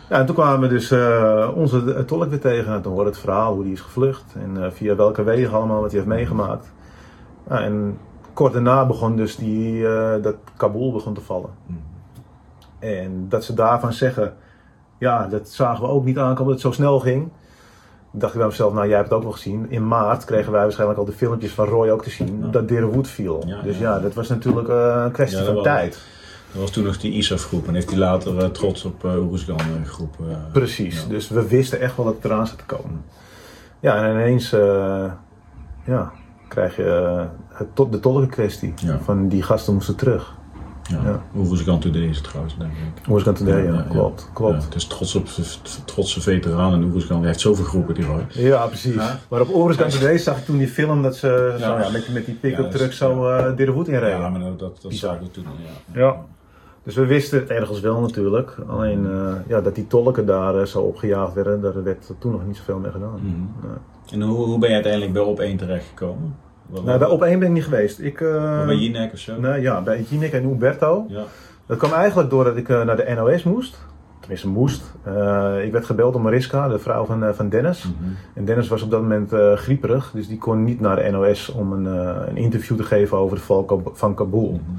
[0.09, 2.73] Ja, en toen kwamen we dus eh, onze eh, tolk weer tegen.
[2.73, 4.35] En toen hoorde het verhaal hoe die is gevlucht.
[4.35, 6.73] En eh, via welke wegen allemaal, wat hij heeft meegemaakt.
[7.49, 7.99] Ja, en
[8.33, 9.83] kort daarna begon dus die,
[10.23, 11.51] dat Kabul begon te vallen.
[11.67, 11.79] Mhm.
[12.79, 14.35] En dat ze daarvan zeggen,
[14.99, 17.29] ja, dat zagen we ook niet aankomen dat het zo snel ging.
[18.11, 19.71] Dacht ik bij mezelf, nou jij hebt het ook wel gezien.
[19.71, 22.39] In maart kregen wij waarschijnlijk al de filmpjes van Roy ook te zien.
[22.43, 22.47] Ja.
[22.47, 23.43] Dat Derenwood viel.
[23.47, 23.99] Ja, dus ja.
[23.99, 26.03] dat was natuurlijk een kwestie van tijd.
[26.55, 29.13] Er was toen nog die ISAF-groep en heeft hij later eh, trots op uh,
[29.85, 30.17] groep.
[30.31, 31.09] eh, Precies, ja.
[31.09, 33.05] dus we wisten echt wel dat het eraan zat te komen.
[33.81, 35.13] Ja, en ineens eh,
[35.85, 36.13] ja,
[36.49, 38.75] krijg je eh, het tot, de tolkenkwestie.
[38.77, 38.99] Ja.
[38.99, 40.35] Van die gasten moesten terug.
[40.89, 41.23] Ja.
[41.65, 41.79] Ja.
[41.79, 43.25] Today is het trouwens, denk ik.
[43.25, 43.63] Dat today?
[43.65, 44.59] Ja, Ja, ja, klopt, klopt.
[44.59, 45.29] Ja, het is trots op
[45.85, 46.93] trotse veteraan en.
[47.09, 48.27] Hij heeft zoveel groepen, die Roy.
[48.29, 48.95] Ja, precies.
[48.95, 49.19] Ja.
[49.29, 52.35] Maar op Orenskant Today zag ik toen die film dat ze zo, met, met die
[52.35, 53.47] pick-up truck zo ja.
[53.47, 54.19] eh Derenwoed inreden.
[54.19, 55.45] Ja, maar dat, dat, zag ik toen.
[55.93, 56.01] Ja.
[56.01, 56.25] Ja.
[56.83, 58.57] Dus we wisten het ergens wel natuurlijk.
[58.67, 62.47] Alleen eh, ja, dat die tolken daar eh, zo opgejaagd werden, daar werd toen nog
[62.47, 63.21] niet zoveel mee gedaan.
[63.23, 63.69] Mhm.
[63.69, 63.79] Ja.
[64.13, 66.37] En hoe, hoe ben je uiteindelijk bij op 1 terechtgekomen?
[66.69, 67.99] Nou, bij op één ben ik niet geweest.
[68.01, 69.41] Ik, eh, bij Jinek of zo?
[69.41, 71.05] nee, ja, bij Jinek en Umberto.
[71.09, 71.23] Ja.
[71.67, 73.79] Dat kwam eigenlijk doordat ik eh, naar de NOS moest.
[74.21, 74.95] Tenminste, moest.
[75.03, 77.85] Eh, ik werd gebeld door Mariska, de vrouw van, van Dennis.
[77.85, 78.11] Mhm.
[78.35, 81.73] En Dennis was op dat moment grieperig, dus die kon niet naar de NOS om
[81.73, 81.85] een,
[82.29, 84.51] een interview te geven over de val van Kabul.
[84.51, 84.79] Mhm.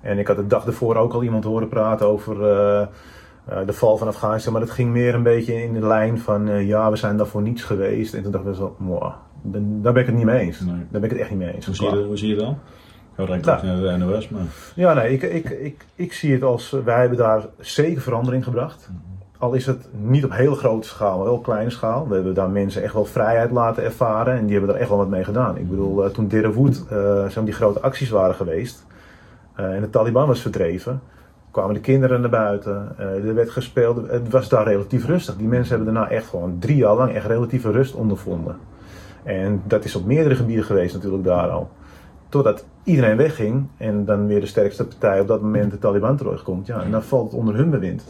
[0.00, 2.38] En ik had de dag ervoor ook al iemand horen praten over
[3.66, 6.90] de val van Afghanistan, maar dat ging meer een beetje in de lijn van ja,
[6.90, 8.14] we zijn daarvoor niets geweest.
[8.14, 10.60] En toen dacht ik zo, "Mwah, dan- daar ben ik het niet mee eens.
[10.60, 10.74] Nee.
[10.74, 11.66] Daar ben ik het echt niet mee eens.
[11.66, 12.50] Hoe, zie je, dat- hoe zie je dat?
[12.50, 13.66] Ik ga direct Nou.
[13.66, 14.40] naar de NOS, maar...
[14.74, 18.90] Ja, nee, ik, ik, ik, ik zie het als, wij hebben daar zeker verandering gebracht.
[19.38, 22.08] Al is het niet op heel grote schaal, maar wel op kleine schaal.
[22.08, 24.98] We hebben daar mensen echt wel vrijheid laten ervaren en die hebben er echt wel
[24.98, 25.56] wat mee gedaan.
[25.56, 28.86] Ik bedoel, eh, toen Derenwood, eh zeg maar die grote acties waren geweest
[29.54, 31.00] eh, en de Taliban was verdreven,
[31.50, 35.36] kwamen de kinderen naar buiten, eh, er werd gespeeld, het was daar relatief rustig.
[35.36, 38.56] Die mensen hebben daarna echt gewoon drie jaar lang echt relatieve rust ondervonden.
[39.22, 41.70] En dat is op meerdere gebieden geweest natuurlijk daar al.
[42.28, 46.66] Totdat iedereen wegging en dan weer de sterkste partij op dat moment de Taliban terugkomt.
[46.66, 48.04] Ja, en dan valt het onder hun bewind.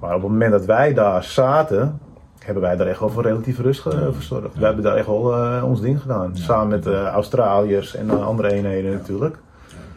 [0.00, 1.98] Maar op het moment dat wij daar zaten,
[2.38, 4.54] hebben wij daar echt wel voor relatieve rust verzorgd.
[4.54, 4.58] Ja.
[4.58, 6.30] Wij hebben daar echt wel eh, ons ding gedaan.
[6.34, 6.42] Ja.
[6.42, 9.36] Samen met eh, Australiërs en eh, andere eenheden natuurlijk.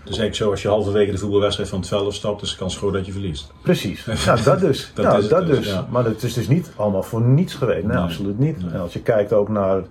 [0.08, 2.58] Het is eigenlijk zo, als je halverwege de voetbalwedstrijd van het veld afstapt, is de
[2.58, 3.52] kans groot dat je verliest.
[3.62, 4.06] Precies.
[4.26, 4.92] Nou, dat dus.
[4.94, 5.80] Dat is dat dus, dus.
[5.90, 7.86] Maar het is dus niet allemaal voor niets geweest.
[7.86, 8.04] Nee, Nee.
[8.04, 8.62] absoluut niet.
[8.64, 8.72] Nee.
[8.72, 9.82] En als je kijkt ook naar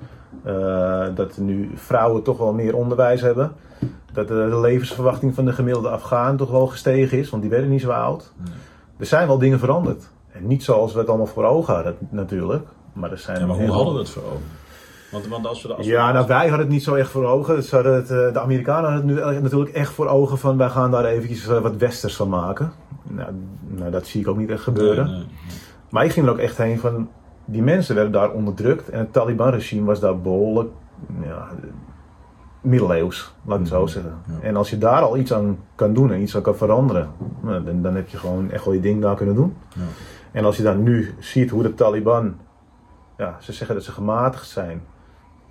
[1.15, 3.53] dat nu vrouwen toch wel meer onderwijs hebben.
[4.13, 7.71] Dat de, de levensverwachting van de gemiddelde Afghaan toch wel gestegen is, want die werden
[7.71, 8.33] niet zo oud.
[8.37, 8.55] Nee.
[8.99, 10.09] Er zijn wel dingen veranderd.
[10.33, 12.67] En niet zoals we het allemaal voor ogen hadden, natuurlijk.
[12.93, 14.65] Maar er zijn Ja, maar hoe hadden we het voor ogen?
[15.11, 17.65] Want, want als we de, Ja, nou wij hadden het niet zo echt voor ogen.
[17.71, 20.91] Hadden het, eh, de Amerikanen hadden het nu natuurlijk echt voor ogen van wij gaan
[20.91, 22.73] daar eventjes eh, wat westers van maken.
[23.03, 23.31] Nou,
[23.67, 25.05] nou, dat zie ik ook niet echt gebeuren.
[25.05, 25.59] Nee, nee, nee.
[25.91, 27.09] Maar ik ging er ook echt heen van,
[27.47, 30.71] die mensen werden daar onderdrukt en het Taliban-regime was daar behoorlijk
[31.23, 31.49] ja,
[32.61, 34.15] middeleeuws, laat ik het zo Mhm, zeggen.
[34.27, 34.35] ja.
[34.49, 37.65] En als je daar al iets aan kan doen en iets aan kan veranderen, nou,
[37.65, 39.57] dan, dan heb je gewoon echt wel je ding daar kunnen doen.
[39.75, 39.83] Ja.
[40.33, 42.37] En als je dan nu ziet hoe de Taliban,
[43.17, 44.83] ja, ze zeggen dat ze gematigd zijn.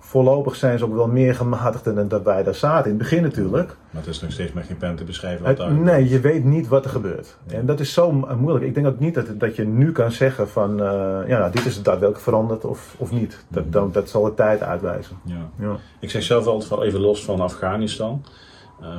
[0.08, 2.84] Voorlopig zijn ze ook wel meer gematigd dan dat wij daar zaten.
[2.84, 3.76] In het begin natuurlijk.
[3.90, 6.44] Maar het is nog steeds met geen pen te beschrijven wat daar nee, je weet
[6.44, 7.36] niet wat er gebeurt.
[7.46, 8.64] En dat is zo mo- moeilijk.
[8.64, 10.86] Ik denk ook niet dat, dat je nu kan zeggen van, eh,
[11.26, 13.44] ja, nou, dit is daadwerkelijk veranderd of, of niet.
[13.48, 15.16] Dat, dat, dat zal de tijd uitwijzen.
[15.24, 15.50] Ja.
[15.58, 15.76] Ja.
[16.00, 18.24] Ik zeg zelf altijd van even los van Afghanistan.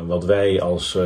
[0.07, 0.99] wat wij als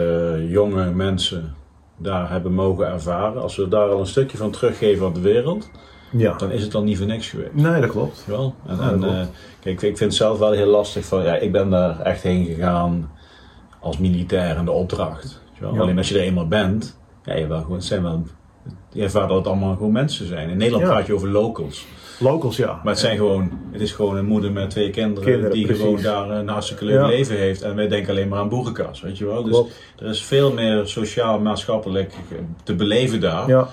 [0.47, 1.53] jonge mensen
[1.97, 5.69] daar hebben mogen ervaren, als we daar al een stukje van teruggeven aan de wereld,
[6.12, 6.38] ja.
[6.38, 7.53] dan is het dan niet voor niks geweest.
[7.53, 8.24] Nee, dat klopt.
[8.26, 8.55] Wel?
[8.68, 9.22] En, en uh,
[9.59, 12.45] kijk, ik vind het zelf wel heel lastig van, ja, ik ben daar echt heen
[12.45, 13.12] gegaan
[13.80, 15.41] als militair in de opdracht.
[15.59, 15.68] Ja.
[15.68, 18.24] Alleen als je er eenmaal bent, ja, je, wel gewoon, het zijn wel,
[18.91, 20.49] je ervaart dat het allemaal gewoon mensen zijn.
[20.49, 21.86] In Nederland praat je over locals.
[22.20, 22.80] Locals, ja.
[22.84, 26.30] Maar het, zijn gewoon, het is gewoon een moeder met twee kinderen, die gewoon daar
[26.30, 27.62] een hartstikke leuk leven heeft.
[27.62, 29.43] En wij denken alleen maar aan boerenkas, weet je wel.
[29.43, 29.64] Dus
[29.99, 32.14] er is veel meer sociaal, maatschappelijk
[32.64, 33.47] te beleven daar.
[33.47, 33.68] Ja.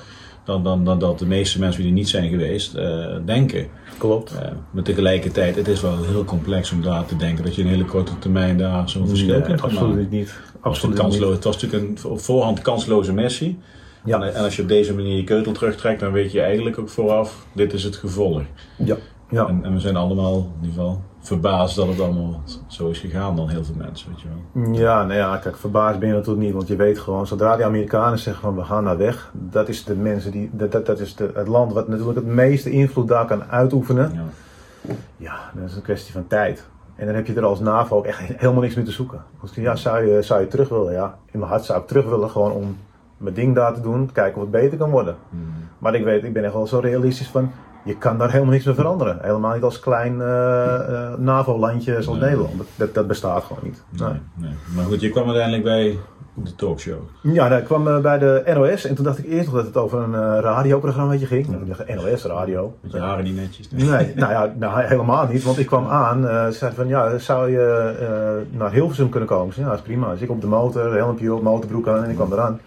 [0.49, 3.67] Dan, dan, dan dat de meeste mensen die er niet zijn geweest uh, denken.
[3.99, 4.33] Klopt.
[4.33, 4.41] Uh,
[4.71, 7.73] maar tegelijkertijd, het is wel heel complex om daar te denken dat je in een
[7.73, 9.79] hele korte termijn daar zo'n verschil kunt maken.
[9.79, 10.41] Absoluut niet.
[10.61, 11.35] Absoluut kansloos, niet.
[11.35, 13.59] Het was natuurlijk een op voorhand kansloze missie.
[14.05, 14.23] Ja.
[14.23, 17.47] En, als je op deze manier je keutel terugtrekt, dan weet je eigenlijk ook vooraf,
[17.53, 18.43] dit is het gevolg.
[18.77, 18.97] Ja.
[19.31, 19.49] ja.
[19.49, 23.37] En, en we zijn allemaal in ieder geval verbaasd dat het allemaal zo is gegaan
[23.37, 24.75] dan heel veel mensen, weet je wel.
[24.75, 27.65] Ja, nou ja, kijk, verbaasd ben je natuurlijk niet, want je weet gewoon, zodra die
[27.65, 31.01] Amerikanen zeggen van we gaan naar weg, dat is de mensen die, dat, dat, dat
[31.01, 34.13] is de, het land wat natuurlijk het meeste invloed daar kan uitoefenen.
[34.15, 34.95] Ja.
[35.17, 36.65] ja, dat is een kwestie van tijd.
[36.95, 39.23] En dan heb je er als NAVO ook echt helemaal niks meer te zoeken.
[39.55, 40.93] Ja, zou je, zou je terug willen?
[40.93, 42.77] Ja, in mijn hart zou ik terug willen gewoon om
[43.17, 45.17] mijn ding daar te doen, kijken of het beter kan worden.
[45.31, 45.53] Hmm.
[45.79, 47.51] Maar ik weet, ik ben echt wel zo realistisch van,
[47.85, 49.19] je kan daar helemaal niks mee veranderen.
[49.21, 52.53] Helemaal niet als klein uh, NAVO-landje zoals Nederland.
[52.77, 53.83] Dat, dat bestaat gewoon niet.
[53.89, 54.51] Nee, nee.
[54.75, 55.99] Maar goed, je kwam uiteindelijk bij
[56.35, 56.99] de talkshow.
[57.23, 59.67] Ja, nou, ik kwam uh, bij de NOS en toen dacht ik eerst nog dat
[59.67, 61.47] het over een radioprogramma ging.
[61.47, 61.57] Ja.
[61.57, 62.77] Ik dacht, NOS, radio.
[62.81, 63.71] Met je haren niet netjes.
[63.71, 65.43] Nee, nou ja, nou, helemaal niet.
[65.43, 69.55] Want ik kwam aan, ze zeiden van, ja, zou je naar Hilversum kunnen komen?
[69.57, 70.11] ja, dat is prima.
[70.11, 72.61] Dus ik op de motor, helmpje op, motorbroek aan en ik kwam eraan.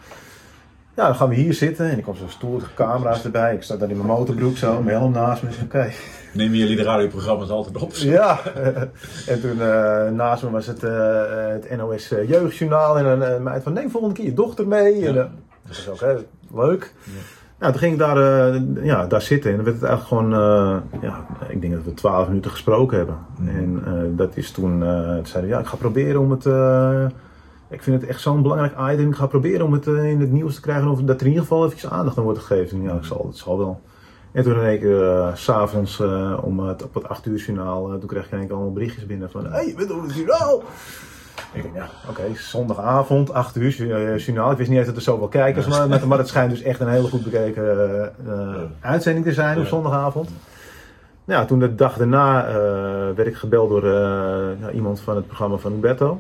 [0.96, 3.56] Ja, dan gaan we hier zitten en ik kom zo'n stoel, camera's erbij.
[3.56, 5.50] Ik sta dan in mijn motorbroek zo, mijn helm naast me.
[5.50, 5.64] Oké.
[5.64, 5.94] Okay.
[6.34, 7.94] Nemen jullie de radioprogramma's altijd op?
[7.94, 8.40] Ja,
[9.32, 12.98] en toen uh, naast me was het, uh, het NOS Jeugdjournaal.
[12.98, 15.00] En een uh, meid van, neem volgende keer je dochter mee.
[15.00, 15.08] Ja.
[15.08, 16.16] En, dat is ook hè,
[16.54, 16.94] leuk.
[17.04, 17.12] Ja.
[17.60, 20.44] Nou, toen ging ik daar, ja, daar zitten en dan werd het eigenlijk gewoon,
[21.02, 23.18] ja, ik denk dat we twaalf minuten gesproken hebben.
[23.38, 23.48] Mm.
[23.48, 24.80] En dat is toen,
[25.16, 26.46] toen zeiden ja, ik ga proberen om het
[27.72, 29.10] ik vind het echt zo'n belangrijk item.
[29.10, 30.88] Ik ga proberen om het eh, in het nieuws te krijgen.
[30.88, 32.82] Of dat er in ieder geval even aandacht aan wordt gegeven.
[32.82, 33.82] Ja, ik zal, het zal wel.
[34.32, 37.84] En toen in één keer, uh, s'avonds uh, om het, op het 8 uur journaal,
[37.86, 40.64] toen kreeg ik eigenlijk allemaal berichtjes binnen van, hé, hey, je bent op het journaal!
[41.54, 43.70] Ik denk, ja, oké, okay, zondagavond, 8 uur
[44.18, 44.52] journaal.
[44.52, 46.88] Ik wist niet eens dat er zoveel kijkers waren, maar het schijnt dus echt een
[46.88, 48.14] hele goed bekeken
[48.80, 50.30] uitzending te zijn op zondagavond.
[51.26, 52.46] Nou, toen de dag daarna
[53.16, 53.86] werd ik gebeld door
[54.74, 56.20] iemand van het programma van Humberto.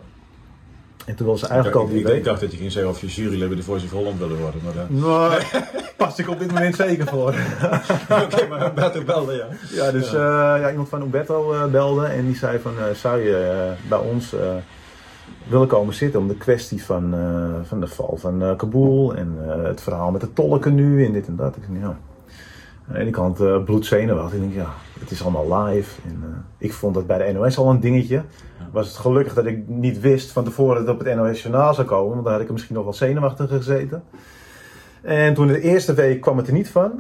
[1.06, 2.16] En toen was ze eigenlijk al die week.
[2.16, 4.36] Ik dacht dat je ging zeggen of je jurylid bij de Voice of Holland wilde
[4.36, 4.62] worden.
[4.64, 4.86] Maar dan...
[4.90, 5.42] Nou,
[5.98, 7.28] pas ik op dit moment zeker voor.
[8.10, 9.48] Oké, okay, maar Umberto belde, ja.
[9.84, 10.56] Ja, dus ja.
[10.56, 13.98] Uh, ja iemand van Umberto uh, belde en die zei van, uh, zou je bij
[13.98, 14.36] ons
[15.48, 17.16] willen komen zitten om de kwestie van,
[17.64, 21.36] van de val van Kabul en het verhaal met de tolken nu en dit en
[21.36, 21.56] dat.
[21.56, 21.98] Ik zei, ja.
[22.88, 24.34] Aan de ene kant uh, bloedzenuwachtig.
[24.34, 26.02] Ik denk, ja, het is allemaal live.
[26.02, 28.24] En, uh, ik vond dat bij de NOS al een dingetje.
[28.72, 31.74] Was het gelukkig dat ik niet wist van tevoren dat het op het NOS Journaal
[31.74, 32.12] zou komen.
[32.12, 34.04] Want dan had ik er misschien nog wel zenuwachtiger gezeten.
[35.02, 36.92] En toen de eerste week kwam het er niet van.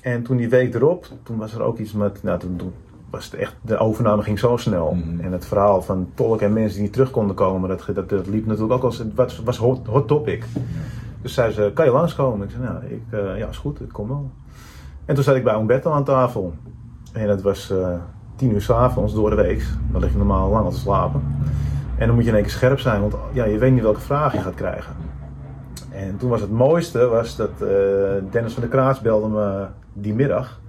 [0.00, 2.22] En toen die week erop, toen was er ook iets met...
[2.22, 2.72] Nou, toen, toen
[3.10, 4.92] was het echt, de overname ging zo snel.
[4.94, 5.20] Mhm.
[5.20, 8.26] En het verhaal van tolken en mensen die niet terug konden komen, dat, dat, dat
[8.26, 8.98] liep natuurlijk ook als...
[8.98, 10.44] Het was, was hot, hot topic.
[11.22, 12.46] Dus zei ze, kan je langskomen?
[12.46, 14.30] Ik zei, nou, ik, uh, ja, is goed, ik kom wel.
[15.10, 16.54] En toen zat ik bij Umberto aan tafel.
[17.12, 17.88] En het was uh,
[18.36, 19.66] tien uur s'avonds door de week.
[19.92, 21.22] Dan lig je normaal lang al te slapen.
[21.98, 24.00] En dan moet je in één keer scherp zijn, want ja, je weet niet welke
[24.00, 24.92] vraag je gaat krijgen.
[25.90, 27.68] En toen was het mooiste was dat uh,
[28.30, 30.60] Dennis van der Kraats belde me die middag.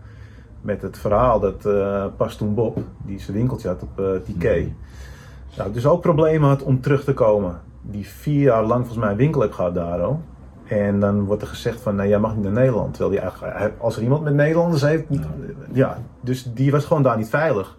[0.62, 4.44] Met het verhaal dat uh, pas toen Bob, die zijn winkeltje had op uh, TK.
[5.58, 7.60] Nou, dus ook problemen had om terug te komen.
[7.82, 10.22] Die vier jaar lang volgens mij een winkel heb gehad daar al.
[10.72, 12.94] En dan wordt er gezegd van, nee, jij mag niet naar Nederland.
[12.94, 15.04] Terwijl die eigenlijk, als er iemand met Nederlanders heeft,
[15.72, 15.98] ja.
[16.22, 17.78] dus die was gewoon daar niet veilig.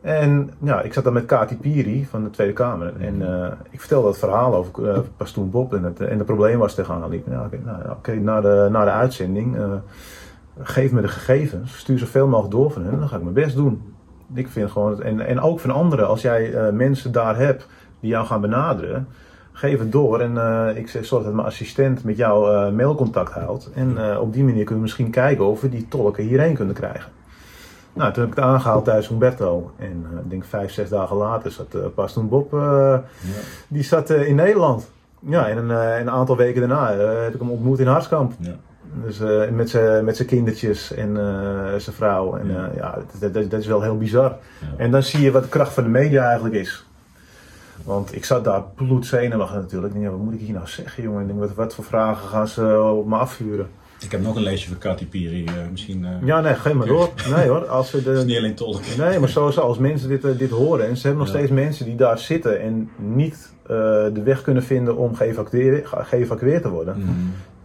[0.00, 2.92] En ja, ik zat dan met Kati Piri van de Tweede Kamer.
[3.00, 6.58] En uh, ik vertelde dat verhaal over uh, Pastoon Bob en, het, en de probleem
[6.58, 7.26] was tegenaan liep.
[7.30, 9.72] Ja, Oké, nou, okay, na, de, na de uitzending, uh,
[10.60, 13.56] geef me de gegevens, stuur zoveel mogelijk door van hen, dan ga ik mijn best
[13.56, 13.94] doen.
[14.34, 17.68] Ik vind gewoon, en, en ook van anderen, als jij mensen daar hebt
[18.00, 19.08] die jou gaan benaderen,
[19.56, 23.70] geef het door en uh, ik zorg dat mijn assistent met jou uh, mailcontact houdt.
[23.74, 26.74] En uh, op die manier kunnen we misschien kijken of we die tolken hierheen kunnen
[26.74, 27.12] krijgen.
[27.92, 29.70] Nou, toen heb ik het aangehaald thuis Humberto.
[29.78, 33.04] En ik denk vijf, zes dagen later zat pas toen Bob, ja.
[33.68, 34.90] die zat in Nederland.
[35.18, 38.32] Ja, en een, een aantal weken daarna heb ik hem ontmoet in Harskamp.
[38.38, 38.54] Ja.
[39.04, 39.18] Dus
[39.52, 41.14] met zijn met kindertjes en
[41.78, 42.36] zijn vrouw.
[42.36, 44.36] En ja, ja dat, dat, dat, is wel heel bizar.
[44.76, 46.86] En dan zie je wat de kracht van de media eigenlijk is.
[47.84, 49.94] Want ik zat daar bloedzenuwachtig natuurlijk.
[49.94, 51.20] Ik denk, ja, wat moet ik hier nou zeggen, jongen?
[51.20, 53.66] Ik denk, wat, wat voor vragen gaan ze op me afvuren?
[54.00, 56.04] Ik heb nog een lijstje van Katy Piri, eh, misschien...
[56.04, 57.08] eh, Ja, nee, geef maar door.
[57.36, 58.24] Nee hoor, als ze Het is de...
[58.26, 58.80] niet alleen tolk.
[58.98, 61.38] Nee, maar zoals als mensen dit, eh, dit horen en ze hebben nog Ja.
[61.38, 63.68] steeds mensen die daar zitten en niet eh,
[64.12, 67.55] de weg kunnen vinden om geëvacueerd, geëvacueerd te worden, Mm, eh,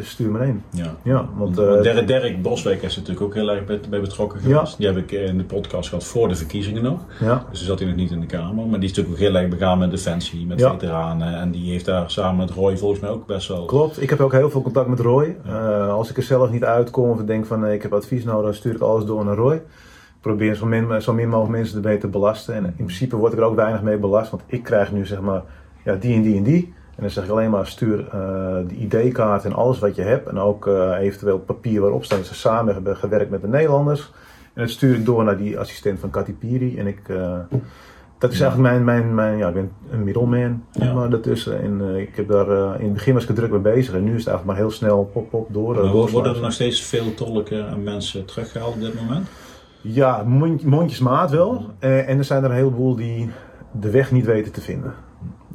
[0.00, 0.62] stuur me heen.
[0.70, 0.94] ja.
[1.02, 4.54] Ja, want eh, Derek, Derek Boswijk is natuurlijk ook heel erg bij, betrokken Ja.
[4.54, 4.76] geweest.
[4.78, 7.00] Die heb ik in de podcast gehad voor de verkiezingen nog.
[7.20, 8.66] ja, Dus toen zat hij nog niet in de Kamer.
[8.66, 10.70] Maar die is natuurlijk ook heel erg begaan met Defensie, met Ja.
[10.70, 11.34] veteranen.
[11.38, 13.64] En die heeft daar samen met Roy volgens mij ook best wel...
[13.64, 14.02] klopt.
[14.02, 15.36] Ik heb ook heel veel contact met Roy.
[15.46, 18.44] Eh, als ik er zelf niet uitkom of denk van eh, ik heb advies nodig,
[18.44, 19.54] dan stuur ik alles door naar Roy.
[19.54, 22.54] Ik probeer zo min, zo min mogelijk mensen ermee te belasten.
[22.54, 25.20] En in principe word ik er ook weinig mee belast, want ik krijg nu zeg
[25.20, 25.42] maar
[25.84, 26.74] ja, die en die en die.
[26.96, 28.10] En dan zeg ik alleen maar stuur eh,
[28.68, 30.28] de ID-kaart en alles wat je hebt.
[30.28, 34.12] En ook eh, eventueel papier waarop staat dat ze samen hebben gewerkt met de Nederlanders.
[34.54, 36.78] En dat stuur ik door naar die assistent van Katy Piri.
[36.78, 37.38] En ik, eh,
[38.18, 38.44] dat is Ja.
[38.44, 40.92] eigenlijk mijn, mijn, mijn, ja, ik ben een middleman Ja.
[40.92, 41.62] maar, daartussen.
[41.62, 43.94] En ik heb daar, in het begin was ik er druk mee bezig.
[43.94, 45.74] En nu is het eigenlijk maar heel snel pop, pop, door.
[45.74, 49.26] Maar worden er nog steeds veel tolken en mensen teruggehaald op dit moment?
[49.80, 51.64] Ja, mond, mondjesmaat wel.
[51.78, 53.30] En er zijn er een heleboel die
[53.80, 54.94] de weg niet weten te vinden.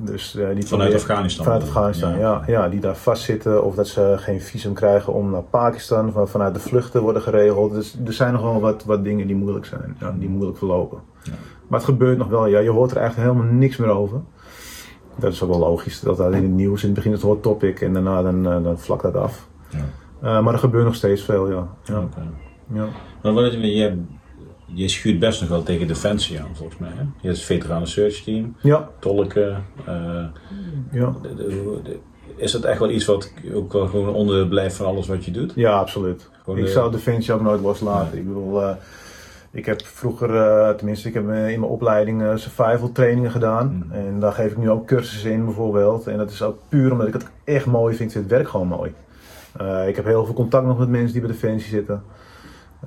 [0.03, 1.45] Dus, eh, die Vanuit Afghanistan?
[1.45, 2.17] Vanuit Afghanistan, Ja.
[2.19, 2.43] ja.
[2.47, 2.69] ja.
[2.69, 6.11] Die daar vastzitten of dat ze geen visum krijgen om naar Pakistan.
[6.11, 7.73] Van, vanuit de vluchten worden geregeld.
[7.73, 9.95] Dus er zijn nog wel wat, wat dingen die moeilijk zijn.
[9.99, 10.99] Ja, die moeilijk verlopen.
[11.23, 11.31] Ja.
[11.67, 12.45] Maar het gebeurt nog wel.
[12.45, 14.21] Ja, je hoort er eigenlijk helemaal niks meer over.
[15.15, 15.99] Dat is ook wel logisch.
[15.99, 16.81] Dat dat in het nieuws.
[16.81, 19.47] In het begin is het hot topic en daarna dan, eh, dan vlakt dat af.
[19.69, 19.79] Ja.
[20.21, 21.67] Eh, maar er gebeurt nog steeds veel, ja.
[21.83, 22.27] ja, Oké.
[22.73, 22.85] ja.
[23.23, 23.97] Maar wat, je,
[24.73, 26.89] je schuurt best nog wel tegen Defensie aan, volgens mij.
[26.89, 27.01] Hè?
[27.01, 29.63] Je hebt het Veteranen Search Team, ja, tolken.
[29.85, 30.25] eh,
[30.91, 31.13] ja.
[31.21, 31.99] de- de- de-
[32.35, 35.31] is dat echt wel iets wat ook wel gewoon onderdeel blijft van alles wat je
[35.31, 35.51] doet?
[35.55, 36.29] Ja, absoluut.
[36.43, 38.17] Gewoon ik de- zou Defensie ook nooit loslaten.
[38.17, 38.75] Ik bedoel, eh,
[39.51, 43.83] ik heb vroeger, eh, tenminste, ik heb in mijn opleiding survival trainingen gedaan.
[43.85, 43.91] Mm.
[43.91, 46.07] En daar geef ik nu ook cursussen in bijvoorbeeld.
[46.07, 48.09] En dat is ook puur omdat ik het echt mooi vind.
[48.09, 48.91] Ik vind het werk gewoon mooi.
[49.87, 52.03] Ik heb heel veel contact nog met mensen die bij Defensie zitten.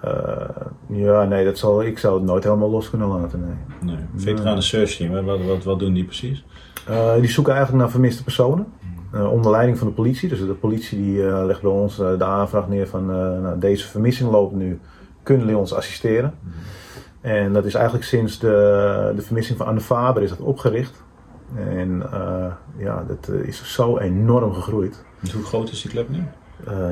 [0.01, 0.47] Eh,
[0.87, 3.41] ja, nee, dat zal, ik zou het nooit helemaal los kunnen laten.
[3.41, 3.95] Nee.
[3.95, 4.05] Nee.
[4.17, 6.45] Veteranen Search Team, wat, wat, wat doen die precies?
[6.87, 8.67] Eh, die zoeken eigenlijk naar vermiste personen.
[9.13, 10.29] eh, onder leiding van de politie.
[10.29, 13.07] Dus de politie die legt bij ons de aanvraag neer van
[13.43, 14.81] nou, deze vermissing loopt nu.
[15.23, 16.35] Kunnen jullie ons assisteren?
[17.21, 21.03] En dat is eigenlijk sinds de, de vermissing van Anne Faber is dat opgericht.
[21.55, 22.03] En
[22.77, 25.05] ja, dat is zo enorm gegroeid.
[25.21, 26.23] Dus hoe groot is die club nu?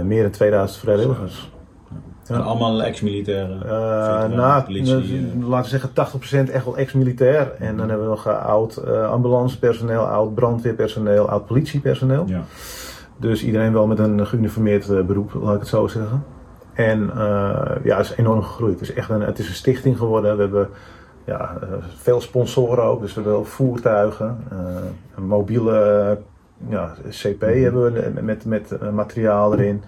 [0.05, 1.51] Meer dan 2000 vrijwilligers.
[2.27, 3.59] En allemaal ex-militairen?
[3.59, 7.53] Veteranen, nou, laten we zeggen 80% echt wel ex-militair.
[7.59, 12.25] En dan hebben we nog eh, oud ambulancepersoneel, oud brandweerpersoneel, oud politiepersoneel.
[12.27, 12.43] Ja.
[13.17, 16.25] Dus iedereen wel met een geuniformeerd beroep, laat ik het zo zeggen.
[16.73, 17.11] En
[17.85, 18.81] ja, het is enorm gegroeid.
[18.81, 20.37] Het is echt een, het is een stichting geworden.
[20.37, 20.69] We hebben
[21.25, 21.59] ja,
[21.97, 23.01] veel sponsoren ook.
[23.01, 24.45] Dus we hebben voertuigen,
[25.17, 26.19] een mobiele
[26.69, 29.83] ja, CP hebben we met, met materiaal erin.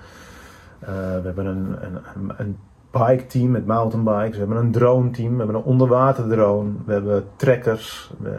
[0.86, 1.76] Eh, we hebben een,
[2.14, 2.56] een, een
[2.90, 4.32] bike team met mountainbikes.
[4.32, 5.30] We hebben een drone team.
[5.32, 6.70] We hebben een onderwaterdrone.
[6.86, 8.10] We hebben trekkers.
[8.18, 8.30] We,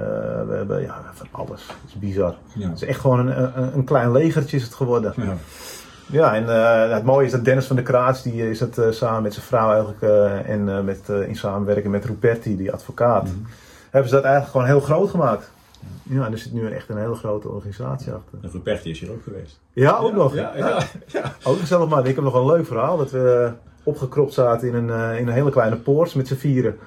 [0.48, 1.68] we hebben ja, van alles.
[1.68, 2.36] Het is bizar.
[2.54, 2.68] Ja.
[2.70, 5.14] Het is echt gewoon een, een, een klein legertje is het geworden.
[5.16, 5.34] Ja.
[6.12, 8.92] Ja, en eh, het mooie is dat Dennis van der Kraats, die is het eh,
[8.92, 10.02] samen met zijn vrouw eigenlijk,
[10.48, 13.34] en met, in samenwerking met Ruperti, die advocaat, Mhm.
[13.90, 15.52] hebben ze dat eigenlijk gewoon heel groot gemaakt.
[16.04, 18.38] Ja, en er zit nu echt een hele grote organisatie achter.
[18.42, 19.60] En Ruperti is hier ook geweest.
[19.74, 20.34] Ja, ook nog.
[20.36, 20.78] Ja, ja,
[21.08, 21.32] ja.
[21.44, 22.06] Ook gezellig man.
[22.06, 22.98] Ik heb nog een leuk verhaal.
[22.98, 23.52] Dat we
[23.84, 26.78] opgekropt zaten in een, eh, in een hele kleine poort met z'n vieren.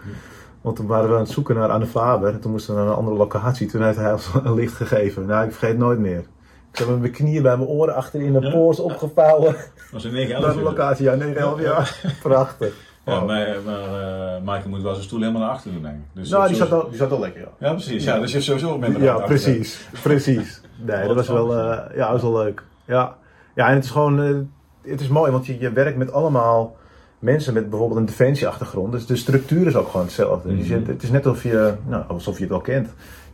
[0.60, 2.32] Want toen waren we aan het zoeken naar Anne Faber.
[2.32, 3.66] En toen moesten we naar een andere locatie.
[3.68, 5.26] Toen heeft hij ons een licht gegeven.
[5.26, 6.24] Nou, ik vergeet nooit meer.
[6.72, 8.50] Ik met mijn knieën bij mijn oren achter in de Ja?
[8.50, 9.56] poort opgevouwen.
[9.92, 11.04] was in Naar 9 de locatie.
[11.04, 12.16] Ja, nee, elf jaar.
[12.22, 12.74] Prachtig.
[13.08, 13.26] Ja, Oh.
[13.26, 14.00] maar, maar
[14.34, 16.00] eh, Michael moet wel zijn stoel helemaal naar achter doen, denk ik.
[16.12, 17.68] Dus Nou, die zat, al, die zat al lekker, ja.
[17.68, 18.04] Ja, precies.
[18.04, 19.88] Ja, dus je hebt sowieso minder Ja, precies.
[20.02, 20.60] Precies.
[20.76, 22.62] Nee, dat was wel, eh, ja, dat was wel leuk.
[22.84, 23.14] Ja.
[23.54, 26.76] ja, en het is gewoon, eh, het is mooi, want je, je werkt met allemaal
[27.18, 28.92] mensen met bijvoorbeeld een defensieachtergrond.
[28.92, 30.52] Dus de structuur is ook gewoon hetzelfde.
[30.52, 30.64] Mhm.
[30.64, 32.88] Je het is net alsof je, nou, alsof je het al kent.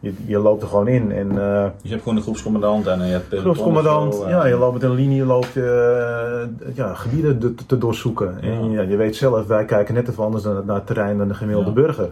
[0.04, 2.98] Je, je loopt er gewoon in en eh Dus je hebt gewoon een groepscommandant en
[3.06, 6.74] je hebt peloton groepscommandant, zo, en- ja, je loopt met een linie, je loopt eh,
[6.74, 8.40] ja, gebieden te, te doorzoeken.
[8.40, 8.82] En Ja.
[8.82, 11.34] ja, je weet zelf, wij kijken net even anders naar, naar het terrein dan de
[11.34, 11.74] gemiddelde Ja.
[11.74, 12.10] burger.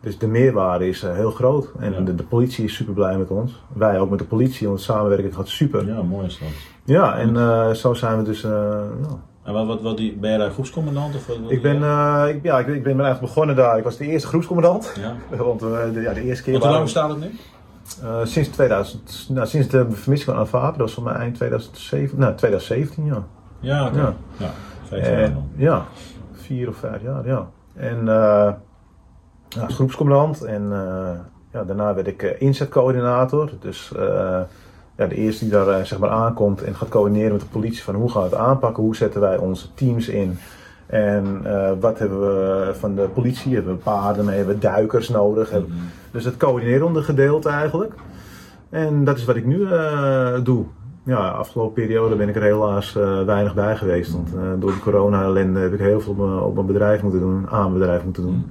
[0.00, 1.68] Dus de meerwaarde is eh, heel groot.
[1.78, 2.00] En Ja.
[2.00, 3.62] de, de politie is super blij met ons.
[3.72, 5.86] Wij ook met de politie, want de samenwerking gaat super.
[5.86, 6.40] Ja, Ja, mooi is
[6.86, 7.12] dat.
[7.14, 8.46] en eh, zo zijn we dus.
[9.46, 11.14] En wat, wat, wat die, ben je daar groepscommandant?
[11.14, 13.78] Of wat, wat Ik ben, eh, ik, ja, ik, ik ben eigenlijk begonnen daar.
[13.78, 14.92] Ik was de eerste groepscommandant.
[14.96, 15.16] Ja.
[15.44, 16.52] Want eh, de, ja, de eerste keer.
[16.52, 17.30] Want hoe lang bestaat het nu?
[18.02, 22.18] eh, sinds 2000, nou, sinds de vermissing van Anvaap, dat was voor mij eind 2007,
[22.18, 23.24] nou 2017, ja.
[23.60, 23.98] Ja, oké.
[23.98, 24.14] Ja.
[24.36, 24.50] Ja.
[24.82, 25.48] vijf jaar dan.
[25.56, 25.86] ja,
[26.32, 27.48] vier of vijf jaar, ja.
[27.74, 30.68] En ja, als groepscommandant en
[31.52, 33.50] ja, daarna werd ik inzetcoördinator.
[33.60, 33.92] Dus
[34.96, 37.82] ja, de eerste die daar eh, zeg maar aankomt en gaat coördineren met de politie
[37.82, 40.38] van hoe gaan we het aanpakken, hoe zetten wij onze teams in.
[40.86, 43.54] En eh, wat hebben we van de politie?
[43.54, 44.36] Hebben we paarden mee?
[44.36, 45.52] Hebben we duikers nodig?
[45.52, 45.62] Mhm.
[46.10, 47.94] Dus het coördinerende gedeelte eigenlijk.
[48.70, 50.64] En dat is wat ik nu eh, doe.
[51.02, 54.12] Ja, afgelopen periode ben ik er helaas eh, weinig bij geweest.
[54.12, 54.28] Want
[54.58, 57.66] door de corona-ellende heb ik heel veel op mijn, op mijn bedrijf moeten doen, aan
[57.66, 58.50] mijn bedrijf moeten doen.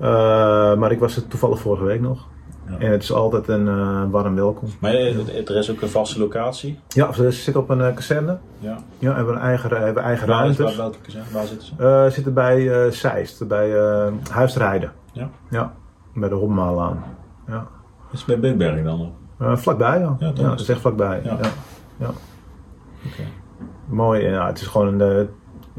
[0.00, 2.26] Eh, maar ik was er toevallig vorige week nog.
[2.70, 2.78] Ja.
[2.78, 4.68] En het is altijd een eh, warm welkom.
[4.78, 6.78] Maar er is ook een vaste locatie.
[6.88, 8.38] Ja, ze zitten op een eh, kazerne.
[8.58, 8.78] Ja.
[8.98, 10.64] Ja, hebben een eigen, hebben eigen Waar, ruimtes.
[10.64, 11.30] waar, welke kazerne?
[11.32, 11.74] waar zitten ze?
[12.04, 13.70] Eh, zitten bij Zeist, bij
[14.30, 14.92] Huisrijden.
[15.12, 15.28] Ja.
[15.50, 15.72] Ja,
[16.14, 17.04] bij de Hopmaalaan.
[17.46, 17.66] Ja.
[18.12, 19.12] Is het bij Beekberg dan?
[19.38, 20.16] Eh, vlakbij, ja.
[20.18, 21.20] Ja, Ja, dat is echt vlakbij.
[21.24, 21.38] Ja.
[21.96, 22.10] Ja.
[23.06, 23.22] Oké.
[23.86, 25.28] Mooi, ja, het is gewoon een,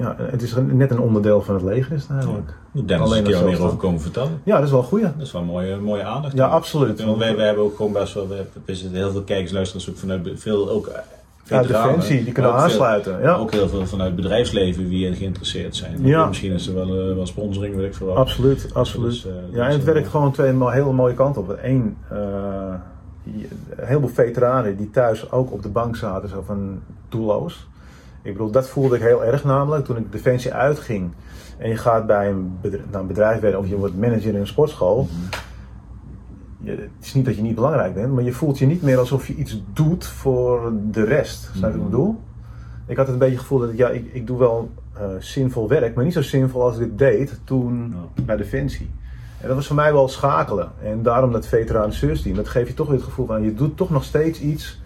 [0.02, 2.54] ja, het is een- net een onderdeel van het leger is het eigenlijk.
[2.72, 4.42] Moet Dennis Alleen een keer dat meer over komen vertellen.
[4.44, 5.04] Ja, dat is wel een goeie.
[5.06, 6.34] Dat is wel een mooie, mooie aandacht.
[6.36, 7.04] Ja, absoluut.
[7.04, 9.90] Want wij, wij hebben ook gewoon best wel, we, we zitten heel veel kijkers, luisteraars
[9.90, 11.00] ook vanuit veel ook eh,
[11.44, 13.22] Ja, Defensie, die kunnen veel- aansluiten.
[13.22, 15.98] Ja, Ook heel veel vanuit bedrijfsleven wie er geïnteresseerd zijn.
[16.06, 16.26] Ja.
[16.26, 18.16] Misschien is er wel, eh, wel sponsoring, weet ik veel wat.
[18.16, 19.10] absoluut, absoluut.
[19.12, 21.58] Dus, eh, Ja, dus, en het werkt gewoon twee hele mooie kanten op.
[21.62, 21.98] Eén,
[23.24, 23.48] die-
[23.78, 26.80] een heleboel veteranen die thuis ook op de bank zaten, zo van
[27.10, 27.68] doelloos.
[28.22, 31.12] Ik bedoel, dat voelde ik heel erg namelijk toen ik Defensie uitging.
[31.58, 34.36] En je gaat bij een bedrijf, nou, een bedrijf werken of je wordt manager in
[34.40, 35.08] een sportschool.
[36.58, 38.98] Je, het is niet dat je niet belangrijk bent, maar je voelt je niet meer
[38.98, 41.42] alsof je iets doet voor de rest.
[41.42, 41.90] Snap je wat ik Mhm.
[41.90, 42.20] bedoel?
[42.86, 45.04] Ik had het een beetje het gevoel dat ik, ja, ik, ik doe wel eh,
[45.20, 48.24] zinvol werk, maar niet zo zinvol als ik dit deed toen Ja.
[48.24, 48.90] bij Defensie.
[49.40, 50.72] En dat was voor mij wel schakelen.
[50.84, 53.78] En daarom dat service team, dat geeft je toch weer het gevoel van je doet
[53.78, 54.82] toch nog steeds iets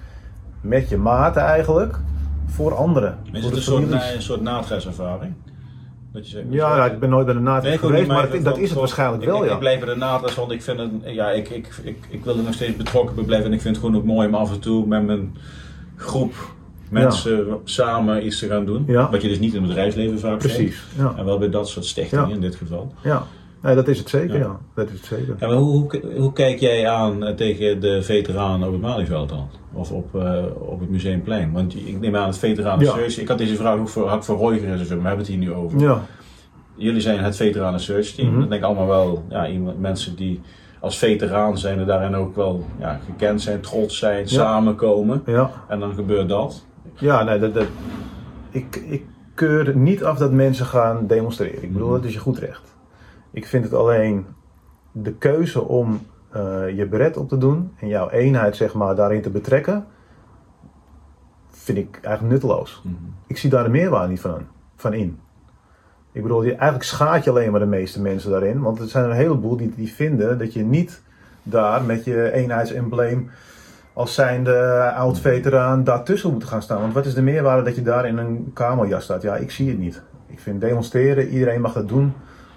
[0.62, 1.98] met je maten eigenlijk
[2.46, 3.18] voor anderen.
[3.32, 5.34] Is voor het een soort, na- een soort naadreservaring?
[6.12, 8.70] Dat je Ja, ik ben nooit bij de Nee, ook geweest, maar dat, dat is
[8.70, 9.54] het waarschijnlijk ik, wel, ik, ja.
[9.54, 12.38] Ik blijf bij de naadres, want ik vind het, ja, ik, ik, ik, ik wil
[12.38, 13.48] er nog steeds betrokken bij blijven.
[13.48, 15.36] En ik vind het gewoon ook mooi om af en toe met mijn
[15.96, 16.34] groep
[16.90, 18.86] mensen samen iets te gaan doen.
[19.12, 20.52] Wat je dus niet in het bedrijfsleven vaak ziet.
[20.54, 21.14] Precies, ja.
[21.18, 22.94] En wel bij dat soort stichtingen in dit geval.
[23.04, 23.24] ja.
[23.66, 24.42] Nee, dat is het zeker, Ja.
[24.42, 24.60] ja.
[24.76, 25.36] Dat is het zeker.
[25.40, 29.48] En hoe, hoe, hoe kijk jij aan eh, tegen de veteranen op het Malieveld dan?
[29.74, 31.52] Of op, eh, op het Museumplein?
[31.52, 32.92] Want ik neem aan het veteranen Ja.
[32.94, 33.20] search.
[33.20, 35.28] Ik had deze vraag ook voor, had ik voor Roy gereserveerd, maar we hebben het
[35.28, 35.80] hier nu over.
[35.80, 36.02] Ja,
[36.78, 38.30] Jullie zijn het veteranen search team.
[38.30, 38.40] Mhm.
[38.40, 40.42] Dat denk ik allemaal wel ja, iemand, mensen die
[40.80, 45.22] als veteraan zijn en daarin ook wel ja, gekend zijn, trots zijn, samenkomen.
[45.26, 45.52] ja.
[45.68, 46.66] En dan gebeurt dat.
[47.00, 47.66] Ja, nee, dat, dat,
[48.52, 49.04] ik, ik
[49.36, 51.64] keur niet af dat mensen gaan demonstreren.
[51.64, 51.96] Ik bedoel, Mhm.
[51.98, 52.75] dat is je goed recht.
[53.36, 54.26] Ik vind het alleen
[54.92, 59.22] de keuze om eh, je beret op te doen en jouw eenheid zeg maar daarin
[59.22, 59.86] te betrekken,
[61.50, 62.84] vind ik eigenlijk nutteloos.
[63.28, 64.42] Ik zie daar de meerwaarde niet van,
[64.76, 65.20] van in.
[66.12, 68.62] Ik bedoel, eigenlijk schaadt je alleen maar de meeste mensen daarin.
[68.62, 71.02] Want er zijn een heleboel die, die vinden dat je niet
[71.44, 73.30] daar met je eenheidsembleem
[73.94, 76.82] als zijnde oud-veteraan daartussen moet gaan staan.
[76.82, 79.22] Want wat is de meerwaarde dat je daar in een kamerjas staat?
[79.22, 80.02] Ja, ik zie het niet.
[80.28, 82.14] Ik vind demonstreren, iedereen mag dat doen.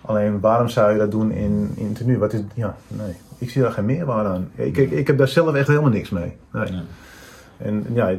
[0.09, 2.19] Alleen waarom zou je dat doen in, in tenue?
[2.19, 3.13] Wat is, ja, nee.
[3.39, 4.51] Ik zie daar geen meerwaarde aan.
[4.55, 6.37] Ik, ik, ik heb daar zelf echt helemaal niks mee.
[6.53, 6.73] Nee.
[6.73, 6.83] Ja.
[7.59, 8.15] En ja,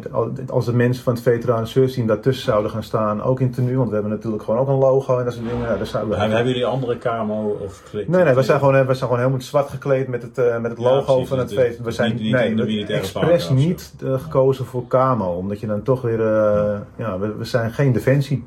[0.50, 3.76] als de mensen van het veteranen service team daartussen zouden gaan staan, ook in tenue,
[3.76, 5.62] want we hebben natuurlijk gewoon ook een logo en dat soort dingen.
[5.68, 6.18] Ja, daar zouden we...
[6.18, 7.84] Hebben hebben jullie andere camo of?
[7.94, 10.72] Nee, nee, we zijn gewoon, we zijn gewoon helemaal zwart gekleed met het, eh, met
[10.72, 11.28] het Ja, logo precies.
[11.30, 11.80] van het Dus het- feest.
[11.82, 15.82] We zijn niet- niet nee, we- expres niet eh, gekozen voor camo, omdat je dan
[15.84, 18.46] toch weer, eh, ja, we, we zijn geen defensie.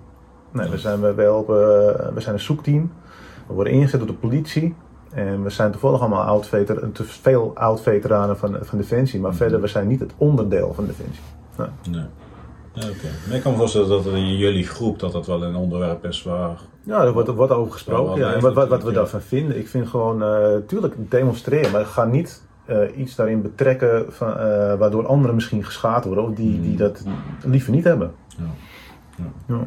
[0.53, 1.57] Nee, we zijn, we, helpen,
[2.15, 2.93] we zijn een zoekteam.
[3.47, 4.75] We worden ingezet door de politie.
[5.13, 6.49] En we zijn toevallig allemaal oud
[6.93, 9.21] te veel oud-veteranen van, van Defensie.
[9.21, 9.39] Maar Mhm.
[9.39, 11.23] verder, we zijn niet het onderdeel van Defensie.
[11.91, 12.05] Nee.
[12.77, 13.09] Oké.
[13.27, 16.23] Maar ik kan me voorstellen dat in jullie groep dat dat wel een onderwerp is
[16.23, 16.61] waar...
[16.83, 18.21] Ja, er wordt, er wordt over gesproken.
[18.21, 19.59] Ja, en wat, wat, wat we daarvan vinden.
[19.59, 24.75] Ik vind gewoon, eh tuurlijk demonstreren, maar ga niet eh, iets daarin betrekken van, eh,
[24.75, 27.05] waardoor anderen misschien geschaad worden of die, die dat
[27.45, 28.13] liever niet hebben.
[28.29, 28.45] Ja.
[29.17, 29.25] Ja.
[29.55, 29.67] Ja,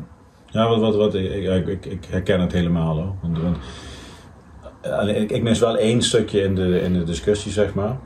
[0.63, 3.13] wat, wat, wat, ik, ik, ik, ik herken het helemaal hoor.
[3.21, 3.57] Want, want,
[5.17, 7.97] ik, ik mis wel één stukje in de, in de discussie, zeg maar.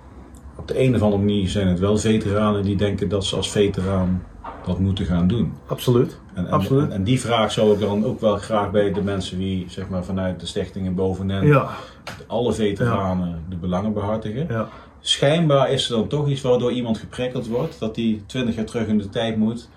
[0.56, 3.52] Op de een of andere manier zijn het wel veteranen die denken dat ze als
[3.52, 4.24] veteraan
[4.66, 5.54] dat moeten gaan doen.
[5.68, 6.20] Absoluut.
[6.34, 6.84] En, en, Absoluut.
[6.84, 9.90] en, en die vraag zou ik dan ook wel graag bij de mensen die zeg
[9.90, 11.70] maar, vanuit de stichtingen bovenin Ja,
[12.28, 14.46] alle veteranen de belangen behartigen.
[14.50, 14.68] ja.
[15.02, 18.88] Schijnbaar is er dan toch iets waardoor iemand geprikkeld wordt dat hij twintig jaar terug
[18.88, 19.70] in de tijd moet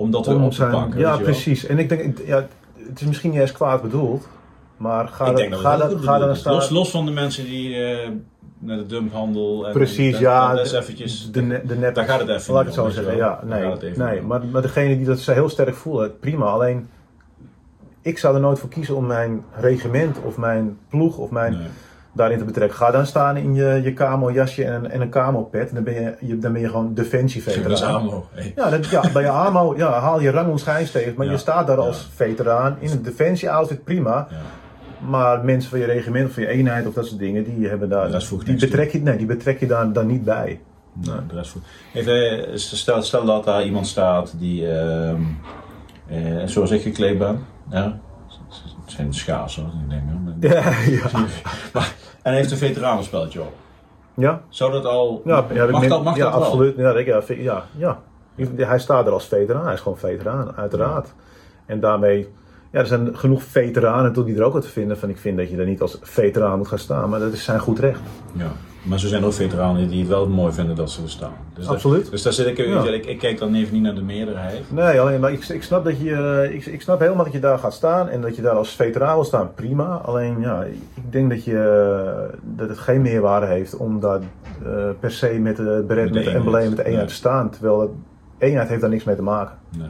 [0.00, 1.00] om dat weer Om op te zijn- pakken.
[1.00, 1.66] ja precies.
[1.66, 2.46] En ik denk, ja,
[2.88, 4.28] het is misschien niet eens kwaad bedoeld,
[4.76, 6.52] maar ga, Ik denk dat ga, ga dan staan.
[6.54, 8.08] Los, los van de mensen die eh,
[8.58, 10.54] naar de dumphandel en Precies, ja.
[10.54, 13.16] Dat is eventjes, de, de nep- daar gaat het even Laat ik het zo zeggen.
[13.16, 14.20] Ja, nee, nee.
[14.22, 16.44] Maar, maar degene die dat ze heel sterk voelen, prima.
[16.46, 16.88] Alleen,
[18.02, 21.66] ik zou er nooit voor kiezen om mijn regiment of mijn ploeg of mijn Nee.
[22.12, 22.76] Daarin te betrekken.
[22.76, 25.74] Ga dan staan in je, je camo-jasje en, een- en een camo-pet.
[25.74, 26.94] Dan ben je, je, dan ben je gewoon
[27.68, 27.82] Dat is.
[27.82, 28.26] AMO.
[28.32, 28.52] Hey.
[28.56, 31.14] Ja, dat, ja, bij je AMO ja, haal je rang onschijnstevig.
[31.14, 34.26] Maar Ja, je staat daar als veteraan in een defensie-outfit, prima.
[34.30, 34.36] Ja.
[35.08, 37.88] Maar mensen van je regiment of van je eenheid of dat soort dingen, die hebben
[37.88, 38.10] daar.
[38.26, 40.60] Voegt die betrek je, nee, die betrek je daar dan niet bij.
[40.92, 41.14] Nee,
[41.50, 41.60] voor.
[41.94, 45.20] Even, eh, stel, stel dat daar iemand staat die, ehm,
[46.08, 47.44] eh, zoals ik gekleed ben.
[47.70, 47.98] Ja.
[48.90, 50.02] Het zijn schaars hoor, ik denk.
[50.54, 51.20] Ja, ja.
[51.72, 53.52] Maar, en hij heeft een veteranenspeltje op.
[54.14, 55.22] Ja, Zou dat al.
[55.24, 56.42] ja, ja, mag dat, mag ja dat wel?
[56.44, 56.76] absoluut.
[56.76, 57.98] Ja, ik- ja, ja,
[58.34, 58.66] ja.
[58.66, 61.12] Hij staat er als veteraan, hij is gewoon veteraan, uiteraard.
[61.66, 62.28] En daarmee,
[62.70, 65.50] ja, er zijn genoeg veteranen toe die er ook wat vinden van ik vind dat
[65.50, 68.00] je er niet als veteraan moet gaan staan, maar dat is zijn goed recht.
[68.32, 68.52] Ja.
[68.82, 71.32] Maar zo zijn er ook veteranen die het wel mooi vinden dat ze er staan.
[71.54, 72.10] Dus Absoluut.
[72.10, 72.84] dus daar zit ik, Ja.
[72.84, 74.72] ik, ik kijk dan even niet naar de meerderheid.
[74.72, 76.12] Nee, alleen maar ik, ik snap dat je,
[76.48, 78.74] eh, ik, ik snap helemaal dat je daar gaat staan en dat je daar als
[78.74, 79.84] veteraan wil staan, prima.
[79.84, 80.62] Alleen ja,
[80.94, 81.58] ik denk dat je
[82.32, 84.20] eh, dat het geen meerwaarde heeft om daar
[84.64, 87.06] eh, per se met de beret, Met embleem, met de eenheid Nee.
[87.06, 87.50] te staan.
[87.50, 87.96] Terwijl
[88.38, 89.54] eenheid heeft daar niks mee te maken.
[89.78, 89.88] Nee.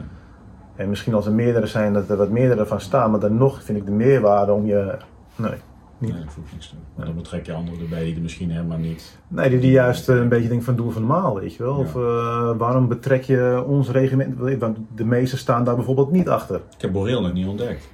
[0.75, 3.63] En misschien als er meerdere zijn, dat er wat meerdere van staan, maar dan nog
[3.63, 4.95] vind ik de meerwaarde om je.
[5.35, 5.53] Nee.
[6.01, 6.13] Niet.
[6.13, 6.77] Nee, dat voegt niks toe.
[6.95, 9.17] Want dan betrek je anderen erbij die er misschien helemaal niet.
[9.27, 11.73] Nee, die, die juist eh, een beetje denken van doe van normaal, weet je wel.
[11.73, 11.79] Ja.
[11.79, 14.59] Of eh, waarom betrek je ons regiment?
[14.59, 16.55] Want de meesten staan daar bijvoorbeeld niet achter.
[16.75, 17.87] Ik heb Boreel nog niet ontdekt.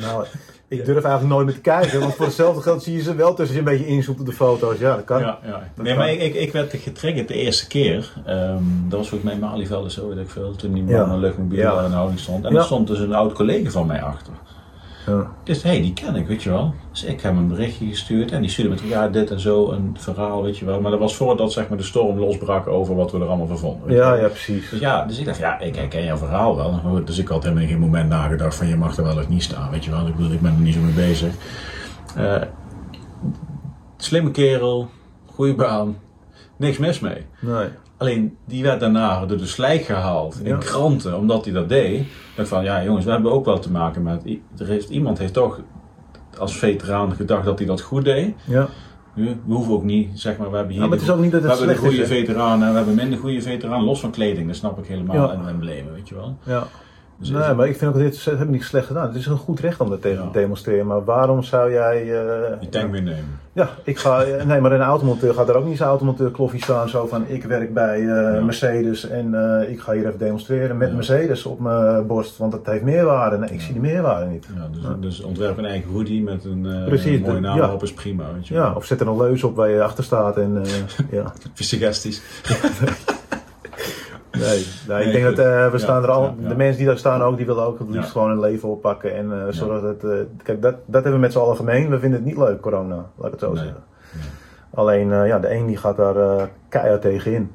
[0.00, 0.24] Nou,
[0.68, 3.34] ik durf eigenlijk nooit meer te kijken, want voor hetzelfde geld zie je ze wel
[3.34, 4.78] tussen je een beetje inzoekt op de foto's.
[4.78, 5.20] Ja, dat kan.
[5.20, 5.50] Ja, ja.
[5.74, 5.96] Dat Nee, kan.
[6.04, 8.12] maar ik, ik, ik werd getriggerd de eerste keer.
[8.26, 10.54] Ehm, dat was volgens mij Malieveld zo, weet ik veel.
[10.56, 11.04] Toen die man Ja.
[11.04, 11.84] de luchtmobiel Ja.
[11.84, 12.44] in houding stond.
[12.44, 14.32] En er stond dus een oud collega van mij achter.
[15.06, 15.32] Ja.
[15.44, 16.74] Dus hé, hey, die ken ik, weet je wel.
[16.90, 19.70] Dus ik heb hem een berichtje gestuurd en die stuurde met ja, dit en zo,
[19.70, 20.80] een verhaal, weet je wel.
[20.80, 23.58] Maar dat was voordat zeg maar, de storm losbrak over wat we er allemaal van
[23.58, 23.94] vonden.
[23.94, 24.70] Ja, ja, precies.
[24.70, 26.70] Dus ja, dus ik dacht, ja, ik herken jouw verhaal wel.
[26.70, 29.28] Maar goed, Dus ik had helemaal geen moment nagedacht van je mag er wel of
[29.28, 30.06] niet staan, weet je wel.
[30.06, 31.34] Ik bedoel, ik ben er niet zo mee bezig.
[32.16, 32.42] Eh,
[33.96, 34.88] slimme kerel,
[35.26, 35.96] goede baan,
[36.56, 37.26] niks mis mee.
[37.40, 37.68] Nee.
[37.96, 40.56] Alleen, die werd daarna door de slijk gehaald in Ja.
[40.56, 42.06] kranten, omdat hij dat deed.
[42.36, 44.22] Dacht van, ja jongens, we hebben ook wel te maken met...
[44.58, 45.60] Er heeft, iemand heeft toch
[46.38, 48.34] als veteraan gedacht dat hij dat goed deed.
[48.44, 48.68] Ja.
[49.14, 50.82] Nu, we hoeven ook niet, zeg maar, we hebben hier...
[50.82, 52.70] Ja, maar het is ook niet dat we het hebben de slecht goede veteranen en
[52.72, 55.32] we hebben minder goede veteranen, los van kleding, dat snap ik helemaal, Ja.
[55.32, 56.36] en emblemen, weet je wel.
[56.42, 56.66] Ja.
[57.18, 59.06] Dus Nee, maar ik vind ook dat dit hebben niet slecht gedaan.
[59.06, 60.30] Het is een goed recht om dat tegen Ja.
[60.30, 60.86] te demonstreren.
[60.86, 62.24] Maar waarom zou jij.
[62.26, 63.38] eh, die tank meenemen.
[63.52, 64.22] Ja, ik ga.
[64.22, 66.88] eh, Nee, maar een automonteur gaat er ook niet zijn automonteur kloffie staan.
[66.88, 68.40] Zo van: ik werk bij eh, Ja.
[68.44, 69.34] Mercedes en
[69.68, 70.94] ik ga hier even demonstreren met Ja.
[70.94, 72.36] Mercedes op mijn borst.
[72.38, 73.38] Want dat heeft meerwaarde.
[73.38, 74.46] Nee, ik zie die meerwaarde niet.
[74.56, 77.72] Ja, dus, dus ontwerp een eigen hoodie met een mooie naam ja.
[77.72, 78.54] op is prima, weet je.
[78.54, 80.36] Ja, of zet er een leus op waar je achter staat.
[80.36, 80.62] En,
[81.10, 81.32] ja.
[81.54, 82.22] Suggesties.
[84.88, 85.36] Nee, ik denk goed.
[85.36, 86.34] dat eh, we staan er al.
[86.48, 89.14] De mensen die daar staan ook, die willen ook het liefst gewoon hun leven oppakken.
[89.16, 90.04] En zodat het.
[90.04, 90.10] eh,
[90.42, 91.90] kijk, dat, dat hebben we met z'n allen gemeen.
[91.90, 92.94] We vinden het niet leuk, corona.
[92.94, 93.64] Laat ik het zo Nee.
[93.64, 93.82] zeggen.
[94.74, 97.50] Alleen, ja, de een die gaat daar keihard tegen in.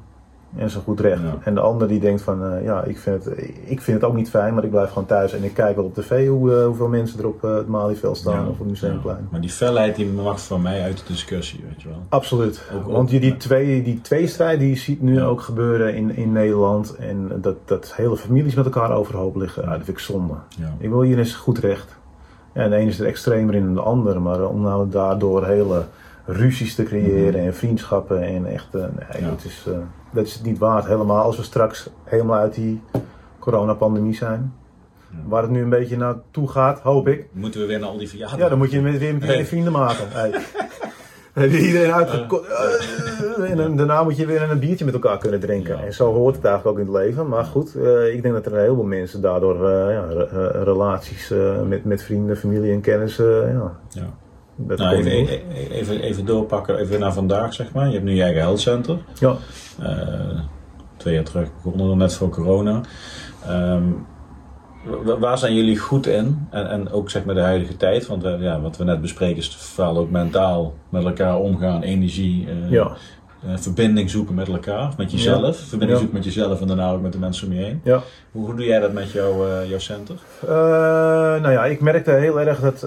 [0.56, 1.22] En een goed recht.
[1.22, 1.36] Ja.
[1.44, 4.16] En de ander die denkt van, eh, ja, ik vind, het, ik vind het ook
[4.16, 5.32] niet fijn, maar ik blijf gewoon thuis.
[5.32, 8.16] En ik kijk wel op tv hoe, eh, hoeveel mensen er op eh, het Malieveld
[8.16, 9.16] staan Ja, of op het Museumplein.
[9.18, 9.24] ja.
[9.30, 11.98] Maar die felheid die mag van mij uit de discussie, weet je wel.
[12.08, 12.62] Absoluut.
[12.74, 16.16] Ook- Want die, ook- die, twee, die tweestrijd die je ziet nu ook gebeuren in,
[16.16, 16.96] in Nederland.
[16.96, 20.34] En dat, dat hele families met elkaar overhoop liggen, ja, dat vind ik zonde.
[20.78, 21.96] Ik wil hier eens goed recht.
[22.54, 24.22] Ja, en de ene is er extremer in dan de ander.
[24.22, 25.82] Maar om nou daardoor hele
[26.24, 28.74] ruzies te creëren en vriendschappen en echt...
[28.74, 29.24] eh, nee, Mhm.
[29.24, 29.28] Ja.
[29.30, 29.72] dat, is, eh,
[30.12, 30.86] dat is het niet waard.
[30.86, 32.80] Helemaal als we straks helemaal uit die
[33.38, 34.52] coronapandemie zijn.
[35.10, 35.16] Ja.
[35.28, 37.26] Waar het nu een beetje naartoe gaat, hoop ik.
[37.32, 38.42] Moeten we weer naar al die verjaardagen?
[38.42, 39.46] Ja, dan moet je met, weer met Hey.
[39.46, 40.04] vrienden maken.
[40.12, 40.30] Hey.
[41.34, 42.46] Dan heb je iedereen uitgekort.
[43.48, 45.76] en dan, daarna moet je weer een biertje met elkaar kunnen drinken.
[45.78, 45.84] Ja.
[45.84, 47.28] En zo hoort het eigenlijk ook in het leven.
[47.28, 50.62] Maar goed, eh, ik denk dat er een heleboel mensen daardoor eh, ja, re- eh,
[50.62, 53.52] relaties eh, met, met vrienden, familie en kennissen.
[53.52, 54.02] ja, Ja.
[54.56, 54.96] Nou,
[55.70, 57.86] even, even, doorpakken, even naar vandaag zeg maar.
[57.86, 58.98] Je hebt nu je eigen health center.
[59.20, 59.36] Ja.
[59.82, 60.40] Eh,
[60.96, 62.80] twee jaar terug begonnen net voor corona.
[63.46, 63.82] Ehm,
[65.04, 66.46] wa- waar zijn jullie goed in?
[66.50, 68.06] En, en ook zeg maar de huidige tijd.
[68.06, 72.48] Want we, ja, wat we net bespreken is vooral ook mentaal met elkaar omgaan, energie.
[72.48, 72.90] eh, Ja.
[73.46, 75.56] Eh, verbinding zoeken met elkaar, met jezelf.
[75.56, 75.96] Verbinding Ja.
[75.96, 77.80] zoeken met jezelf en daarna ook met de mensen om je heen.
[77.84, 78.02] Ja.
[78.32, 80.14] Hoe, hoe doe jij dat met jouw, eh, jouw center?
[80.42, 80.48] Eh,
[81.42, 82.86] nou ja, ik merkte heel erg dat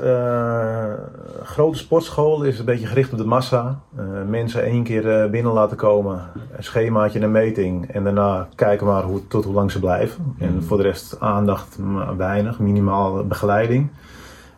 [1.43, 3.79] grote sportschool is een beetje gericht op de massa.
[4.27, 6.21] Mensen één keer binnen laten komen,
[6.57, 10.35] een schemaatje, een meting en daarna kijken maar hoe, tot hoe lang ze blijven.
[10.39, 10.61] En Mhm.
[10.61, 13.89] voor de rest aandacht maar weinig, minimaal begeleiding.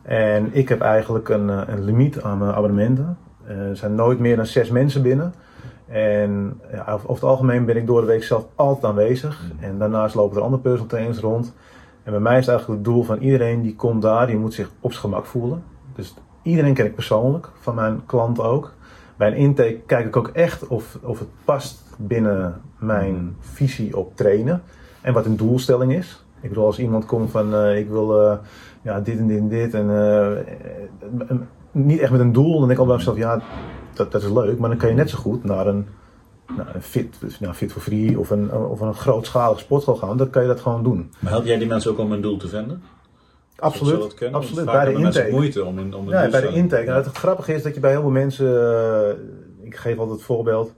[0.01, 3.17] En ik heb eigenlijk een, een limiet aan mijn abonnementen.
[3.47, 5.33] Er zijn nooit meer dan zes mensen binnen.
[5.87, 9.51] En ja, over het algemeen ben ik door de week zelf altijd aanwezig.
[9.53, 9.63] Mhm.
[9.63, 11.53] En daarnaast lopen er andere personal trainers rond.
[12.03, 14.53] En bij mij is het eigenlijk het doel van iedereen die komt daar, die moet
[14.53, 15.63] zich op zijn gemak voelen.
[15.95, 18.73] Dus Iedereen ken ik persoonlijk, van mijn klanten ook.
[19.17, 23.25] Bij een intake kijk ik ook echt of, of het past binnen mijn Mhm.
[23.39, 24.61] visie op trainen
[25.01, 26.25] en wat een doelstelling is.
[26.41, 28.37] Ik bedoel, als iemand komt van eh, ik wil eh,
[28.81, 31.37] ja, dit en dit en dit en eh,
[31.71, 33.41] niet echt met een doel, dan denk ik al bij mezelf, ja,
[33.97, 35.87] dat, dat is leuk, maar dan kan je net zo goed naar een,
[36.55, 40.17] nou, een fit, nou, fit for free of een, of een grootschalig sportschool gaan.
[40.17, 41.11] Dan kan je dat gewoon doen.
[41.19, 42.83] Maar help jij die mensen ook om een doel te vinden?
[43.59, 44.65] Absoluut, absoluut.
[44.65, 45.31] Bij de intake.
[45.31, 46.83] moeite om een, om een Ja, bij de intake.
[46.83, 46.91] Ja.
[46.91, 50.25] Nou, het grappige is dat je bij heel veel mensen, eh, ik geef altijd het
[50.25, 50.73] voorbeeld,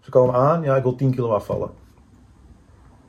[0.00, 1.70] ze komen aan, ja, ik wil 10 kilo afvallen.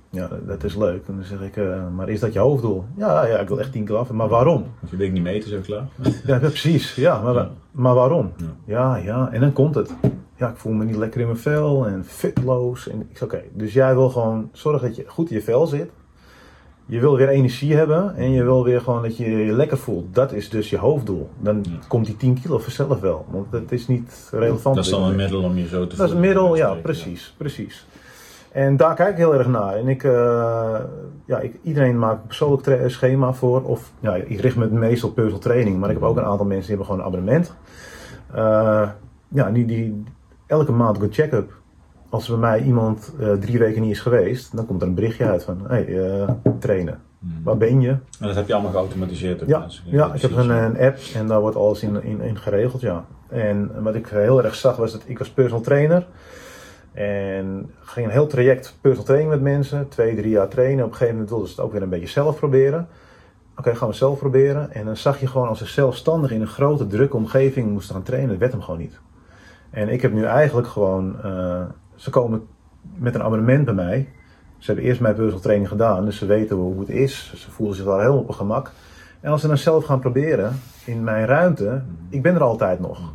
[0.10, 1.08] Ja, dat- is leuk.
[1.08, 2.84] En dan zeg ik, eh, maar is dat je hoofddoel?
[2.98, 4.12] Ja, ja, ik wil echt 10 kilo af.
[4.12, 4.66] Maar waarom?
[4.80, 5.88] Want je weet niet meten, zo klaar.
[6.26, 6.96] Ja, precies.
[6.96, 7.50] Ja, maar, Ja.
[7.72, 8.32] maar waarom?
[8.38, 8.46] Ja.
[8.66, 9.30] Ja, ja.
[9.32, 9.94] En dan komt het.
[10.38, 12.88] Ja, ik voel me niet lekker in mijn vel en fitloos.
[12.90, 15.68] En ik zeg, oké, dus jij wil gewoon zorgen dat je goed in je vel
[15.68, 15.90] zit.
[16.88, 20.16] Je wil weer energie hebben en je wil weer gewoon dat je je lekker voelt.
[20.16, 21.30] Dat is dus je hoofddoel.
[21.40, 21.72] Dan Ja.
[21.88, 23.26] komt die 10 kilo vanzelf wel.
[23.30, 24.76] Want dat is niet relevant.
[24.76, 26.22] Dat is dan een middel om je zo te Dat is een voelen.
[26.28, 27.86] middel, ja, precies, precies.
[28.56, 29.76] En daar kijk ik heel erg naar.
[29.76, 30.80] En ik, eh,
[31.26, 33.64] ja, ik, iedereen maakt een persoonlijk schema voor.
[33.64, 35.80] Of ja, ik richt me meestal op personal training.
[35.80, 37.54] Maar ik heb ook een aantal mensen die hebben gewoon een abonnement.
[38.34, 38.90] Eh,
[39.28, 40.04] ja, die, die
[40.48, 41.52] elke maand een check-up.
[42.10, 44.96] Als er bij mij iemand eh, drie weken niet is geweest, dan komt er een
[44.96, 46.30] berichtje uit van, hey, eh,
[46.60, 47.00] trainen.
[47.20, 47.44] Hmm.
[47.44, 47.90] Waar ben je?
[47.90, 51.28] En dat heb je allemaal geautomatiseerd ook Ja, ja ik heb een, een app en
[51.28, 53.06] daar wordt alles in, in, in geregeld, ja.
[53.30, 56.08] En wat ik heel erg zag was dat ik was personal trainer.
[56.96, 59.88] En ging een heel traject personal training met mensen.
[59.90, 60.86] Twee, drie jaar trainen.
[60.86, 62.88] Op een gegeven moment wilden ze het ook weer een beetje zelf proberen.
[63.58, 64.72] Oké, gaan we zelf proberen.
[64.72, 68.04] En dan zag je gewoon als ze zelfstandig in een grote drukke omgeving moesten gaan
[68.04, 68.30] trainen.
[68.30, 69.00] Dat werd hem gewoon niet.
[69.70, 71.22] En ik heb nu eigenlijk gewoon...
[71.24, 71.62] eh,
[71.96, 72.48] ze komen
[72.96, 74.10] met een abonnement bij mij.
[74.58, 76.06] Ze hebben eerst mijn personal training gedaan.
[76.06, 77.34] Dus ze weten hoe het is.
[77.36, 78.72] Ze voelen zich daar heel op hun gemak.
[79.20, 83.14] En als ze dan zelf gaan proberen in mijn ruimte, ik ben er altijd nog.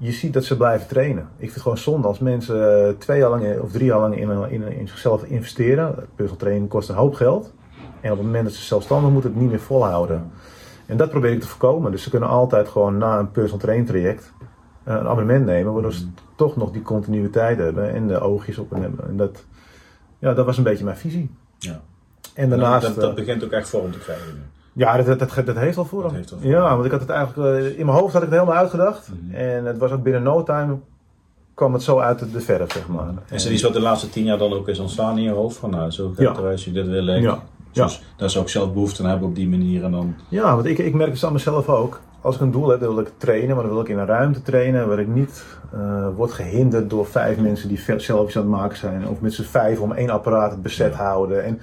[0.00, 1.22] Je ziet dat ze blijven trainen.
[1.22, 4.18] Ik vind het gewoon zonde als mensen eh, twee jaar lang of drie jaar lang
[4.18, 5.94] in, in, in zichzelf investeren.
[6.14, 7.52] Personal training kost een hoop geld.
[8.00, 10.30] En op het moment dat ze zelfstandig moeten, het niet meer volhouden.
[10.86, 11.90] En dat probeer ik te voorkomen.
[11.90, 14.32] Dus ze kunnen altijd gewoon na een personal training traject
[14.84, 18.70] eh, een abonnement nemen, waardoor ze toch nog die continuïteit hebben en de oogjes op
[18.70, 19.08] hen hebben.
[19.08, 19.44] En dat,
[20.18, 21.30] ja, dat was een beetje mijn visie.
[21.58, 21.80] Ja.
[22.34, 22.86] En daarnaast.
[22.86, 24.50] dat, dat eh, begint ook echt vorm te krijgen.
[24.72, 26.02] Ja, dat, dat, dat, dat heeft al voor.
[26.02, 26.50] Dat heeft al voor.
[26.50, 29.08] Ja, want ik had het eigenlijk eh, in mijn hoofd had ik het helemaal uitgedacht.
[29.08, 29.34] Mhm.
[29.34, 30.76] En het was ook binnen no time
[31.54, 33.06] kwam het zo uit de, verf, zeg maar.
[33.30, 35.56] Is er iets wat de laatste tien jaar dan ook is ontstaan in je hoofd?
[35.56, 36.34] Van nou, zo gaat Ja.
[36.38, 37.22] eruit, je dit wil ik.
[37.22, 37.38] Ja.
[37.72, 39.84] Dus daar zou ik zelf behoefte aan hebben op die manier.
[39.84, 42.00] En dan, Ja, want ik, ik merk het aan mezelf ook.
[42.20, 44.06] Als ik een doel heb, dan wil ik trainen, maar dan wil ik in een
[44.06, 48.50] ruimte trainen waar ik niet eh word gehinderd door vijf mensen die selfies aan het
[48.50, 49.08] maken zijn.
[49.08, 51.44] Of met z'n vijf om één apparaat bezet houden.
[51.44, 51.60] En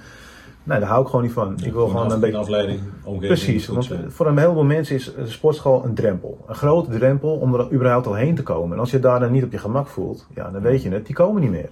[0.66, 1.56] nee, daar hou ik gewoon niet van.
[1.62, 2.36] ik wil gewoon een beetje.
[2.36, 3.26] afleiding, omgeving.
[3.26, 4.10] Precies, want zijn.
[4.10, 6.44] voor een heleboel mensen is de sportschool een drempel.
[6.46, 8.72] Een grote drempel om er überhaupt al heen te komen.
[8.72, 11.06] En als je daar dan niet op je gemak voelt, ja, dan weet je het,
[11.06, 11.70] die komen niet meer.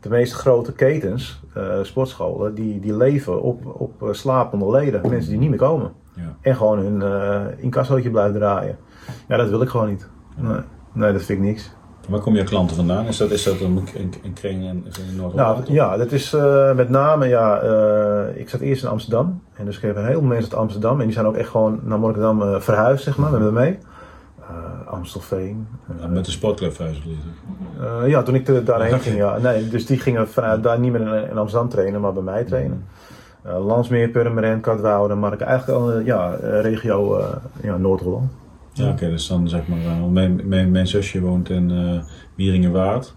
[0.00, 5.10] De meeste grote ketens, eh, sportscholen, die, die leven op, op eh, slapende leden.
[5.10, 5.92] Mensen die niet meer komen.
[6.14, 6.36] Ja.
[6.40, 8.78] En gewoon hun eh incassootje blijven draaien.
[9.28, 10.08] Ja, dat wil ik gewoon niet.
[10.36, 10.60] Nee,
[10.92, 11.72] nee dat vind ik niks.
[12.08, 13.06] Waar kom je klanten vandaan?
[13.06, 16.32] Is dat, is dat een, een, een kring in, in noord Nou ja, dat is
[16.32, 19.42] eh, met name, ja, eh, ik zat eerst in Amsterdam.
[19.54, 20.98] En dus ik heb een heleboel mensen uit Amsterdam.
[20.98, 23.78] En die zijn ook echt gewoon naar Monnikendam eh, verhuisd, zeg maar, met me mee.
[24.86, 25.66] Amstelveen.
[26.08, 27.00] Met de sportclub verhuisd.
[28.06, 29.38] ja, toen ik er daarheen ging, ja.
[29.38, 32.44] Nee, dus die gingen vanuit daar niet meer in, in Amsterdam trainen, maar bij mij
[32.44, 32.84] trainen.
[33.42, 37.24] Landsmeer, Purmerend, Katwoude, maar ik eigenlijk al, ja, regio
[37.62, 38.30] ja, Noord-Holland.
[38.74, 42.00] Ja, oké, dus dan zeg maar, eh, mijn, mijn, mijn zusje woont in eh
[42.34, 43.14] Wieringenwaard.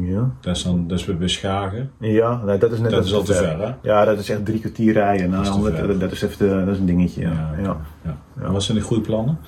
[0.00, 1.90] Ja, Dat is dan, dat is bij Schagen.
[1.98, 3.72] ja nee, dat is net Dat als is al te ver, hè?
[3.82, 5.30] Ja, dat is echt drie kwartier rijden.
[5.30, 5.98] Nou, Dat is te dat, ver.
[5.98, 7.20] dat, is even de- dat is een dingetje.
[7.20, 7.30] Ja.
[7.56, 7.76] Ja, Ja.
[8.04, 8.16] Ja.
[8.44, 9.38] En wat zijn de groeiplannen?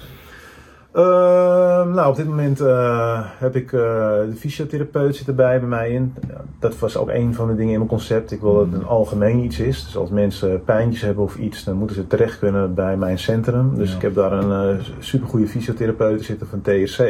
[0.92, 5.90] Ehm, nou, op dit moment eh, heb ik eh, de fysiotherapeut zit erbij bij mij
[5.90, 6.14] in.
[6.58, 8.30] Dat was ook een van de dingen in mijn concept.
[8.30, 9.84] Ik wil dat het een algemeen iets is.
[9.84, 13.74] Dus als mensen pijntjes hebben of iets, dan moeten ze terecht kunnen bij mijn centrum.
[13.74, 13.96] Dus Ja.
[13.96, 17.02] ik heb daar een uh, supergoeie fysiotherapeut zitten van TSC.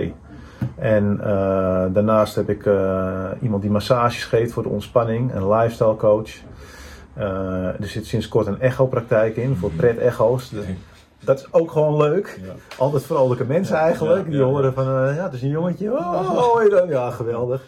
[0.76, 5.96] En eh, daarnaast heb ik eh, iemand die massages geeft voor de ontspanning, een lifestyle
[5.96, 6.30] coach.
[7.14, 10.52] Eh, er zit sinds kort een echo-praktijk in voor pret-echo's.
[11.24, 12.40] Dat is ook gewoon leuk.
[12.42, 12.52] Ja.
[12.78, 14.24] Altijd vrolijke mensen eigenlijk.
[14.24, 15.92] ja, die horen van, eh, ja, het is een jongetje.
[15.92, 16.88] Oh, je dan?
[16.88, 17.62] Ja, geweldig.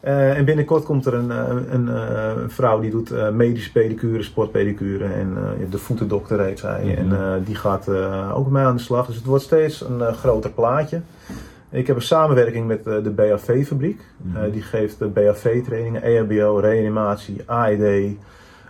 [0.00, 5.04] Eh, en binnenkort komt er een, eh, een, een vrouw die doet medische pedicure, sportpedicure.
[5.04, 5.36] En
[5.70, 6.84] de voetendokter heet zij.
[6.84, 7.12] Mhm.
[7.12, 7.88] En die gaat
[8.34, 9.06] ook mij aan de slag.
[9.06, 11.00] Dus het wordt steeds een groter plaatje.
[11.70, 14.00] Ik heb een samenwerking met de BAV-fabriek.
[14.16, 14.50] Mhm.
[14.50, 18.16] die geeft BAV-trainingen, EHBO, reanimatie, AED,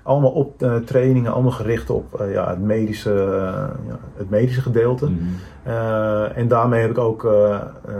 [0.05, 4.61] Allemaal op eh, trainingen, allemaal gericht op eh, ja, het, medische, eh, ja, het medische
[4.61, 5.11] gedeelte.
[5.11, 5.23] Mhm.
[6.35, 7.35] En daarmee heb ik ook,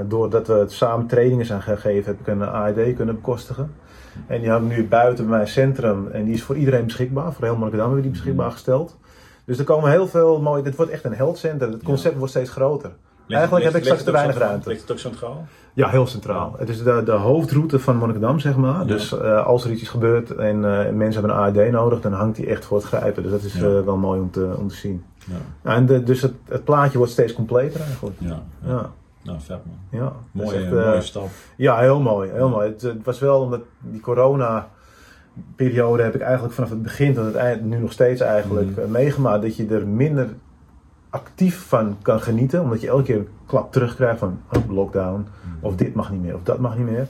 [0.09, 3.73] doordat we samen trainingen zijn gegeven, heb ik een AED kunnen bekostigen.
[4.27, 7.33] En die hangt nu buiten mijn centrum en die is voor iedereen beschikbaar.
[7.33, 8.99] Voor heel Monnikendam hebben we die beschikbaar gesteld.
[9.45, 11.71] Dus er komen heel veel mooie, dit wordt echt een health center.
[11.71, 12.91] Het concept wordt steeds groter.
[13.29, 14.69] Eigenlijk heb ik straks te weinig ruimte.
[14.69, 15.47] Ligt het ook centraal?
[15.73, 16.55] Ja, heel centraal.
[16.59, 18.79] Het is de, de hoofdroute van Monnikendam, zeg maar.
[18.79, 18.85] Ja.
[18.85, 22.37] Dus eh, als er iets gebeurt en eh, mensen hebben een AED nodig, dan hangt
[22.37, 23.23] die echt voor het grijpen.
[23.23, 23.61] Dus dat is Ja.
[23.67, 25.05] eh, wel mooi om te, om te zien.
[25.27, 25.71] Ja.
[25.73, 28.17] En de, dus het, het plaatje wordt steeds completer eigenlijk.
[28.19, 28.43] Ja.
[28.67, 28.91] ja.
[29.23, 30.01] Nou, vet man.
[30.01, 30.07] ja.
[30.07, 30.13] Is
[30.45, 31.29] Mooie, echt, mooie stap.
[31.57, 32.31] Ja, heel mooi.
[32.31, 32.69] Heel mooi.
[32.69, 34.69] Het, het was wel omdat die corona
[35.57, 38.85] periode heb ik eigenlijk vanaf het begin tot het eind, nu nog steeds eigenlijk, eh,
[38.87, 40.29] meegemaakt dat je er minder
[41.15, 42.63] actief van kan genieten.
[42.63, 45.27] Omdat je elke keer een klap terugkrijgt van oh, lockdown.
[45.43, 45.67] Mhm.
[45.67, 47.07] Of dit mag niet meer, of dat mag niet meer.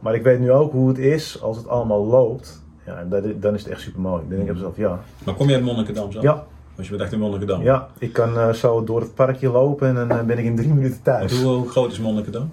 [0.00, 2.62] Maar ik weet nu ook hoe het is als het allemaal loopt.
[2.86, 4.20] Ja, en dat, dan is het echt super mooi.
[4.20, 4.98] Dan denk ik mezelf, ja.
[5.24, 6.20] Maar kom je uit Monnikendam zo?
[6.20, 6.44] Ja,
[6.74, 7.62] Was je bedacht in Monnikendam?
[7.62, 10.56] ja, ik kan eh, zo door het parkje lopen en dan eh, ben ik in
[10.56, 11.42] drie minuten thuis.
[11.42, 12.50] hoe, hoe groot is Monnikendam?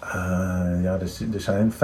[0.00, 0.10] Eh,
[0.82, 0.98] ja,
[1.32, 1.78] er zijn 15.000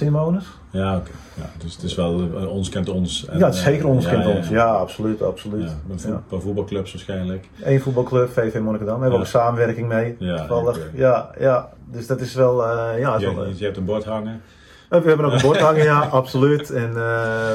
[0.00, 0.46] inwoners.
[0.72, 1.10] Ja, oké.
[1.34, 3.26] Ja, dus het is wel, eh, ons kent ons.
[3.26, 4.48] En, ja, eh, zeker ons kent ons.
[4.48, 5.62] Ja, Ja, absoluut, absoluut.
[5.62, 5.74] ja.
[5.86, 6.22] Bij, voet- Ja.
[6.28, 7.48] bij voetbalclubs waarschijnlijk.
[7.62, 8.86] Eén voetbalclub, VV Monnikendam.
[8.86, 9.14] Daar hebben we Ja.
[9.14, 10.16] ook een samenwerking mee.
[10.18, 10.78] Ja, toevallig.
[10.94, 13.84] Ja, ja, dus dat is wel, eh, ja, is Je, wel, je, je hebt een
[13.84, 14.40] bord hangen.
[14.88, 16.70] We hebben ook een bord hangen, ja, absoluut.
[16.70, 16.94] En eh,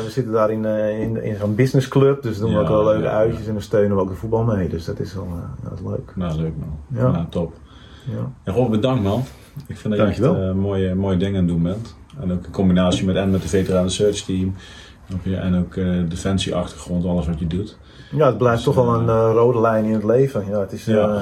[0.04, 2.84] we zitten daar in, eh, in, in zo'n businessclub, dus doen we Ja, ook wel
[2.84, 3.48] leuke ja, uitjes ja.
[3.48, 4.70] en dan steunen we ook de voetbal mee.
[4.70, 6.12] Dus dat is wel eh, dat is leuk.
[6.16, 6.80] Nou, leuk man.
[7.02, 7.12] Ja.
[7.12, 7.54] Nou, top.
[8.04, 8.32] Ja.
[8.44, 9.24] En Rob, bedankt man.
[9.68, 11.96] Ik vind dat je echt eh, mooie, mooie dingen aan het doen bent.
[12.22, 14.56] En ook in combinatie met, en met de Veteranen Search Team.
[15.24, 17.78] En ook eh defensie achtergrond, alles wat je doet.
[18.12, 20.44] ja, het blijft Dus, toch wel eh, een eh, rode lijn in het leven.
[20.50, 21.08] Ja, het is, Ja.
[21.16, 21.22] eh,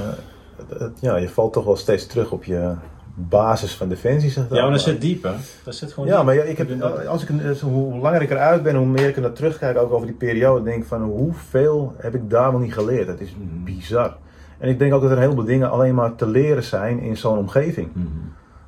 [0.67, 2.71] het- het- ja, je valt toch wel steeds terug op je
[3.17, 4.29] basis van defensie.
[4.29, 5.31] Zeg Ja, maar dat zit diep hè?
[5.63, 6.25] Dat zit gewoon Ja, diep.
[6.25, 7.29] maar ja, ik heb, als ik,
[7.61, 10.63] hoe langer ik eruit ben, hoe meer ik er naar terugkijk, ook over die periode,
[10.63, 13.07] denk ik van hoeveel heb ik daar nog niet geleerd.
[13.07, 13.63] Het is Mhm.
[13.63, 14.17] bizar.
[14.57, 17.17] En ik denk ook dat er een heleboel dingen alleen maar te leren zijn in
[17.17, 17.87] zo'n omgeving.
[17.93, 18.07] Mhm.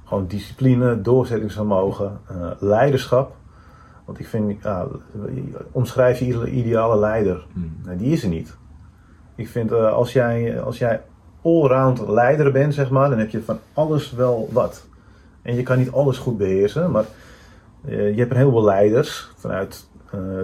[0.07, 3.35] Gewoon discipline, doorzettingsvermogen, eh, leiderschap.
[4.05, 4.87] Want ik vind, ja,
[5.71, 7.45] omschrijf je iedere ideale leider.
[7.85, 8.57] Nee, die is er niet.
[9.35, 11.01] Ik vind, eh, als jij, als jij
[11.41, 14.87] allround leider bent, zeg maar, dan heb je van alles wel wat.
[15.41, 17.05] En je kan niet alles goed beheersen, maar
[17.85, 19.89] eh, je hebt een heleboel leiders vanuit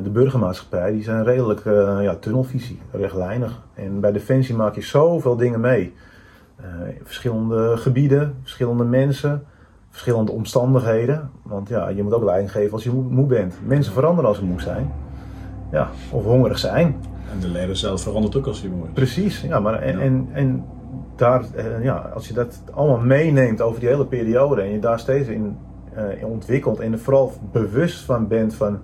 [0.03, 1.63] de burgermaatschappij, die zijn redelijk
[2.01, 3.61] ja, tunnelvisie, rechtlijnig.
[3.73, 5.93] En bij Defensie maak je zoveel dingen mee.
[7.03, 9.45] Verschillende gebieden, verschillende mensen,
[9.93, 11.29] verschillende omstandigheden.
[11.43, 13.55] Want ja, je moet ook leiding geven als je moe, moe bent.
[13.65, 14.91] Mensen veranderen als ze moe zijn.
[15.71, 16.95] Ja, of hongerig zijn.
[17.31, 18.93] En de leider zelf verandert ook als hij mooi is.
[18.93, 20.03] Precies, ja, maar en, Ja.
[20.03, 20.63] en, en
[21.15, 24.99] daar, eh, ja, als je dat allemaal meeneemt over die hele periode en je daar
[24.99, 25.57] steeds in,
[25.93, 28.79] eh, in ontwikkelt en er vooral bewust van bent van,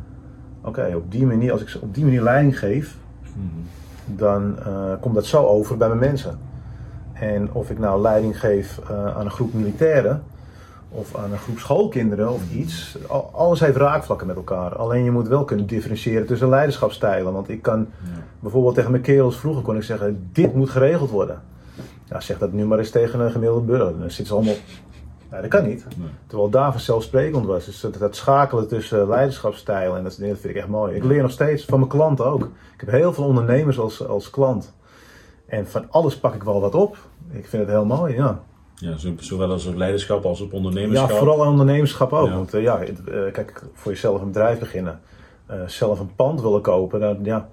[0.63, 2.97] oké, op die manier, als ik op die manier leiding geef,
[3.33, 3.45] Mhm.
[4.17, 6.37] dan eh, komt dat zo over bij mijn mensen.
[7.13, 8.79] En of ik nou leiding geef
[9.15, 10.23] aan een groep militairen
[10.91, 14.75] of aan een groep schoolkinderen of iets, al- alles heeft raakvlakken met elkaar.
[14.75, 17.33] Alleen je moet wel kunnen differentiëren tussen leiderschapsstijlen.
[17.33, 18.07] Want ik kan Ja.
[18.39, 21.41] bijvoorbeeld tegen mijn kerels vroeger kon ik zeggen, dit moet geregeld worden.
[22.05, 23.99] Ja, zeg dat nu maar eens tegen een gemiddelde burger.
[23.99, 24.53] Dan zitten ze allemaal...
[25.31, 25.85] Ja, dat kan niet.
[25.97, 26.07] Nee.
[26.27, 27.65] Terwijl daar vanzelfsprekend was.
[27.65, 30.95] Dus dat, dat schakelen tussen leiderschapsstijlen en dat, soort dingen, dat vind ik echt mooi.
[30.95, 32.43] Ik leer nog steeds van mijn klanten ook.
[32.73, 34.73] Ik heb heel veel ondernemers als, als klant.
[35.45, 36.97] En van alles pak ik wel wat op.
[37.31, 38.39] Ik vind het heel mooi, ja.
[38.79, 41.11] Ja, zo- zowel als op leiderschap als op Ja, ondernemerschap.
[41.11, 42.27] vooral ondernemerschap ook.
[42.27, 42.33] Ja.
[42.35, 42.91] Want eh, ja, eh,
[43.31, 44.99] kijk, voor jezelf een bedrijf beginnen,
[45.45, 47.49] eh, zelf een pand willen kopen, dan, ja,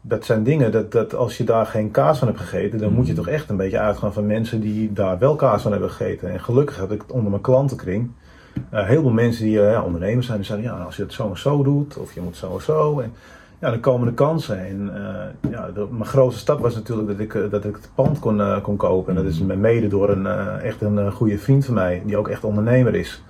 [0.00, 3.06] dat zijn dingen dat, dat als je daar geen kaas van hebt gegeten, dan moet
[3.06, 6.30] je toch echt een beetje uitgaan van mensen die daar wel kaas van hebben gegeten.
[6.30, 8.10] En gelukkig heb ik onder mijn klantenkring
[8.70, 11.28] eh, heel veel mensen die ja, ondernemers zijn, die zeggen ja, als je het zo
[11.28, 13.00] en zo doet, of je moet zo en zo.
[13.00, 13.12] En,
[13.60, 14.66] ja, dan komen de kansen.
[14.66, 17.90] En eh, ja, de- mijn grootste stap was natuurlijk dat ik, eh, dat ik het
[17.94, 19.16] pand kon, eh, kon kopen.
[19.16, 20.26] En dat is mede door een,
[20.60, 23.22] echt een goede vriend van mij, die ook echt ondernemer is.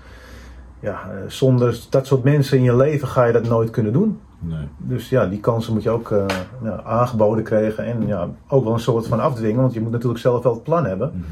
[0.80, 4.18] Ja, zonder dat soort mensen in je leven ga je dat nooit kunnen doen.
[4.38, 4.68] Nee.
[4.78, 6.14] Dus ja, die kansen moet je ook
[6.62, 7.84] ja, aangeboden krijgen.
[7.84, 10.62] En ja, ook wel een soort van afdwingen, want je moet natuurlijk zelf wel het
[10.62, 11.10] plan hebben.
[11.14, 11.24] Mhm.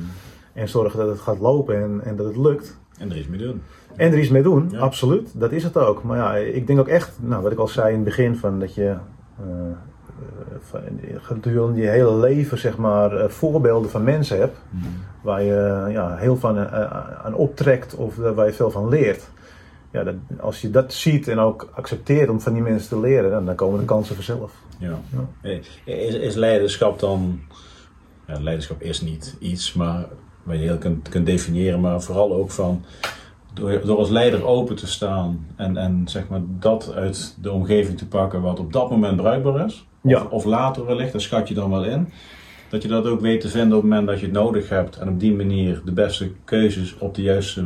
[0.52, 2.78] En zorgen dat het gaat lopen en, en dat het lukt.
[2.98, 3.62] En er is mee doen.
[3.97, 4.78] En er iets mee doen, Ja.
[4.78, 5.31] absoluut.
[5.35, 6.02] Dat is het ook.
[6.02, 8.60] Maar ja, ik denk ook echt, nou, wat ik al zei in het begin, van
[8.60, 8.97] dat je
[9.39, 9.44] eh,
[11.16, 14.59] gedurende je hele leven zeg maar, eh, voorbeelden van mensen hebt.
[14.70, 14.86] Mhm.
[15.23, 19.31] Waar je ja, heel van eh, aan optrekt of waar je veel van leert.
[19.90, 23.31] Ja, dat, als je dat ziet en ook accepteert om van die mensen te leren,
[23.31, 24.52] dan, dan komen de kansen vanzelf.
[24.78, 24.98] Ja.
[25.43, 25.51] Ja.
[25.85, 27.40] Is, is leiderschap dan...
[28.27, 30.06] Ja, leiderschap is niet iets maar,
[30.43, 32.85] waar je heel kunt, kunt definiëren, maar vooral ook van
[33.55, 37.99] door, door als leider open te staan en, en zeg maar dat uit de omgeving
[37.99, 40.27] te pakken wat op dat moment bruikbaar is, Ja.
[40.31, 42.09] of, later wellicht, daar schat je dan wel in.
[42.69, 44.97] Dat je dat ook weet te vinden op het moment dat je het nodig hebt
[44.99, 47.65] en op die manier de beste keuzes op de juiste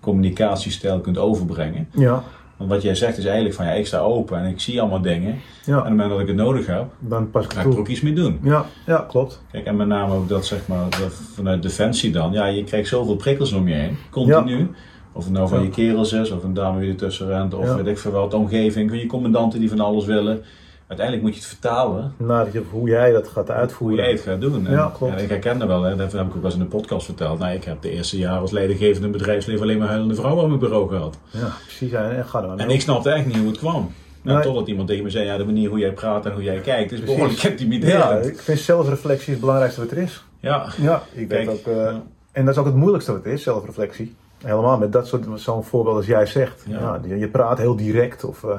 [0.00, 1.88] communicatiestijl kunt overbrengen.
[1.92, 2.22] Ja,
[2.56, 5.00] Want wat jij zegt is eigenlijk van ja, ik sta open en ik zie allemaal
[5.00, 5.34] dingen.
[5.66, 7.78] En op het moment dat ik het nodig heb, dan pas ik ga ik er
[7.78, 8.38] ook iets mee doen.
[8.42, 9.42] Ja, ja, klopt.
[9.52, 12.88] Kijk, en met name ook dat zeg maar dat vanuit Defensie dan, ja, je krijgt
[12.88, 14.70] zoveel prikkels om je heen, continu.
[15.16, 15.64] Of het nou van Ja.
[15.64, 17.76] je kerels is, of een dame die er tussen rent, of Ja.
[17.76, 20.42] weet ik veel wat, de omgeving, je commandanten die van alles willen.
[20.86, 23.96] Uiteindelijk moet je het vertalen Naar je- hoe jij dat gaat hoe uitvoeren.
[23.96, 24.66] jij het gaat doen.
[24.66, 25.16] En, Ja, klopt.
[25.16, 27.04] en ik herken dat wel, hè, dat heb ik ook wel eens in de podcast
[27.04, 27.38] verteld.
[27.38, 30.60] Nou, ik heb de eerste jaren als leidinggevende bedrijfsleven alleen maar huilende vrouwen aan mijn
[30.60, 31.18] bureau gehad.
[31.30, 31.92] Ja, precies.
[31.92, 33.90] En, ga En ik snapte echt niet hoe het kwam.
[34.22, 34.46] Nou, Nee.
[34.46, 36.92] Totdat iemand tegen me zei, ja, de manier hoe jij praat en hoe jij kijkt
[36.92, 38.26] is behoorlijk Ja, intimiderend.
[38.26, 40.24] ik vind zelfreflectie het belangrijkste wat er is.
[40.40, 41.66] Ja, Ja, ik Kijk, weet ook.
[41.66, 42.02] eh, ja.
[42.32, 44.14] En dat is ook het moeilijkste wat het is, zelfreflectie.
[44.44, 46.64] Helemaal met dat soort zo'n voorbeeld als jij zegt.
[46.66, 47.00] Ja.
[47.04, 47.14] Ja.
[47.14, 48.56] je, praat heel direct of eh,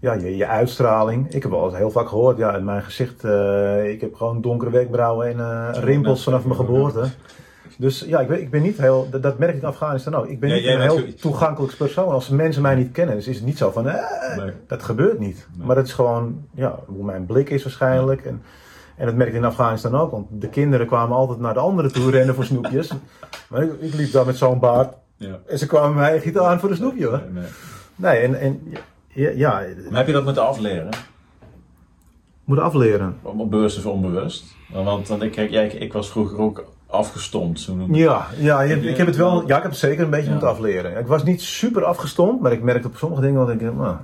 [0.00, 1.32] ja, je, je uitstraling.
[1.32, 4.40] Ik heb wel eens heel vaak gehoord, ja, in mijn gezicht, eh, ik heb gewoon
[4.40, 7.04] donkere wenkbrauwen en eh, rimpels vanaf mijn geboorte.
[7.78, 10.26] Dus ja, ik ben, ik ben niet heel, dat, dat merk ik in Afghanistan ook.
[10.26, 12.12] Ik ben Ja, niet een heel toegankelijk persoon.
[12.12, 14.52] Als mensen mij niet kennen, dus is het niet zo van, eh, Nee.
[14.66, 15.46] dat gebeurt niet.
[15.56, 15.66] Nee.
[15.66, 18.24] Maar dat is gewoon ja, hoe mijn blik is waarschijnlijk.
[18.24, 18.42] En,
[18.98, 21.92] en dat merkte ik in Afghanistan ook, want de kinderen kwamen altijd naar de anderen
[21.92, 22.92] toe rennen voor snoepjes.
[23.50, 25.38] Maar ik, ik liep daar met zo'n baard ja.
[25.46, 27.22] en ze kwamen mij gieten aan voor een snoepje hoor.
[27.32, 27.50] Nee, nee.
[27.96, 28.60] Nee, en, en
[29.08, 29.50] ja, ja,
[29.88, 30.88] Maar heb je dat moeten afleren?
[32.44, 33.16] moet afleren.
[33.22, 34.44] Om- Bewust of onbewust?
[34.72, 37.60] Want, want ik, ja, ik, ik was vroeger ook afgestomd.
[37.60, 40.10] Zo noem ik Ja, ja, ik heb het wel, ja, ik heb het zeker een
[40.10, 40.30] beetje Ja.
[40.30, 40.98] moeten afleren.
[40.98, 43.96] Ik was niet super afgestomd, maar ik merkte op sommige dingen wat ik, nou, dat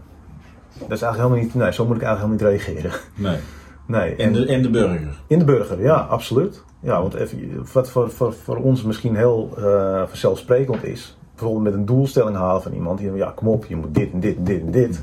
[0.91, 3.01] is eigenlijk helemaal niet, nee, zo moet ik eigenlijk helemaal niet reageren.
[3.15, 3.39] Nee.
[3.87, 5.09] Nee, In de, in de burger.
[5.27, 6.63] In de burger, ja, absoluut.
[6.81, 11.75] Ja, want even, wat voor, voor, voor ons misschien heel eh, vanzelfsprekend is, bijvoorbeeld met
[11.75, 14.45] een doelstelling halen van iemand, die ja, kom op, je moet dit en dit en
[14.45, 15.03] dit en dit.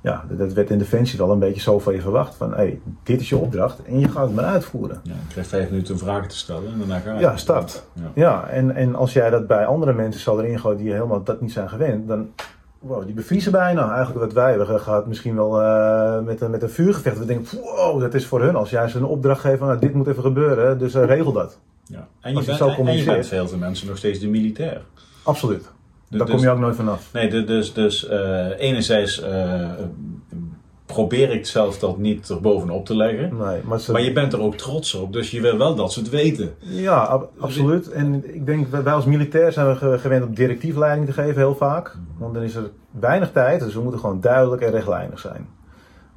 [0.00, 3.20] Ja, dat- werd in Defensie wel een beetje zo van je verwacht, van hey, dit
[3.20, 5.00] is je opdracht en je gaat het maar uitvoeren.
[5.02, 7.20] Ja, je krijgt vijf minuten om vragen te stellen en daarna ga je.
[7.20, 7.84] Ja, start.
[7.92, 8.02] Ja.
[8.14, 11.40] Ja, en, en als jij dat bij andere mensen zou erin gooien die helemaal dat
[11.40, 12.28] niet zijn gewend, dan
[12.86, 13.88] wow, die bevriezen bijna.
[13.94, 17.18] Eigenlijk wat wij hebben gehad, misschien wel eh, met, een, met een vuurgevecht.
[17.18, 18.56] We denken, wow, dat is voor hun.
[18.56, 21.32] Als jij ze een opdracht geeft van, nou, dit moet even gebeuren, dus eh, regel
[21.32, 21.58] dat.
[21.84, 22.08] Ja.
[22.20, 23.14] En, je Als bent, zo en je communiceert.
[23.14, 24.82] bent veel te mensen nog steeds de militair.
[25.22, 25.62] Absoluut.
[25.62, 27.08] Dus- Daar kom dus- je ook nooit vanaf.
[27.12, 29.22] Nee, dus, dus eh, enerzijds
[30.94, 33.36] probeer ik zelf dat niet erbovenop te leggen.
[33.36, 35.92] Nee, maar ze, Maar je bent er ook trots op, dus je wil wel dat
[35.92, 36.54] ze het weten.
[36.58, 37.88] Ja, ab- absoluut.
[37.90, 41.36] En ik denk, wij als militair zijn we ge- gewend om directief leiding te geven,
[41.36, 41.96] heel vaak.
[42.18, 45.46] Want dan is er weinig tijd, dus we moeten gewoon duidelijk en rechtlijnig zijn.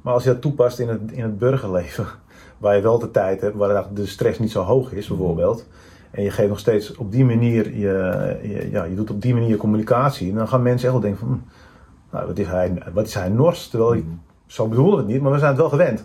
[0.02, 2.06] Maar als je dat toepast in het, in het burgerleven,
[2.58, 5.66] waar je wel de tijd hebt, waar de stress niet zo hoog is, bijvoorbeeld.
[6.10, 9.34] En je geeft nog steeds op die manier, je, je- ja, je doet op die
[9.34, 10.30] manier communicatie.
[10.30, 13.14] En dan gaan mensen echt wel denken van, hm, nou, wat is hij, wat is
[13.14, 13.68] hij nors?
[13.68, 14.04] Terwijl, je-
[14.48, 16.04] zo bedoelen we het niet, maar we zijn het wel gewend.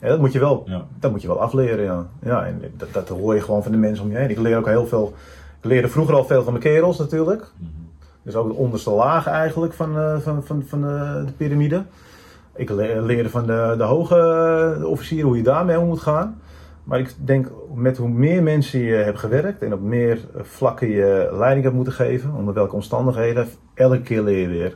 [0.00, 0.84] Ja, dat moet je wel Ja.
[0.98, 2.06] dat moet je wel afleren, ja.
[2.22, 4.30] ja en dat, dat hoor je gewoon van de mensen om je heen.
[4.30, 5.12] Ik leer ook heel veel.
[5.60, 7.46] Ik leerde vroeger al veel van mijn kerels natuurlijk.
[8.22, 11.82] Dus ook de onderste laag eigenlijk van, eh, van, van, van de, de piramide.
[12.56, 14.18] Ik le- leerde van de, de hoge
[14.80, 16.40] eh, officieren hoe je daarmee om moet gaan.
[16.84, 21.28] Maar ik denk met hoe meer mensen je hebt gewerkt en op meer vlakken je
[21.32, 24.74] leiding hebt moeten geven, onder welke omstandigheden, elke keer leer je weer.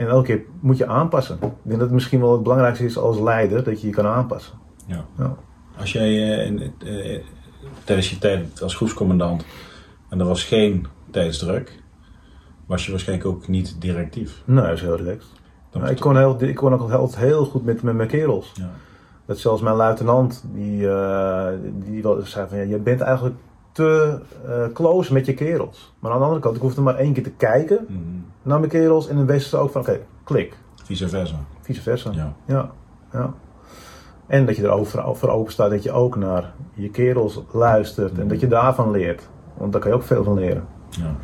[0.00, 1.34] En elke keer moet je aanpassen.
[1.34, 4.06] Ik denk dat het misschien wel het belangrijkste is als leider, dat je je kan
[4.06, 4.54] aanpassen.
[4.86, 5.04] Ja.
[5.18, 5.36] Ja.
[5.78, 7.22] Als jij eh, in, eh,
[7.84, 9.44] tijdens je tijd als groepscommandant
[10.08, 11.82] en er was geen tijdsdruk,
[12.66, 14.42] was je waarschijnlijk ook niet directief.
[14.44, 15.30] Nee, dat is heel relaxed.
[15.70, 18.52] Dan Ja, ik, kon heel, ik kon ook heel, heel goed met, met mijn kerels.
[18.54, 18.70] Ja.
[19.26, 23.36] Dat zelfs mijn luitenant, die, eh, die wel zei van ja, je bent eigenlijk
[23.80, 25.92] te eh, close met je kerels.
[25.98, 27.98] Maar aan de andere kant, ik hoefde maar één keer te kijken Mhm.
[28.42, 30.56] naar mijn kerels en dan wisten ze ook van oké, klik.
[30.84, 31.34] Vice versa.
[31.60, 32.10] Vice versa.
[32.12, 32.32] Ja.
[32.44, 32.70] Ja,
[33.12, 33.34] ja.
[34.26, 38.18] En dat je er ook voor, open staat dat je ook naar je kerels luistert
[38.18, 39.28] en dat je daarvan leert.
[39.56, 40.64] Want daar kan je ook veel van leren.
[40.90, 41.14] Ja.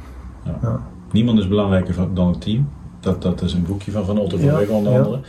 [0.44, 0.58] Ja.
[0.62, 0.80] Ja.
[1.12, 2.68] Niemand is belangrijker dan het team.
[3.00, 5.20] Dat, dat is een boekje van Van Otto van Ja, onder andere.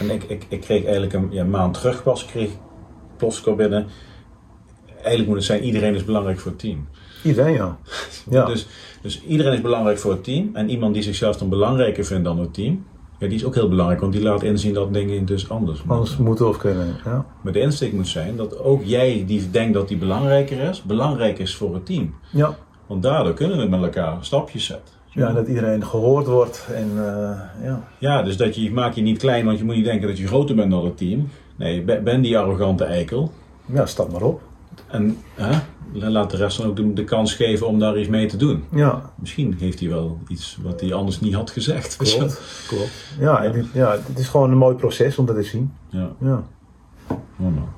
[0.00, 2.50] En ik, ik, ik kreeg eigenlijk een ja, maand terug pas, kreeg
[3.16, 3.86] Plosco binnen.
[5.06, 6.88] Eigenlijk moet het zijn, iedereen is belangrijk voor het team.
[7.22, 7.78] Iedereen ja.
[8.30, 8.44] ja.
[8.44, 8.66] Dus,
[9.02, 10.50] dus iedereen is belangrijk voor het team.
[10.52, 12.84] En iemand die zichzelf dan belangrijker vindt dan het team,
[13.18, 14.00] ja, die is ook heel belangrijk.
[14.00, 15.96] Want die laat inzien dat dingen dus anders moeten.
[15.96, 16.96] Anders moeten of kunnen.
[17.04, 17.24] Ja.
[17.42, 21.38] Maar de insteek moet zijn dat ook jij die denkt dat die belangrijker is, belangrijk
[21.38, 22.14] is voor het team.
[22.30, 22.56] ja.
[22.86, 24.94] Want daardoor kunnen we met elkaar stapjes zetten.
[25.10, 27.88] Ja, dat iedereen gehoord wordt en eh, ja.
[27.98, 30.18] Ja, dus dat je, ik maak je niet klein, want je moet niet denken dat
[30.18, 31.28] je groter bent dan het team.
[31.56, 33.32] Nee, ben, ben die arrogante eikel.
[33.72, 34.40] ja, stap maar op.
[34.86, 35.60] En hè,
[35.92, 38.64] laat de rest dan ook de, de kans geven om daar iets mee te doen.
[38.70, 41.96] Ja, Misschien heeft hij wel iets wat hij anders niet had gezegd.
[42.16, 42.40] klopt.
[42.68, 42.90] klopt.
[43.18, 45.72] Ja, dit, ja, het is gewoon een mooi proces om dat te zien.
[45.88, 46.42] Ja, Ja,
[47.36, 47.68] man.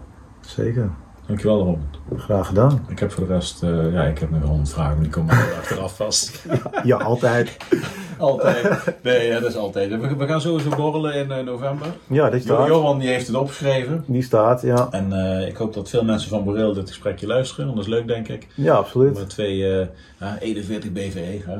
[0.40, 0.90] zeker.
[1.28, 1.98] Dankjewel Robert.
[2.16, 2.86] Graag gedaan.
[2.88, 5.34] Ik heb voor de rest, eh, ja, ik heb nog honderd vragen, maar die komen
[5.34, 6.46] er achteraf vast.
[6.84, 7.56] Ja, altijd.
[8.18, 8.84] altijd.
[9.02, 9.90] Nee, ja, dat is altijd.
[9.90, 11.86] We, we gaan sowieso borrelen in eh, november.
[12.06, 12.66] Ja, dit staat.
[12.66, 14.04] Johan die heeft het opgeschreven.
[14.06, 14.88] Die staat, ja.
[14.90, 17.92] En eh, ik hoop dat veel mensen van Boreel dit gesprekje luisteren, want dat is
[17.92, 18.46] leuk denk ik.
[18.54, 19.18] Ja, absoluut.
[19.18, 19.86] Met twee, eh,
[20.20, 21.58] ja, 41 BVE, hè?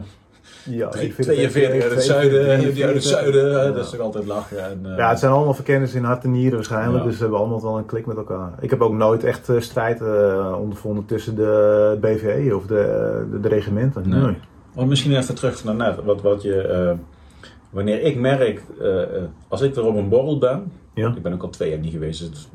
[0.68, 3.02] Ja, Twee- ik vind 42 uit het 42, zuiden, die uit het 43.
[3.02, 4.64] zuiden, dat is toch altijd lachen.
[4.64, 7.38] En, eh, Ja, het zijn allemaal verkenners in hart en nieren waarschijnlijk, dus we hebben
[7.38, 8.52] allemaal wel een klik met elkaar.
[8.60, 13.40] Ik heb ook nooit echt eh, strijd eh, ondervonden tussen de BVE of de, de,
[13.40, 14.08] de regimenten.
[14.08, 14.20] Nee.
[14.20, 14.36] Nee.
[14.74, 16.90] Maar misschien even terug naar net, wat, wat je, eh,
[17.70, 19.08] wanneer ik merk, eh, eh,
[19.48, 21.12] als ik weer op een borrel ben, Ja.
[21.16, 22.48] ik ben ook al twee jaar niet geweest, dus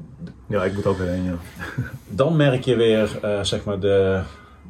[0.47, 1.33] ja, ik moet ook weer heen, ja.
[2.07, 4.19] dan merk je weer eh, zeg maar de,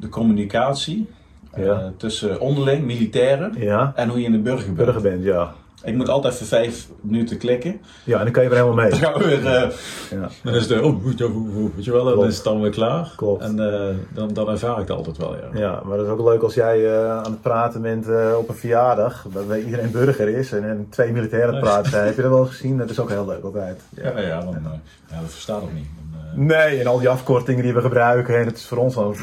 [0.00, 1.14] de communicatie eh,
[1.56, 1.92] Ja.
[1.96, 4.76] tussen onderling, militairen, Ja, en hoe je in de burger bent.
[4.76, 5.52] burger bent, ja.
[5.84, 7.80] Ik moet altijd voor vijf minuten klikken.
[8.04, 8.90] Ja, en dan kan je weer helemaal mee.
[8.94, 9.70] Dan gaan we weer, eh,
[10.10, 10.28] Ja.
[10.44, 12.28] dan is het, oh, hoe, hoe, weet je wel, dan Klopt.
[12.28, 13.12] is het dan weer klaar.
[13.16, 13.42] Klopt.
[13.42, 15.58] En eh, dan, dan ervaar ik het altijd wel, ja.
[15.60, 18.48] Ja, maar dat is ook leuk als jij eh, aan het praten bent eh, op
[18.48, 22.06] een verjaardag, waarbij iedereen burger is en, en twee militairen praten zijn.
[22.06, 22.78] Heb je dat wel gezien?
[22.78, 23.80] Dat is ook heel leuk altijd.
[23.90, 24.62] Ja, ja, dan, eh,
[25.10, 25.86] ja dat verstaat ook niet.
[26.12, 28.94] Dan, eh, Nee, en al die afkortingen die we gebruiken, en het is voor ons
[28.94, 29.14] dan.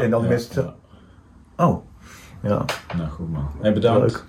[0.00, 0.74] en dan ja, mensen.
[1.56, 1.84] Oh,
[2.42, 2.64] ja,
[2.96, 3.48] Nou, goed man.
[3.60, 4.00] Hey, bedankt.
[4.12, 4.24] leuk.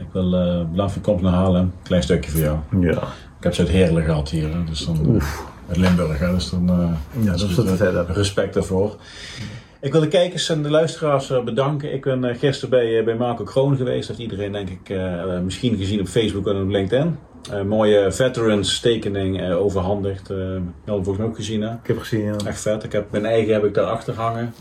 [0.00, 1.72] Ik wil uh, bedankt voor komt naar Haarlem.
[1.82, 2.58] Klein stukje voor jou.
[2.80, 2.90] Ja,
[3.38, 5.20] Ik heb ze uit Heerlen gehad hier, hè, dus dan
[5.68, 8.06] uit Limburg, hè, dus dan eh, ja dat is het verder.
[8.12, 8.96] respect daarvoor.
[9.80, 11.92] Ik wil de kijkers en de luisteraars eh, bedanken.
[11.94, 14.08] Ik ben eh, gisteren bij, eh, bij Marco Kroon geweest.
[14.08, 17.16] Dat heeft iedereen denk ik eh, eh, misschien gezien op Facebook en op LinkedIn.
[17.52, 20.30] Eh, mooie veterans tekening eh, overhandigd.
[20.30, 21.70] eh je had hem volgens mij ook gezien hè?
[21.72, 22.34] Ik heb gezien, ja.
[22.46, 22.84] Echt vet.
[22.84, 24.54] Ik heb, mijn eigen heb ik daarachter hangen.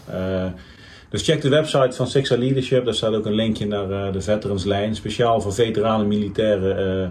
[1.09, 2.85] Dus check de website van Sixa Leadership.
[2.85, 4.95] Daar staat ook een linkje naar eh, de veteranslijn.
[4.95, 7.09] Speciaal voor veteranen militairen eh,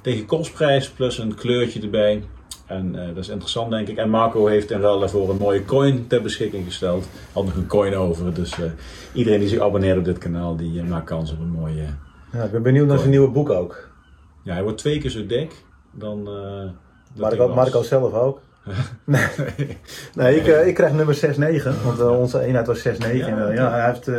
[0.00, 2.22] tegen kostprijs plus een kleurtje erbij.
[2.66, 3.96] En eh, dat is interessant denk ik.
[3.96, 7.08] En Marco heeft in ruil daarvoor een mooie coin ter beschikking gesteld.
[7.32, 8.34] Had nog een coin over.
[8.34, 8.54] Dus
[9.12, 11.84] iedereen die zich abonneert op dit kanaal, die maakt kans op een mooie...
[12.32, 12.44] ja.
[12.44, 13.88] Ik ben benieuwd naar zijn nieuwe boek ook.
[14.44, 16.28] Ja, hij wordt twee keer zo dik dan...
[17.16, 17.54] Marco.
[17.54, 18.40] Marco zelf ook.
[19.04, 19.22] nee,
[20.14, 22.90] nee ik, eh, ik krijg nummer 6-9, want eh, onze eenheid was 6-9.
[22.98, 23.62] Ja, Ja, ja, oké.
[23.74, 24.16] hij heeft, eh,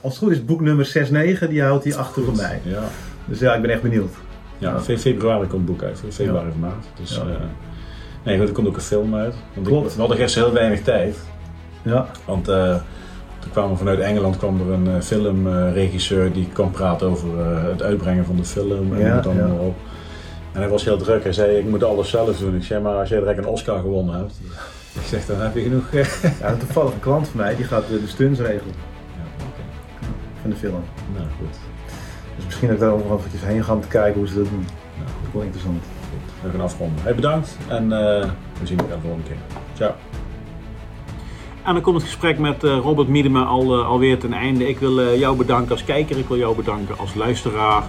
[0.00, 2.60] als het goed is, boek nummer 6-9, die houdt hij achter voor mij.
[2.62, 2.82] Ja.
[3.24, 4.12] Dus ja, ik ben echt benieuwd.
[4.58, 4.80] Ja, Ja.
[4.80, 6.02] fe- februari komt het boek uit.
[6.10, 6.84] Februari maart.
[7.00, 7.20] Dus, Ja.
[7.22, 7.26] eh,
[8.24, 9.34] nee, goed, er komt ook een film uit.
[9.54, 9.94] Want ik- Klopt.
[9.94, 11.16] we hadden gisteren heel weinig tijd.
[11.82, 12.74] Ja, Want eh,
[13.38, 17.62] toen kwam er vanuit Engeland kwam er een eh, filmregisseur die kwam praten over eh,
[17.70, 18.94] het uitbrengen van de film.
[18.94, 19.76] En Ja, dan op.
[20.54, 21.22] En hij was heel druk.
[21.22, 22.54] Hij zei, ik moet alles zelf doen.
[22.54, 24.34] Ik zei, maar als jij direct een Oscar gewonnen hebt.
[24.94, 25.92] Ik zeg, dan heb je genoeg.
[25.92, 26.04] ja,
[26.40, 28.74] ja toevallig een klant van mij, die gaat de, stunts regelen
[29.38, 29.62] oké.
[30.40, 30.82] van de film.
[31.14, 31.56] Nou goed.
[32.36, 34.44] Dus misschien dat ik daar nog eventjes heen ga om te kijken hoe ze dat
[34.44, 34.66] doen.
[34.96, 35.82] Nou, Dat is wel interessant.
[36.10, 36.32] goed.
[36.42, 37.02] We gaan afronden.
[37.02, 37.56] Hey, bedankt.
[37.68, 39.36] En eh, we zien elkaar de volgende keer.
[39.74, 39.92] Ciao.
[41.64, 44.68] En dan komt het gesprek met eh, Robert Miedema al, eh, alweer ten einde.
[44.68, 47.82] Ik wil eh, jou bedanken als kijker, ik wil jou bedanken als luisteraar.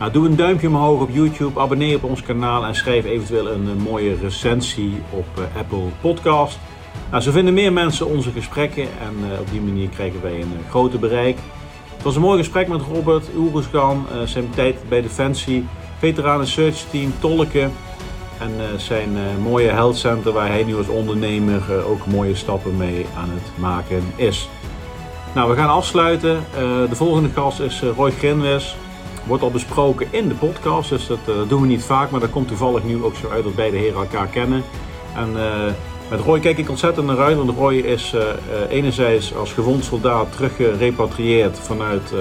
[0.00, 3.68] Nou, doe een duimpje omhoog op YouTube, abonneer op ons kanaal en schrijf eventueel een,
[3.68, 6.58] eh, mooie recensie op eh, Apple Podcast.
[7.10, 10.52] Nou, zo vinden meer mensen onze gesprekken en eh, op die manier krijgen wij een
[10.64, 11.38] eh, groter bereik.
[11.94, 15.66] Het was een mooi gesprek met Robert Oeruzgan, eh, zijn tijd bij Defensie,
[15.98, 17.72] veteranen search team, tolken.
[18.38, 19.08] En zijn
[19.42, 24.02] mooie health center waar hij nu als ondernemer ook mooie stappen mee aan het maken
[24.16, 24.48] is.
[25.34, 26.44] Nou, we gaan afsluiten.
[26.88, 28.76] De volgende gast is Roy Grinwes.
[29.26, 32.10] Wordt al besproken in de podcast, dus dat eh, doen we niet vaak.
[32.10, 34.62] Maar dat komt toevallig nu ook zo uit dat beide heren elkaar kennen.
[35.14, 35.72] En eh,
[36.10, 38.22] met Roy kijk ik ontzettend naar uit, want Roy is eh,
[38.68, 42.12] enerzijds als gewond soldaat teruggerepatrieerd vanuit,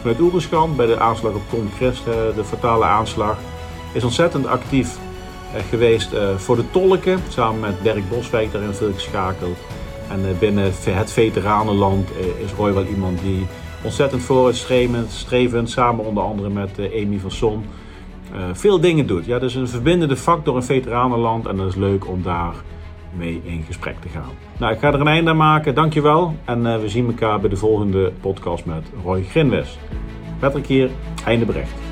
[0.00, 2.04] vanuit Oeruzgan bij de aanslag op Tom Christ,
[2.34, 3.38] de fatale aanslag.
[3.92, 4.98] Is ontzettend actief
[5.70, 9.58] geweest voor de tolken, samen met Dirk Boswijk daarin veel geschakeld.
[10.08, 12.08] En binnen het veteranenland
[12.44, 13.46] is Roy wel iemand die
[13.82, 17.64] ontzettend vooruitstrevend, strevend, samen onder andere met eh, Amy van Son,
[18.32, 19.26] eh, veel dingen doet.
[19.26, 22.54] Ja, dus een verbindende factor in veteranenland en dat is leuk om daar
[23.16, 24.30] mee in gesprek te gaan.
[24.58, 25.74] Nou, ik ga er een einde aan maken.
[25.74, 26.34] Dankjewel.
[26.44, 29.78] En eh, we zien elkaar bij de volgende podcast met Roy Grinwes.
[30.38, 30.90] Patrick hier,
[31.24, 31.87] einde bericht.